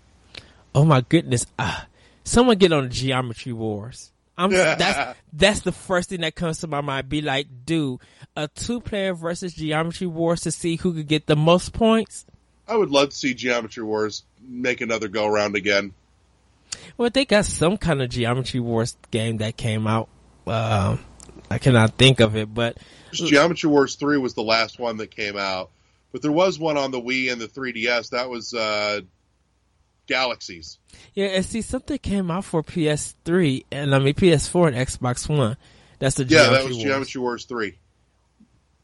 Oh 0.74 0.84
my 0.84 1.02
goodness. 1.02 1.46
Ah, 1.58 1.86
someone 2.24 2.56
get 2.58 2.72
on 2.72 2.90
Geometry 2.90 3.52
Wars. 3.52 4.10
I'm. 4.36 4.50
that's 4.52 5.18
that's 5.32 5.60
the 5.60 5.72
first 5.72 6.08
thing 6.08 6.22
that 6.22 6.34
comes 6.34 6.60
to 6.60 6.66
my 6.66 6.80
mind. 6.80 7.08
Be 7.08 7.20
like, 7.22 7.46
dude, 7.64 8.00
a 8.34 8.48
two 8.48 8.80
player 8.80 9.14
versus 9.14 9.54
Geometry 9.54 10.06
Wars 10.06 10.40
to 10.42 10.50
see 10.50 10.76
who 10.76 10.94
could 10.94 11.06
get 11.06 11.26
the 11.26 11.36
most 11.36 11.72
points. 11.72 12.26
I 12.66 12.76
would 12.76 12.90
love 12.90 13.10
to 13.10 13.16
see 13.16 13.34
Geometry 13.34 13.84
Wars 13.84 14.22
make 14.42 14.80
another 14.80 15.08
go 15.08 15.26
around 15.26 15.56
again. 15.56 15.92
Well, 16.96 17.10
they 17.10 17.24
got 17.24 17.44
some 17.44 17.76
kind 17.76 18.02
of 18.02 18.08
Geometry 18.10 18.60
Wars 18.60 18.96
game 19.10 19.38
that 19.38 19.56
came 19.56 19.86
out. 19.86 20.08
Um, 20.46 20.98
I 21.50 21.58
cannot 21.58 21.96
think 21.98 22.20
of 22.20 22.36
it, 22.36 22.52
but 22.52 22.78
Geometry 23.12 23.68
Wars 23.70 23.94
3 23.96 24.18
was 24.18 24.34
the 24.34 24.42
last 24.42 24.78
one 24.78 24.96
that 24.98 25.10
came 25.14 25.36
out, 25.36 25.70
but 26.12 26.22
there 26.22 26.32
was 26.32 26.58
one 26.58 26.76
on 26.76 26.90
the 26.90 27.00
Wii 27.00 27.30
and 27.30 27.40
the 27.40 27.48
3DS. 27.48 28.10
That 28.10 28.28
was 28.30 28.54
uh, 28.54 29.00
Galaxies. 30.06 30.78
yeah, 31.14 31.26
and 31.26 31.44
see, 31.44 31.62
something 31.62 31.98
came 31.98 32.30
out 32.30 32.44
for 32.44 32.62
PS3 32.62 33.64
and 33.72 33.94
I 33.94 33.98
mean 34.00 34.14
PS4 34.14 34.68
and 34.68 34.76
Xbox 34.76 35.28
One. 35.28 35.56
That's 35.98 36.16
the 36.16 36.24
Yeah, 36.24 36.44
Geometry 36.44 36.56
that 36.56 36.68
was 36.68 36.76
Wars. 36.76 36.84
Geometry 36.84 37.20
Wars 37.20 37.44
3. 37.46 37.78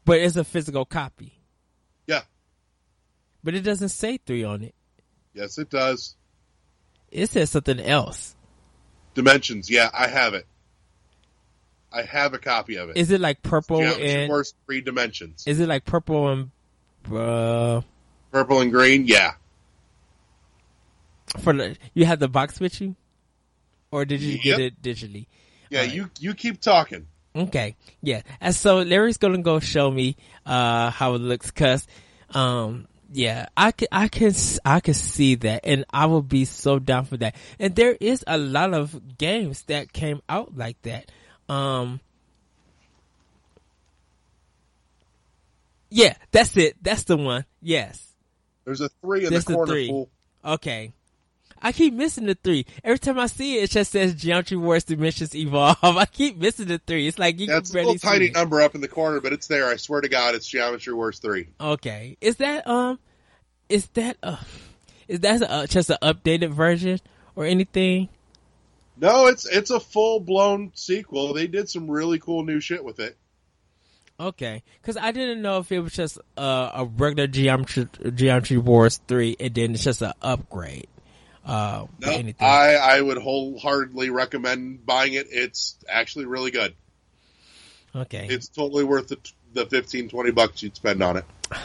but 0.05 0.19
it's 0.19 0.35
a 0.35 0.43
physical 0.43 0.85
copy. 0.85 1.33
Yeah. 3.43 3.45
But 3.45 3.55
it 3.55 3.61
doesn't 3.61 3.89
say 3.89 4.17
three 4.25 4.43
on 4.43 4.61
it. 4.63 4.75
Yes, 5.33 5.57
it 5.57 5.69
does. 5.69 6.15
It 7.11 7.29
says 7.29 7.49
something 7.49 7.79
else. 7.79 8.35
Dimensions. 9.13 9.69
Yeah, 9.69 9.89
I 9.93 10.07
have 10.07 10.33
it. 10.33 10.45
I 11.91 12.03
have 12.03 12.33
a 12.33 12.37
copy 12.37 12.75
of 12.77 12.89
it. 12.89 12.97
Is 12.97 13.11
it 13.11 13.19
like 13.19 13.41
purple 13.41 13.79
Geometry 13.79 14.11
and 14.11 14.29
Wars 14.29 14.53
3 14.65 14.81
Dimensions. 14.81 15.43
is 15.45 15.59
it 15.59 15.67
like 15.67 15.83
purple 15.83 16.29
and 16.29 16.51
uh 17.13 17.81
Purple 18.31 18.61
and 18.61 18.71
green. 18.71 19.05
Yeah. 19.07 19.33
for 21.39 21.51
the 21.53 21.75
you 21.93 22.05
have 22.05 22.19
the 22.19 22.29
box 22.29 22.59
with 22.61 22.79
you, 22.79 22.95
or 23.91 24.05
did 24.05 24.21
you 24.21 24.37
get 24.37 24.59
it 24.59 24.81
digitally? 24.81 25.27
Yeah, 25.69 25.81
Alright. 25.81 25.95
you 25.95 26.09
you 26.19 26.33
keep 26.33 26.61
talking. 26.61 27.07
Okay, 27.35 27.75
yeah. 28.01 28.21
And 28.39 28.55
so 28.55 28.79
Larry's 28.79 29.17
gonna 29.17 29.41
go 29.41 29.59
show 29.59 29.91
me 29.91 30.15
uh 30.45 30.91
how 30.91 31.15
it 31.15 31.19
looks, 31.19 31.51
cause 31.51 31.85
um 32.29 32.87
yeah, 33.11 33.47
I 33.57 33.71
can 33.71 33.87
I 33.91 34.07
can 34.07 34.27
s- 34.29 34.59
I 34.65 34.79
can 34.79 34.93
see 34.93 35.35
that, 35.35 35.61
and 35.65 35.85
I 35.91 36.05
will 36.05 36.21
be 36.21 36.45
so 36.45 36.79
down 36.79 37.05
for 37.05 37.17
that. 37.17 37.35
And 37.59 37.75
there 37.75 37.95
is 37.99 38.23
a 38.27 38.37
lot 38.37 38.73
of 38.73 39.17
games 39.17 39.63
that 39.63 39.91
came 39.93 40.21
out 40.29 40.57
like 40.57 40.81
that. 40.83 41.11
Um. 41.49 41.99
Yeah, 45.89 46.15
that's 46.31 46.55
it. 46.55 46.77
That's 46.81 47.03
the 47.03 47.17
one. 47.17 47.43
Yes. 47.61 48.01
There's 48.63 48.79
a 48.79 48.89
three 49.03 49.25
in 49.25 49.29
There's 49.31 49.43
the 49.45 49.53
corner. 49.55 49.73
three. 49.73 49.87
Fool. 49.89 50.09
Okay. 50.45 50.93
I 51.61 51.71
keep 51.71 51.93
missing 51.93 52.25
the 52.25 52.35
three. 52.35 52.65
Every 52.83 52.97
time 52.99 53.19
I 53.19 53.27
see 53.27 53.59
it, 53.59 53.63
it 53.63 53.69
just 53.71 53.91
says 53.91 54.15
Geometry 54.15 54.57
Wars 54.57 54.83
Dimensions 54.83 55.35
Evolve. 55.35 55.77
I 55.83 56.05
keep 56.05 56.37
missing 56.37 56.67
the 56.67 56.79
three. 56.79 57.07
It's 57.07 57.19
like 57.19 57.39
you 57.39 57.45
Yeah, 57.47 57.53
can 57.53 57.59
it's 57.59 57.71
a 57.71 57.73
little 57.75 57.95
tiny 57.95 58.25
it. 58.25 58.33
number 58.33 58.61
up 58.61 58.73
in 58.75 58.81
the 58.81 58.87
corner, 58.87 59.19
but 59.19 59.31
it's 59.33 59.47
there. 59.47 59.67
I 59.67 59.75
swear 59.75 60.01
to 60.01 60.09
God, 60.09 60.33
it's 60.35 60.47
Geometry 60.47 60.93
Wars 60.93 61.19
three. 61.19 61.47
Okay. 61.59 62.17
Is 62.21 62.37
that 62.37 62.67
um 62.67 62.99
is 63.69 63.85
that 63.93 64.17
uh 64.23 64.37
is 65.07 65.19
that 65.21 65.41
uh, 65.43 65.67
just 65.67 65.89
an 65.89 65.97
updated 66.01 66.51
version 66.51 66.99
or 67.35 67.45
anything? 67.45 68.09
No, 68.97 69.27
it's 69.27 69.45
it's 69.45 69.69
a 69.71 69.79
full 69.79 70.19
blown 70.19 70.71
sequel. 70.73 71.33
They 71.33 71.47
did 71.47 71.69
some 71.69 71.89
really 71.89 72.17
cool 72.19 72.43
new 72.43 72.59
shit 72.59 72.83
with 72.83 72.99
it. 72.99 73.17
Okay. 74.19 74.63
Cuz 74.83 74.97
I 74.97 75.11
didn't 75.11 75.41
know 75.41 75.57
if 75.59 75.71
it 75.71 75.79
was 75.79 75.93
just 75.93 76.17
uh, 76.37 76.71
a 76.73 76.85
regular 76.85 77.27
Geometry 77.27 77.87
Geometry 78.15 78.57
Wars 78.57 78.99
3 79.07 79.35
and 79.39 79.53
then 79.55 79.73
it's 79.73 79.83
just 79.83 80.01
an 80.01 80.13
upgrade. 80.21 80.87
Uh 81.45 81.87
No, 81.99 82.11
anything. 82.11 82.35
I 82.45 82.75
I 82.75 83.01
would 83.01 83.17
wholeheartedly 83.17 84.09
recommend 84.09 84.85
buying 84.85 85.13
it. 85.13 85.27
It's 85.31 85.77
actually 85.89 86.25
really 86.25 86.51
good. 86.51 86.75
okay. 87.95 88.27
It's 88.29 88.47
totally 88.47 88.83
worth 88.83 89.07
the 89.07 89.17
the 89.53 89.65
15, 89.65 90.07
20 90.09 90.31
bucks 90.31 90.63
you'd 90.63 90.75
spend 90.75 91.03
on 91.03 91.17
it. 91.17 91.25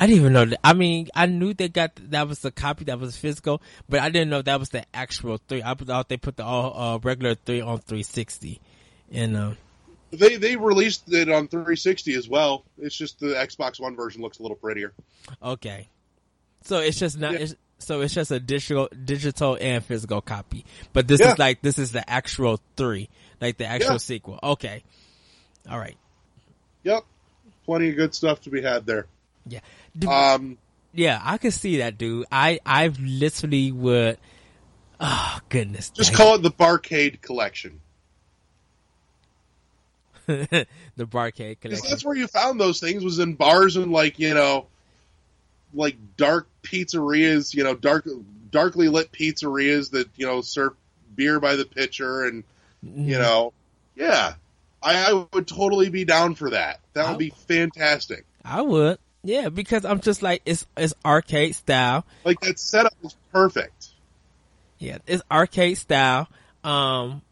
I 0.00 0.06
didn't 0.06 0.20
even 0.20 0.32
know 0.32 0.46
that. 0.46 0.58
I 0.64 0.72
mean, 0.72 1.08
I 1.14 1.26
knew 1.26 1.52
they 1.52 1.68
got 1.68 1.92
that 2.10 2.26
was 2.26 2.40
the 2.40 2.50
copy 2.50 2.84
that 2.86 2.98
was 2.98 3.16
physical, 3.16 3.60
but 3.88 4.00
I 4.00 4.08
didn't 4.08 4.30
know 4.30 4.40
that 4.42 4.58
was 4.58 4.70
the 4.70 4.84
actual 4.94 5.38
three. 5.46 5.62
I 5.62 5.74
thought 5.74 6.08
they 6.08 6.16
put 6.16 6.36
the 6.36 6.44
all 6.44 6.94
uh, 6.94 6.98
regular 6.98 7.34
three 7.34 7.60
on 7.60 7.78
360, 7.78 8.60
and 9.12 9.36
uh, 9.36 9.52
They 10.10 10.36
they 10.36 10.56
released 10.56 11.12
it 11.12 11.28
on 11.28 11.48
360 11.48 12.14
as 12.14 12.26
well. 12.28 12.64
It's 12.78 12.96
just 12.96 13.20
the 13.20 13.34
Xbox 13.34 13.78
One 13.78 13.94
version 13.94 14.22
looks 14.22 14.38
a 14.38 14.42
little 14.42 14.56
prettier. 14.56 14.94
okay, 15.42 15.88
so 16.62 16.78
it's 16.78 16.98
just 16.98 17.18
not. 17.18 17.34
Yeah. 17.34 17.40
It's, 17.40 17.54
so 17.84 18.00
it's 18.00 18.14
just 18.14 18.30
a 18.30 18.40
digital, 18.40 18.88
digital 19.04 19.56
and 19.60 19.84
physical 19.84 20.20
copy. 20.20 20.64
But 20.92 21.06
this 21.08 21.20
Yeah. 21.20 21.32
is 21.32 21.38
like 21.38 21.62
this 21.62 21.78
is 21.78 21.92
the 21.92 22.08
actual 22.08 22.60
three, 22.76 23.08
like 23.40 23.58
the 23.58 23.66
actual 23.66 23.92
Yeah. 23.92 23.98
sequel. 23.98 24.40
Okay, 24.42 24.82
all 25.70 25.78
right, 25.78 25.96
Yep, 26.82 27.04
plenty 27.64 27.90
of 27.90 27.96
good 27.96 28.14
stuff 28.14 28.40
to 28.42 28.50
be 28.50 28.62
had 28.62 28.86
there. 28.86 29.06
yeah, 29.46 29.60
Do- 29.98 30.08
Um, 30.10 30.58
yeah. 30.92 31.20
I 31.22 31.38
could 31.38 31.52
see 31.54 31.78
that, 31.78 31.96
dude. 31.98 32.26
I 32.32 32.60
I've 32.66 32.98
literally 33.00 33.72
would. 33.72 34.18
Oh 35.00 35.38
goodness! 35.48 35.90
just 35.90 36.10
dang. 36.10 36.16
call 36.16 36.34
it 36.36 36.42
the 36.42 36.50
Barcade 36.52 37.20
Collection. 37.20 37.80
the 40.26 40.66
Barcade 40.98 41.60
collection. 41.60 41.86
that's 41.90 42.04
where 42.04 42.16
you 42.16 42.26
found 42.26 42.58
those 42.58 42.80
things 42.80 43.04
was 43.04 43.18
in 43.18 43.34
bars 43.34 43.76
and 43.76 43.92
like 43.92 44.18
you 44.18 44.32
know, 44.32 44.66
like 45.74 45.96
dark 46.16 46.48
pizzerias, 46.62 47.54
you 47.54 47.64
know, 47.64 47.74
dark 47.74 48.08
darkly 48.50 48.88
lit 48.88 49.12
pizzerias 49.12 49.90
that 49.90 50.08
you 50.16 50.26
know 50.26 50.40
serve 50.40 50.74
beer 51.14 51.40
by 51.40 51.56
the 51.56 51.64
pitcher 51.64 52.24
and 52.24 52.44
Mm-hmm. 52.84 53.08
you 53.08 53.18
know, 53.18 53.52
yeah, 53.94 54.34
I, 54.82 55.10
I 55.10 55.26
would 55.32 55.46
totally 55.46 55.88
be 55.88 56.04
down 56.04 56.34
for 56.34 56.50
that. 56.50 56.80
That 56.92 57.08
would 57.08 57.18
be 57.18 57.30
fantastic. 57.30 58.24
I 58.44 58.62
would. 58.62 58.98
Yeah, 59.22 59.48
because 59.48 59.84
I'm 59.84 60.00
just 60.00 60.22
like 60.22 60.42
it's 60.44 60.66
it's 60.76 60.92
arcade 61.04 61.54
style. 61.54 62.04
Like 62.24 62.40
that 62.40 62.58
setup 62.58 62.92
is 63.02 63.16
perfect. 63.32 63.88
Yeah, 64.78 64.98
it's 65.06 65.22
arcade 65.30 65.78
style. 65.78 66.28
Um, 66.62 67.22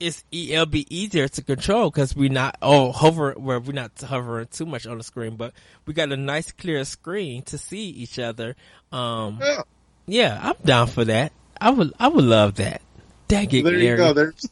it's 0.00 0.24
it'll 0.30 0.66
be 0.66 0.86
easier 0.94 1.28
to 1.28 1.42
control 1.42 1.90
because 1.90 2.14
we're 2.14 2.30
not 2.30 2.56
oh 2.62 2.92
hover 2.92 3.32
where 3.32 3.60
we're 3.60 3.72
not 3.72 3.92
hovering 4.00 4.46
too 4.46 4.66
much 4.66 4.86
on 4.86 4.98
the 4.98 5.04
screen, 5.04 5.36
but 5.36 5.52
we 5.86 5.94
got 5.94 6.12
a 6.12 6.16
nice 6.16 6.52
clear 6.52 6.84
screen 6.84 7.42
to 7.42 7.58
see 7.58 7.88
each 7.88 8.18
other. 8.18 8.56
Um, 8.92 9.38
Yeah. 9.40 9.62
yeah, 10.06 10.40
I'm 10.42 10.56
down 10.64 10.86
for 10.86 11.04
that. 11.04 11.32
I 11.60 11.70
would 11.70 11.92
I 11.98 12.08
would 12.08 12.24
love 12.24 12.56
that. 12.56 12.82
Dang 13.26 13.50
it, 13.52 13.62
there 13.64 13.74
you 13.74 13.96
go. 13.96 14.12
There's 14.12 14.48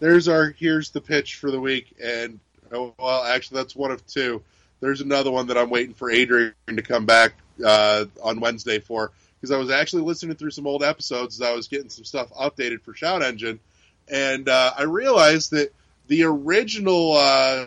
there's 0.00 0.28
our 0.28 0.50
here's 0.50 0.90
the 0.90 1.00
pitch 1.00 1.36
for 1.36 1.50
the 1.50 1.60
week, 1.60 1.94
and 2.02 2.40
oh, 2.72 2.94
well, 2.98 3.24
actually, 3.24 3.58
that's 3.58 3.76
one 3.76 3.90
of 3.90 4.04
two. 4.06 4.42
There's 4.80 5.00
another 5.00 5.30
one 5.30 5.46
that 5.46 5.56
I'm 5.56 5.70
waiting 5.70 5.94
for 5.94 6.10
Adrian 6.10 6.54
to 6.66 6.82
come 6.82 7.06
back 7.06 7.34
uh, 7.64 8.06
on 8.22 8.40
Wednesday 8.40 8.80
for 8.80 9.12
because 9.40 9.52
I 9.52 9.58
was 9.58 9.70
actually 9.70 10.02
listening 10.02 10.36
through 10.36 10.50
some 10.50 10.66
old 10.66 10.82
episodes 10.82 11.40
as 11.40 11.48
I 11.48 11.52
was 11.54 11.68
getting 11.68 11.88
some 11.88 12.04
stuff 12.04 12.32
updated 12.32 12.82
for 12.82 12.94
Shout 12.94 13.22
Engine, 13.22 13.60
and 14.12 14.48
uh, 14.48 14.72
I 14.78 14.82
realized 14.84 15.50
that 15.50 15.72
the 16.06 16.24
original 16.24 17.14
uh, 17.14 17.66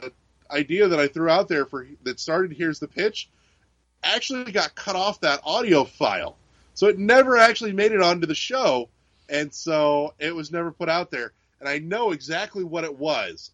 idea 0.50 0.88
that 0.88 1.00
I 1.00 1.08
threw 1.08 1.30
out 1.30 1.50
there 1.50 1.66
for 1.66 1.86
that 2.04 2.20
started 2.20 2.54
here's 2.54 2.80
the 2.80 2.88
pitch 2.88 3.30
actually 4.02 4.52
got 4.52 4.76
cut 4.76 4.96
off 4.96 5.22
that 5.22 5.42
audio 5.44 5.84
file, 5.84 6.38
so 6.74 6.88
it 6.88 6.98
never 6.98 7.38
actually 7.38 7.74
made 7.74 7.92
it 7.92 8.02
onto 8.02 8.28
the 8.28 8.36
show 8.36 8.88
and 9.30 9.54
so 9.54 10.14
it 10.20 10.36
was 10.36 10.52
never 10.52 10.72
put 10.72 10.90
out 10.90 11.12
there. 11.12 11.32
And 11.60 11.70
I 11.70 11.80
know 11.80 12.12
exactly 12.12 12.64
what 12.64 12.84
it 12.84 12.98
was. 12.98 13.52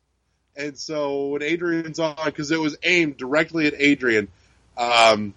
And 0.55 0.77
so 0.77 1.27
when 1.27 1.43
Adrian's 1.43 1.99
on, 1.99 2.15
because 2.25 2.51
it 2.51 2.59
was 2.59 2.77
aimed 2.83 3.17
directly 3.17 3.67
at 3.67 3.73
Adrian. 3.77 4.27
Um, 4.77 5.33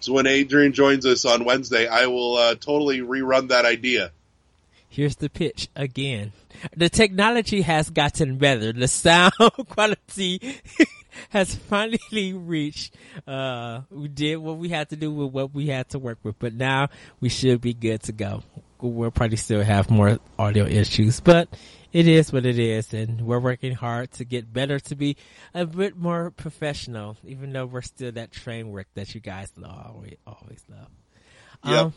so 0.00 0.12
when 0.12 0.26
Adrian 0.26 0.72
joins 0.72 1.06
us 1.06 1.24
on 1.24 1.44
Wednesday, 1.44 1.86
I 1.86 2.06
will 2.06 2.36
uh, 2.36 2.54
totally 2.54 3.00
rerun 3.00 3.48
that 3.48 3.66
idea. 3.66 4.10
Here's 4.90 5.14
the 5.14 5.30
pitch 5.30 5.68
again. 5.76 6.32
The 6.76 6.88
technology 6.88 7.62
has 7.62 7.90
gotten 7.90 8.38
better. 8.38 8.72
The 8.72 8.88
sound 8.88 9.32
quality 9.68 10.60
has 11.30 11.54
finally 11.54 12.32
reached, 12.32 12.96
uh, 13.24 13.82
we 13.88 14.08
did 14.08 14.38
what 14.38 14.56
we 14.56 14.68
had 14.68 14.90
to 14.90 14.96
do 14.96 15.12
with 15.12 15.32
what 15.32 15.54
we 15.54 15.68
had 15.68 15.88
to 15.90 16.00
work 16.00 16.18
with, 16.24 16.40
but 16.40 16.54
now 16.54 16.88
we 17.20 17.28
should 17.28 17.60
be 17.60 17.72
good 17.72 18.02
to 18.02 18.12
go. 18.12 18.42
We'll 18.80 19.12
probably 19.12 19.36
still 19.36 19.62
have 19.62 19.90
more 19.90 20.18
audio 20.36 20.64
issues, 20.64 21.20
but 21.20 21.48
it 21.92 22.08
is 22.08 22.32
what 22.32 22.44
it 22.44 22.58
is, 22.58 22.92
and 22.92 23.20
we're 23.20 23.38
working 23.38 23.74
hard 23.74 24.10
to 24.12 24.24
get 24.24 24.52
better 24.52 24.80
to 24.80 24.96
be 24.96 25.16
a 25.54 25.66
bit 25.66 25.96
more 25.96 26.32
professional, 26.32 27.16
even 27.24 27.52
though 27.52 27.66
we're 27.66 27.82
still 27.82 28.10
that 28.12 28.32
train 28.32 28.70
work 28.70 28.88
that 28.94 29.14
you 29.14 29.20
guys 29.20 29.52
always, 29.64 30.16
always 30.26 30.64
love. 30.68 30.88
Yep. 31.64 31.78
Um, 31.78 31.94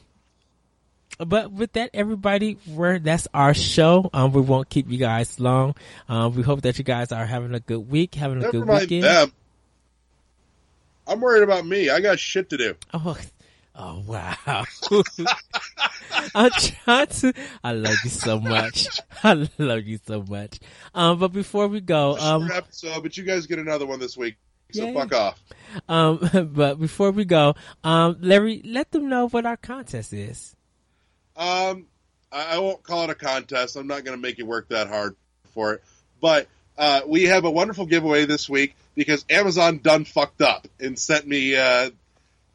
but 1.20 1.52
with 1.52 1.74
that, 1.74 1.92
everybody, 1.94 2.58
we're, 2.68 3.00
that's 3.00 3.28
our 3.34 3.54
show. 3.54 4.10
Um, 4.14 4.34
we 4.34 4.42
won't 4.42 4.70
keep 4.70 4.90
you 4.90 4.98
guys 4.98 5.40
long. 5.40 5.76
Um, 6.10 6.36
we 6.36 6.44
hope 6.44 6.62
that 6.62 6.78
you 6.78 6.84
guys 6.84 7.12
are 7.12 7.26
having 7.26 7.54
a 7.54 7.60
good 7.60 7.90
week, 7.90 8.16
having 8.16 8.44
a 8.44 8.52
good 8.52 8.68
weekend. 8.68 9.04
them. 9.04 9.32
I'm 11.08 11.20
worried 11.20 11.44
about 11.44 11.66
me. 11.66 11.90
I 11.90 12.00
got 12.00 12.20
shit 12.20 12.50
to 12.52 12.58
do. 12.58 12.76
Oh, 12.94 13.18
oh 13.76 14.04
wow. 14.08 14.64
I'm 16.36 16.52
trying 16.52 17.08
to, 17.08 17.34
I 17.64 17.74
love 17.74 17.96
you 18.04 18.10
so 18.10 18.40
much. 18.40 18.88
I 19.24 19.48
love 19.58 19.84
you 19.84 20.00
so 20.06 20.24
much. 20.24 20.60
Um, 20.96 21.20
but 21.20 21.34
before 21.34 21.68
we 21.68 21.82
go, 21.82 22.18
um, 22.18 22.50
episode, 22.52 23.04
but 23.04 23.18
you 23.18 23.24
guys 23.24 23.46
get 23.46 23.60
another 23.60 23.86
one 23.86 24.00
this 24.00 24.16
week. 24.16 24.36
So 24.72 24.86
Yay. 24.86 24.94
fuck 24.94 25.14
off. 25.14 25.40
um, 25.88 26.52
but 26.54 26.80
before 26.80 27.12
we 27.12 27.26
go, 27.26 27.54
um, 27.84 28.18
Larry, 28.22 28.62
let 28.66 28.92
them 28.92 29.10
know 29.10 29.28
what 29.28 29.46
our 29.46 29.58
contest 29.58 30.14
is. 30.14 30.56
Um, 31.36 31.88
I, 32.32 32.56
I 32.56 32.60
won't 32.60 32.84
call 32.84 33.06
it 33.06 33.10
a 33.10 33.16
contest. 33.16 33.76
I'm 33.76 33.88
not 33.88 34.04
going 34.04 34.18
to 34.18 34.22
make 34.22 34.38
you 34.38 34.46
work 34.46 34.70
that 34.70 34.88
hard 34.88 35.16
for 35.54 35.74
it. 35.74 35.84
But 36.22 36.48
uh, 36.78 37.02
we 37.08 37.24
have 37.24 37.46
a 37.46 37.52
wonderful 37.52 37.86
giveaway 37.86 38.26
this 38.26 38.50
week 38.50 38.76
because 38.96 39.26
Amazon 39.30 39.80
done 39.80 40.06
fucked 40.06 40.42
up 40.42 40.68
and 40.80 40.98
sent 40.98 41.28
me 41.28 41.56
uh, 41.56 41.90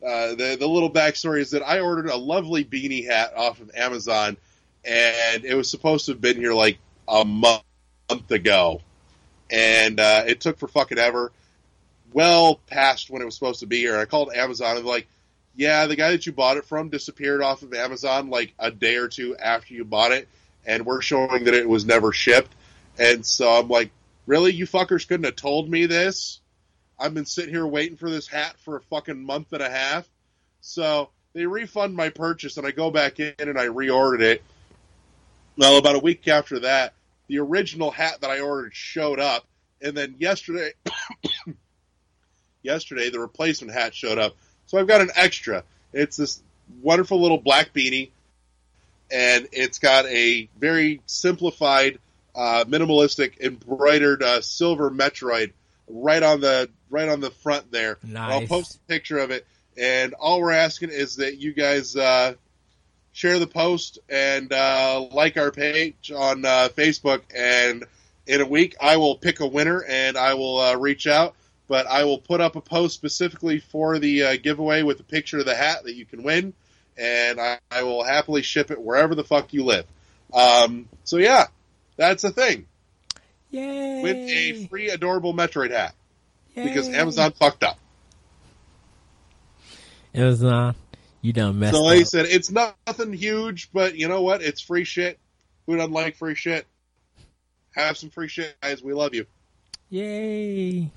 uh, 0.04 0.34
the 0.34 0.56
the 0.58 0.66
little 0.66 0.90
backstory 0.90 1.40
is 1.40 1.50
that 1.50 1.62
I 1.62 1.80
ordered 1.80 2.08
a 2.08 2.16
lovely 2.16 2.64
beanie 2.64 3.04
hat 3.04 3.32
off 3.36 3.60
of 3.60 3.70
Amazon, 3.74 4.36
and 4.84 5.44
it 5.44 5.54
was 5.54 5.70
supposed 5.70 6.06
to 6.06 6.12
have 6.12 6.20
been 6.20 6.36
here 6.36 6.54
like 6.54 6.78
a 7.08 7.24
month 7.24 7.62
month 8.08 8.30
ago, 8.30 8.80
and 9.50 9.98
uh, 9.98 10.24
it 10.26 10.40
took 10.40 10.58
for 10.58 10.68
fucking 10.68 10.98
ever, 10.98 11.32
well 12.12 12.60
past 12.68 13.10
when 13.10 13.22
it 13.22 13.24
was 13.24 13.34
supposed 13.34 13.60
to 13.60 13.66
be 13.66 13.78
here. 13.78 13.98
I 13.98 14.04
called 14.04 14.32
Amazon 14.32 14.76
and 14.76 14.86
like, 14.86 15.08
yeah, 15.58 15.86
the 15.86 15.96
guy 15.96 16.12
that 16.12 16.24
you 16.24 16.30
bought 16.30 16.56
it 16.56 16.66
from 16.66 16.88
disappeared 16.88 17.42
off 17.42 17.62
of 17.62 17.74
Amazon 17.74 18.30
like 18.30 18.54
a 18.60 18.70
day 18.70 18.94
or 18.94 19.08
two 19.08 19.36
after 19.36 19.74
you 19.74 19.84
bought 19.84 20.12
it, 20.12 20.28
and 20.64 20.86
we're 20.86 21.00
showing 21.00 21.44
that 21.44 21.54
it 21.54 21.68
was 21.68 21.84
never 21.84 22.12
shipped. 22.12 22.54
And 22.96 23.26
so 23.26 23.50
I'm 23.50 23.66
like, 23.66 23.90
really, 24.24 24.52
you 24.52 24.68
fuckers 24.68 25.06
couldn't 25.08 25.24
have 25.24 25.34
told 25.34 25.68
me 25.68 25.86
this? 25.86 26.38
I've 26.96 27.12
been 27.12 27.26
sitting 27.26 27.52
here 27.52 27.66
waiting 27.66 27.96
for 27.96 28.08
this 28.08 28.28
hat 28.28 28.54
for 28.60 28.76
a 28.76 28.80
fucking 28.82 29.20
month 29.20 29.52
and 29.52 29.60
a 29.60 29.68
half. 29.68 30.08
So 30.60 31.10
they 31.32 31.44
refund 31.44 31.96
my 31.96 32.10
purchase, 32.10 32.56
and 32.56 32.64
I 32.64 32.70
go 32.70 32.92
back 32.92 33.18
in 33.18 33.34
and 33.40 33.58
I 33.58 33.66
reordered 33.66 34.22
it. 34.22 34.44
Well, 35.56 35.76
about 35.76 35.96
a 35.96 36.00
week 36.00 36.28
after 36.28 36.60
that, 36.60 36.94
the 37.26 37.40
original 37.40 37.90
hat 37.90 38.20
that 38.20 38.30
I 38.30 38.38
ordered 38.38 38.76
showed 38.76 39.18
up, 39.18 39.44
and 39.82 39.96
then 39.96 40.14
yesterday, 40.20 40.70
yesterday 42.62 43.10
the 43.10 43.18
replacement 43.18 43.72
hat 43.72 43.92
showed 43.92 44.18
up. 44.18 44.36
So 44.68 44.78
I've 44.78 44.86
got 44.86 45.00
an 45.00 45.10
extra. 45.16 45.64
It's 45.92 46.16
this 46.16 46.42
wonderful 46.82 47.20
little 47.20 47.38
black 47.38 47.72
beanie, 47.74 48.10
and 49.10 49.48
it's 49.50 49.78
got 49.78 50.06
a 50.06 50.48
very 50.58 51.00
simplified, 51.06 51.98
uh, 52.34 52.64
minimalistic, 52.68 53.40
embroidered 53.40 54.22
uh, 54.22 54.40
silver 54.40 54.90
Metroid 54.90 55.52
right 55.88 56.22
on 56.22 56.40
the 56.40 56.70
right 56.90 57.08
on 57.08 57.20
the 57.20 57.30
front 57.30 57.72
there. 57.72 57.98
And 58.02 58.18
I'll 58.18 58.46
post 58.46 58.76
a 58.76 58.78
picture 58.80 59.18
of 59.18 59.30
it, 59.30 59.46
and 59.76 60.14
all 60.14 60.40
we're 60.40 60.52
asking 60.52 60.90
is 60.90 61.16
that 61.16 61.38
you 61.38 61.52
guys 61.52 61.96
uh, 61.96 62.34
share 63.12 63.38
the 63.40 63.46
post 63.46 63.98
and 64.08 64.52
uh, 64.52 65.08
like 65.12 65.36
our 65.36 65.50
page 65.50 66.12
on 66.14 66.44
uh, 66.44 66.68
Facebook. 66.76 67.22
And 67.34 67.84
in 68.26 68.40
a 68.40 68.46
week, 68.46 68.76
I 68.80 68.96
will 68.98 69.16
pick 69.16 69.40
a 69.40 69.46
winner 69.46 69.82
and 69.82 70.16
I 70.16 70.34
will 70.34 70.60
uh, 70.60 70.76
reach 70.76 71.06
out. 71.06 71.34
But 71.68 71.86
I 71.86 72.04
will 72.04 72.18
put 72.18 72.40
up 72.40 72.56
a 72.56 72.60
post 72.60 72.94
specifically 72.94 73.60
for 73.60 73.98
the 73.98 74.22
uh, 74.22 74.36
giveaway 74.42 74.82
with 74.82 74.98
a 75.00 75.04
picture 75.04 75.38
of 75.38 75.44
the 75.44 75.54
hat 75.54 75.84
that 75.84 75.94
you 75.94 76.06
can 76.06 76.22
win, 76.22 76.54
and 76.96 77.38
I, 77.38 77.58
I 77.70 77.82
will 77.82 78.02
happily 78.02 78.42
ship 78.42 78.70
it 78.70 78.80
wherever 78.80 79.14
the 79.14 79.24
fuck 79.24 79.52
you 79.52 79.64
live. 79.64 79.84
Um, 80.32 80.88
so 81.04 81.18
yeah, 81.18 81.46
that's 81.96 82.22
the 82.22 82.30
thing. 82.30 82.66
Yay! 83.50 84.02
Win 84.02 84.16
a 84.28 84.66
free 84.66 84.88
adorable 84.88 85.34
Metroid 85.34 85.70
hat 85.70 85.94
because 86.54 86.88
Amazon 86.88 87.32
fucked 87.32 87.62
up. 87.62 87.78
Amazon, 90.14 90.74
you 91.20 91.32
done 91.32 91.58
messed 91.58 91.74
up. 91.74 91.78
So 91.78 91.84
like 91.84 91.98
I 91.98 92.02
up. 92.02 92.08
said, 92.08 92.26
it's 92.26 92.50
nothing 92.50 93.12
huge, 93.12 93.70
but 93.72 93.96
you 93.96 94.08
know 94.08 94.22
what? 94.22 94.42
It's 94.42 94.60
free 94.60 94.84
shit. 94.84 95.18
Who 95.66 95.76
doesn't 95.76 95.92
like 95.92 96.16
free 96.16 96.34
shit? 96.34 96.66
Have 97.74 97.96
some 97.96 98.10
free 98.10 98.28
shit, 98.28 98.56
guys. 98.62 98.82
We 98.82 98.94
love 98.94 99.14
you. 99.14 99.26
Yay! 99.90 100.90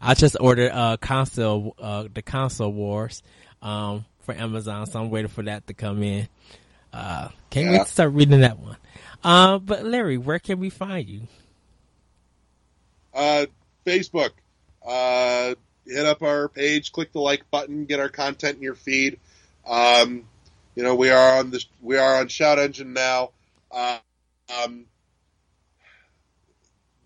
I 0.00 0.14
just 0.14 0.36
ordered 0.40 0.72
uh 0.72 0.96
console 0.98 1.74
uh 1.78 2.08
the 2.12 2.22
console 2.22 2.72
wars 2.72 3.22
um 3.62 4.04
for 4.20 4.34
Amazon, 4.34 4.86
so 4.86 5.00
I'm 5.00 5.10
waiting 5.10 5.28
for 5.28 5.42
that 5.44 5.66
to 5.68 5.74
come 5.74 6.02
in. 6.02 6.28
Uh 6.92 7.28
can't 7.50 7.70
wait 7.70 7.86
to 7.86 7.92
start 7.92 8.12
reading 8.12 8.40
that 8.40 8.58
one. 8.58 8.76
Uh 9.22 9.58
but 9.58 9.84
Larry, 9.84 10.18
where 10.18 10.38
can 10.38 10.58
we 10.58 10.70
find 10.70 11.08
you? 11.08 11.22
Uh, 13.14 13.46
Facebook, 13.86 14.32
uh, 14.86 15.54
hit 15.86 16.04
up 16.04 16.22
our 16.22 16.48
page, 16.48 16.92
click 16.92 17.12
the 17.12 17.20
like 17.20 17.50
button, 17.50 17.86
get 17.86 17.98
our 17.98 18.10
content 18.10 18.56
in 18.56 18.62
your 18.62 18.74
feed. 18.74 19.18
Um, 19.66 20.24
you 20.74 20.82
know, 20.82 20.94
we 20.94 21.08
are 21.08 21.38
on 21.38 21.50
this, 21.50 21.66
we 21.80 21.96
are 21.96 22.18
on 22.18 22.28
Shout 22.28 22.58
Engine 22.58 22.92
now. 22.92 23.30
Uh, 23.70 23.98
um, 24.62 24.84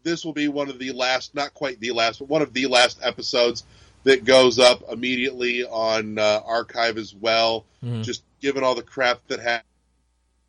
this 0.02 0.24
will 0.24 0.32
be 0.32 0.48
one 0.48 0.68
of 0.68 0.78
the 0.78 0.92
last, 0.92 1.34
not 1.34 1.54
quite 1.54 1.80
the 1.80 1.92
last, 1.92 2.18
but 2.18 2.28
one 2.28 2.42
of 2.42 2.52
the 2.52 2.66
last 2.66 2.98
episodes 3.02 3.64
that 4.04 4.24
goes 4.24 4.58
up 4.58 4.82
immediately 4.90 5.64
on 5.64 6.18
uh, 6.18 6.40
archive 6.44 6.96
as 6.96 7.14
well. 7.14 7.64
Mhm. 7.84 8.02
Just 8.02 8.22
given 8.40 8.64
all 8.64 8.74
the 8.74 8.82
crap 8.82 9.26
that 9.28 9.40
ha- 9.40 9.62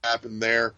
happened 0.03 0.41
there. 0.41 0.73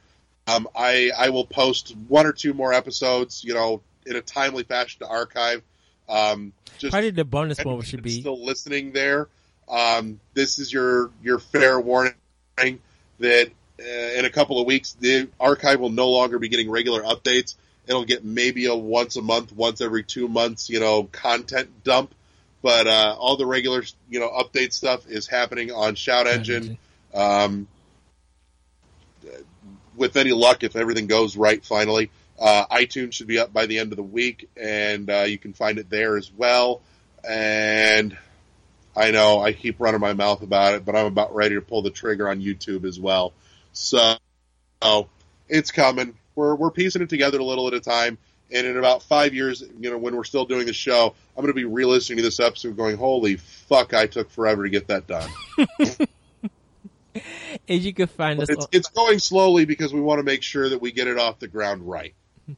Um, 0.48 0.68
I 0.76 1.12
I 1.18 1.30
will 1.30 1.46
post 1.46 1.96
one 2.08 2.26
or 2.26 2.34
two 2.34 2.54
more 2.54 2.74
episodes, 2.74 3.44
you 3.44 3.54
know, 3.54 3.82
in 4.06 4.16
a 4.16 4.22
timely 4.22 4.64
fashion 4.64 5.00
to 5.00 5.08
archive. 5.08 5.62
Um, 6.10 6.52
just 6.80 6.92
Probably 6.92 7.12
the 7.12 7.24
bonus 7.24 7.64
one 7.64 7.82
should 7.82 8.04
be 8.04 8.20
still 8.20 8.44
listening 8.44 8.92
there. 8.92 9.30
Um, 9.70 10.20
this 10.34 10.60
is 10.60 10.74
your 10.74 11.12
your 11.24 11.40
fair 11.40 11.80
warning 11.80 12.16
that 12.58 13.50
uh, 13.80 13.84
in 14.18 14.26
a 14.26 14.30
couple 14.30 14.60
of 14.60 14.68
weeks 14.68 14.98
the 15.00 15.30
archive 15.40 15.80
will 15.80 15.90
no 15.90 16.10
longer 16.10 16.40
be 16.40 16.50
getting 16.50 16.70
regular 16.70 17.04
updates. 17.04 17.56
It'll 17.86 18.06
get 18.06 18.24
maybe 18.24 18.66
a 18.68 18.76
once 18.76 19.16
a 19.16 19.22
month, 19.22 19.52
once 19.52 19.82
every 19.82 20.04
two 20.04 20.28
months, 20.28 20.70
you 20.70 20.80
know, 20.80 21.04
content 21.04 21.84
dump. 21.84 22.14
But 22.62 22.88
uh, 22.88 23.16
all 23.20 23.36
the 23.36 23.46
regular, 23.46 23.84
you 24.10 24.22
know, 24.22 24.30
update 24.30 24.72
stuff 24.72 25.06
is 25.08 25.28
happening 25.28 25.72
on 25.72 25.96
Shout 25.96 26.28
Engine. 26.28 26.78
Um, 27.14 27.68
with 29.96 30.16
any 30.16 30.32
luck, 30.32 30.64
if 30.64 30.76
everything 30.76 31.08
goes 31.08 31.36
right, 31.36 31.64
finally, 31.64 32.10
uh, 32.40 32.66
iTunes 32.68 33.14
should 33.14 33.28
be 33.28 33.40
up 33.40 33.54
by 33.54 33.66
the 33.66 33.80
end 33.80 33.92
of 33.92 33.98
the 33.98 34.04
week, 34.04 34.50
and 34.58 35.10
uh, 35.10 35.22
you 35.22 35.38
can 35.38 35.54
find 35.54 35.78
it 35.78 35.90
there 35.90 36.18
as 36.18 36.32
well. 36.32 36.82
And 37.28 38.18
I 38.96 39.12
know 39.12 39.42
I 39.42 39.54
keep 39.54 39.80
running 39.80 40.02
my 40.02 40.14
mouth 40.14 40.42
about 40.42 40.76
it, 40.76 40.86
but 40.86 40.96
I'm 40.96 41.06
about 41.06 41.36
ready 41.36 41.56
to 41.56 41.62
pull 41.62 41.82
the 41.82 41.90
trigger 41.90 42.30
on 42.30 42.42
YouTube 42.42 42.86
as 42.86 43.00
well. 43.00 43.34
So, 43.72 44.16
so 44.82 45.10
it's 45.48 45.72
coming. 45.72 46.16
We're 46.36 46.56
we're 46.56 46.72
piecing 46.72 47.02
it 47.02 47.10
together 47.10 47.40
a 47.40 47.44
little 47.44 47.68
at 47.68 47.74
a 47.74 47.80
time. 47.80 48.18
And 48.52 48.68
in 48.68 48.78
about 48.78 49.02
five 49.04 49.34
years, 49.34 49.64
you 49.80 49.90
know, 49.90 49.98
when 49.98 50.16
we're 50.16 50.26
still 50.26 50.46
doing 50.46 50.68
the 50.68 50.74
show, 50.74 51.16
I'm 51.36 51.42
going 51.42 51.48
to 51.48 51.54
be 51.56 51.66
re-listening 51.66 52.18
to 52.18 52.24
this 52.24 52.40
episode, 52.40 52.78
going, 52.78 52.98
"Holy 52.98 53.38
fuck! 53.38 53.94
I 53.94 54.06
took 54.06 54.30
forever 54.30 54.64
to 54.64 54.70
get 54.70 54.88
that 54.88 55.08
done." 55.08 55.30
As 57.70 57.86
you 57.86 57.94
can 57.94 58.08
find 58.08 58.38
But 58.40 58.44
us. 58.44 58.50
it's, 58.50 58.66
on- 58.66 58.70
it's 58.72 58.90
going 58.90 59.20
slowly 59.20 59.66
because 59.66 59.94
we 59.94 60.02
want 60.02 60.20
to 60.20 60.24
make 60.24 60.42
sure 60.44 60.70
that 60.70 60.82
we 60.82 60.92
get 60.92 61.08
it 61.08 61.18
off 61.20 61.40
the 61.40 61.48
ground 61.48 61.88
right. 61.88 62.14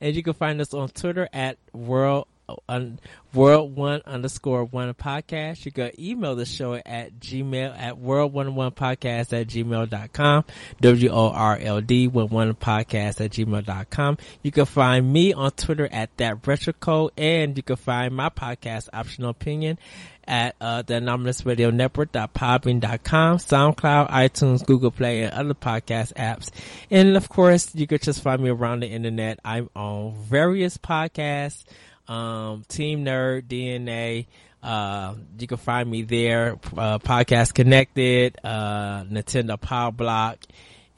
And 0.00 0.16
you 0.16 0.22
can 0.24 0.32
find 0.32 0.60
us 0.60 0.74
on 0.74 0.88
Twitter 0.88 1.28
at 1.32 1.58
world 1.72 2.26
un, 2.68 2.98
world 3.34 3.76
one 3.76 4.02
underscore 4.06 4.64
one 4.64 4.92
podcast. 4.94 5.64
You 5.64 5.72
can 5.72 5.90
email 5.98 6.34
the 6.34 6.44
show 6.44 6.74
at 6.74 7.18
gmail 7.20 7.78
at 7.78 7.98
world 7.98 8.32
one 8.32 8.54
one 8.54 8.72
podcast 8.72 9.38
at 9.38 9.48
gmail.com. 9.48 10.44
W 10.80 11.10
O 11.10 11.30
R 11.30 11.58
L 11.60 11.80
D 11.80 12.08
one 12.08 12.28
one 12.28 12.54
podcast 12.54 13.24
at 13.24 13.30
gmail.com. 13.32 14.18
You 14.42 14.50
can 14.50 14.66
find 14.66 15.12
me 15.12 15.32
on 15.32 15.50
Twitter 15.52 15.88
at 15.90 16.16
that 16.18 16.46
retro 16.46 16.72
code 16.72 17.12
and 17.16 17.56
you 17.56 17.62
can 17.62 17.76
find 17.76 18.14
my 18.14 18.28
podcast 18.28 18.88
optional 18.92 19.30
opinion 19.30 19.78
at 20.26 20.54
uh, 20.60 20.82
the 20.82 20.96
Anomalous 20.96 21.44
Radio 21.44 21.70
Network.podbean.com, 21.70 23.38
SoundCloud, 23.38 24.10
iTunes, 24.10 24.64
Google 24.64 24.90
Play, 24.90 25.22
and 25.22 25.32
other 25.32 25.54
podcast 25.54 26.12
apps. 26.14 26.50
And 26.90 27.16
of 27.16 27.28
course, 27.28 27.74
you 27.74 27.86
could 27.86 28.02
just 28.02 28.22
find 28.22 28.42
me 28.42 28.50
around 28.50 28.80
the 28.80 28.88
internet. 28.88 29.40
I'm 29.44 29.68
on 29.74 30.14
various 30.14 30.78
podcasts, 30.78 31.64
um, 32.08 32.64
Team 32.68 33.04
Nerd, 33.04 33.44
DNA. 33.44 34.26
Uh, 34.62 35.14
you 35.38 35.46
can 35.46 35.56
find 35.56 35.90
me 35.90 36.02
there, 36.02 36.52
uh, 36.76 36.98
Podcast 36.98 37.52
Connected, 37.52 38.38
uh, 38.44 39.02
Nintendo 39.04 39.60
Power 39.60 39.90
Block, 39.90 40.38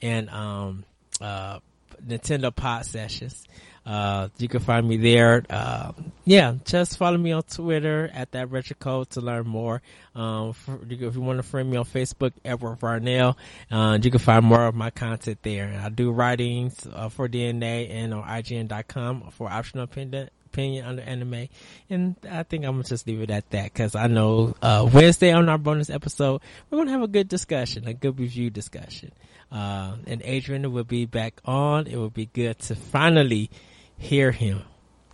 and, 0.01 0.29
um, 0.29 0.85
uh, 1.19 1.59
Nintendo 2.05 2.55
Pod 2.55 2.85
Sessions. 2.85 3.47
Uh, 3.85 4.29
you 4.39 4.47
can 4.47 4.59
find 4.61 4.87
me 4.87 4.97
there. 4.97 5.43
Uh, 5.47 5.91
yeah, 6.25 6.55
just 6.65 6.97
follow 6.97 7.17
me 7.17 7.31
on 7.31 7.43
Twitter 7.43 8.09
at 8.13 8.31
that 8.31 8.49
retro 8.49 8.75
code 8.79 9.09
to 9.11 9.21
learn 9.21 9.47
more. 9.47 9.81
Um, 10.15 10.53
for, 10.53 10.79
if 10.89 11.15
you 11.15 11.21
want 11.21 11.37
to 11.37 11.43
friend 11.43 11.69
me 11.69 11.77
on 11.77 11.85
Facebook, 11.85 12.33
Edward 12.43 12.79
Varnell, 12.79 13.35
uh, 13.69 13.99
you 14.01 14.09
can 14.09 14.19
find 14.19 14.43
more 14.43 14.65
of 14.65 14.73
my 14.73 14.89
content 14.89 15.37
there. 15.43 15.65
And 15.65 15.77
I 15.77 15.89
do 15.89 16.11
writings 16.11 16.87
for 17.11 17.29
DNA 17.29 17.91
and 17.91 18.13
on 18.13 18.23
IGN.com 18.23 19.29
for 19.31 19.49
optional 19.51 19.83
opinion, 19.83 20.29
opinion 20.55 20.85
under 20.85 21.01
anime. 21.01 21.47
And 21.89 22.15
I 22.29 22.43
think 22.43 22.65
I'm 22.65 22.73
gonna 22.73 22.83
just 22.83 23.07
leave 23.07 23.21
it 23.21 23.29
at 23.29 23.49
that 23.51 23.73
because 23.73 23.95
I 23.95 24.07
know 24.07 24.55
uh, 24.61 24.89
Wednesday 24.91 25.31
on 25.31 25.49
our 25.49 25.57
bonus 25.57 25.89
episode 25.89 26.41
we're 26.69 26.77
gonna 26.77 26.91
have 26.91 27.01
a 27.01 27.07
good 27.07 27.27
discussion, 27.27 27.87
a 27.87 27.93
good 27.93 28.17
review 28.19 28.49
discussion. 28.49 29.11
Uh, 29.51 29.97
and 30.07 30.21
Adrian 30.23 30.71
will 30.71 30.83
be 30.83 31.05
back 31.05 31.39
on. 31.45 31.87
It 31.87 31.97
will 31.97 32.09
be 32.09 32.25
good 32.25 32.57
to 32.59 32.75
finally 32.75 33.49
hear 33.97 34.31
him. 34.31 34.61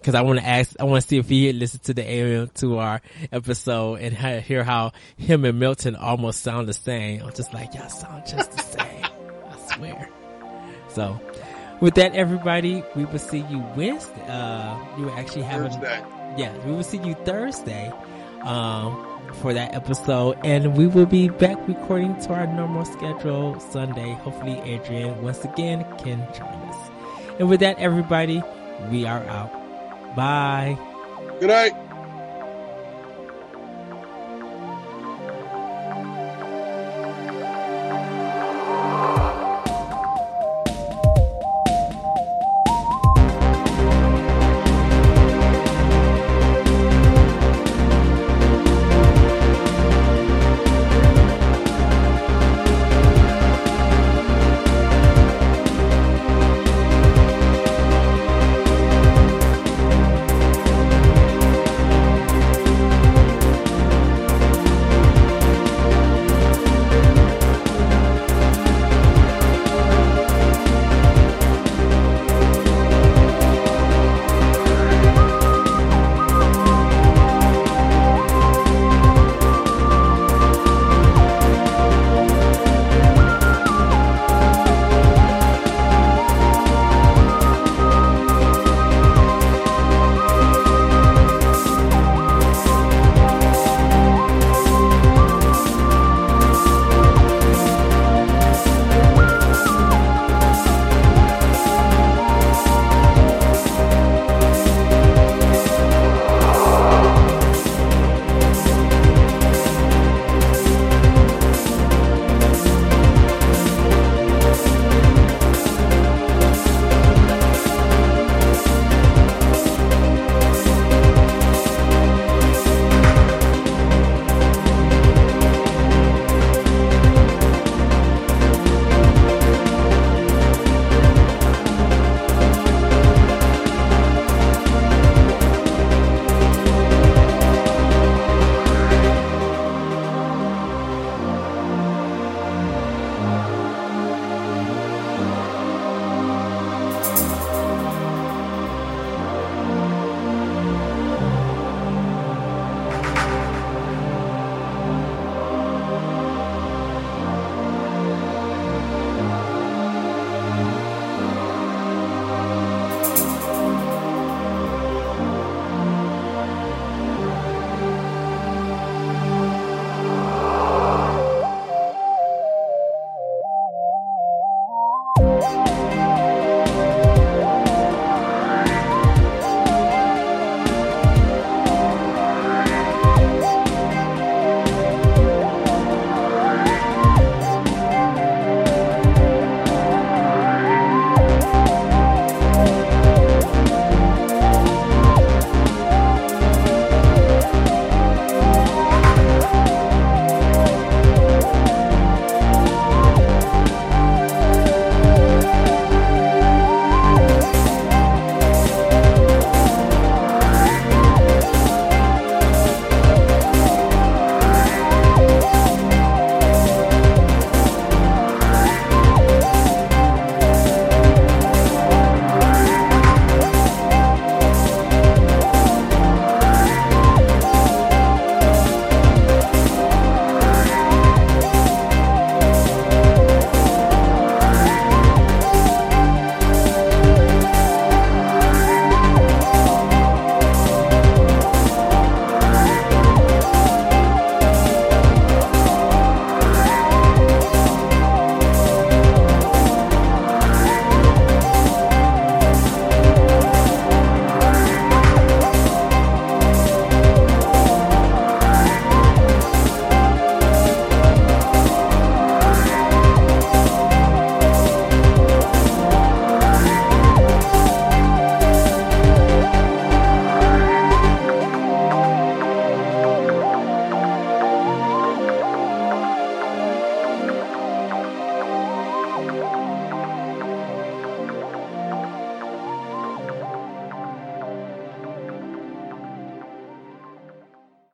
Cause 0.03 0.15
I 0.15 0.21
want 0.21 0.39
to 0.39 0.45
ask, 0.47 0.75
I 0.79 0.85
want 0.85 1.03
to 1.03 1.07
see 1.07 1.17
if 1.19 1.29
he 1.29 1.45
had 1.45 1.55
listened 1.55 1.83
to 1.83 1.93
the 1.93 2.01
AM 2.01 2.49
to 2.55 2.79
our 2.79 3.01
episode 3.31 3.99
and 4.01 4.17
hear 4.43 4.63
how 4.63 4.93
him 5.15 5.45
and 5.45 5.59
Milton 5.59 5.95
almost 5.95 6.41
sound 6.41 6.67
the 6.67 6.73
same. 6.73 7.21
I'm 7.21 7.33
just 7.33 7.53
like, 7.53 7.75
y'all 7.75 7.87
sound 7.87 8.25
just 8.25 8.51
the 8.51 8.63
same. 8.63 9.05
I 9.47 9.75
swear. 9.75 10.09
So, 10.89 11.19
with 11.81 11.95
that, 11.95 12.15
everybody, 12.15 12.83
we 12.95 13.05
will 13.05 13.19
see 13.19 13.39
you 13.49 13.59
Wednesday. 13.75 14.21
Uh, 14.27 14.77
you 14.97 15.05
will 15.05 15.17
actually 15.17 15.41
have 15.43 15.61
a, 15.61 15.69
Thursday. 15.69 16.03
yeah, 16.37 16.57
we 16.65 16.71
will 16.71 16.83
see 16.83 16.99
you 16.99 17.15
Thursday, 17.15 17.91
um, 18.43 19.07
for 19.41 19.53
that 19.53 19.73
episode, 19.73 20.37
and 20.43 20.77
we 20.77 20.87
will 20.87 21.05
be 21.05 21.29
back 21.29 21.57
recording 21.67 22.19
to 22.21 22.33
our 22.33 22.47
normal 22.47 22.85
schedule 22.85 23.59
Sunday. 23.59 24.13
Hopefully, 24.13 24.59
Adrian 24.61 25.21
once 25.21 25.43
again 25.43 25.85
can 25.97 26.19
join 26.33 26.47
us. 26.47 26.91
And 27.39 27.49
with 27.49 27.59
that, 27.61 27.77
everybody, 27.79 28.41
we 28.89 29.05
are 29.05 29.23
out. 29.25 29.51
Bye. 30.15 30.77
Good 31.39 31.49
night. 31.49 31.90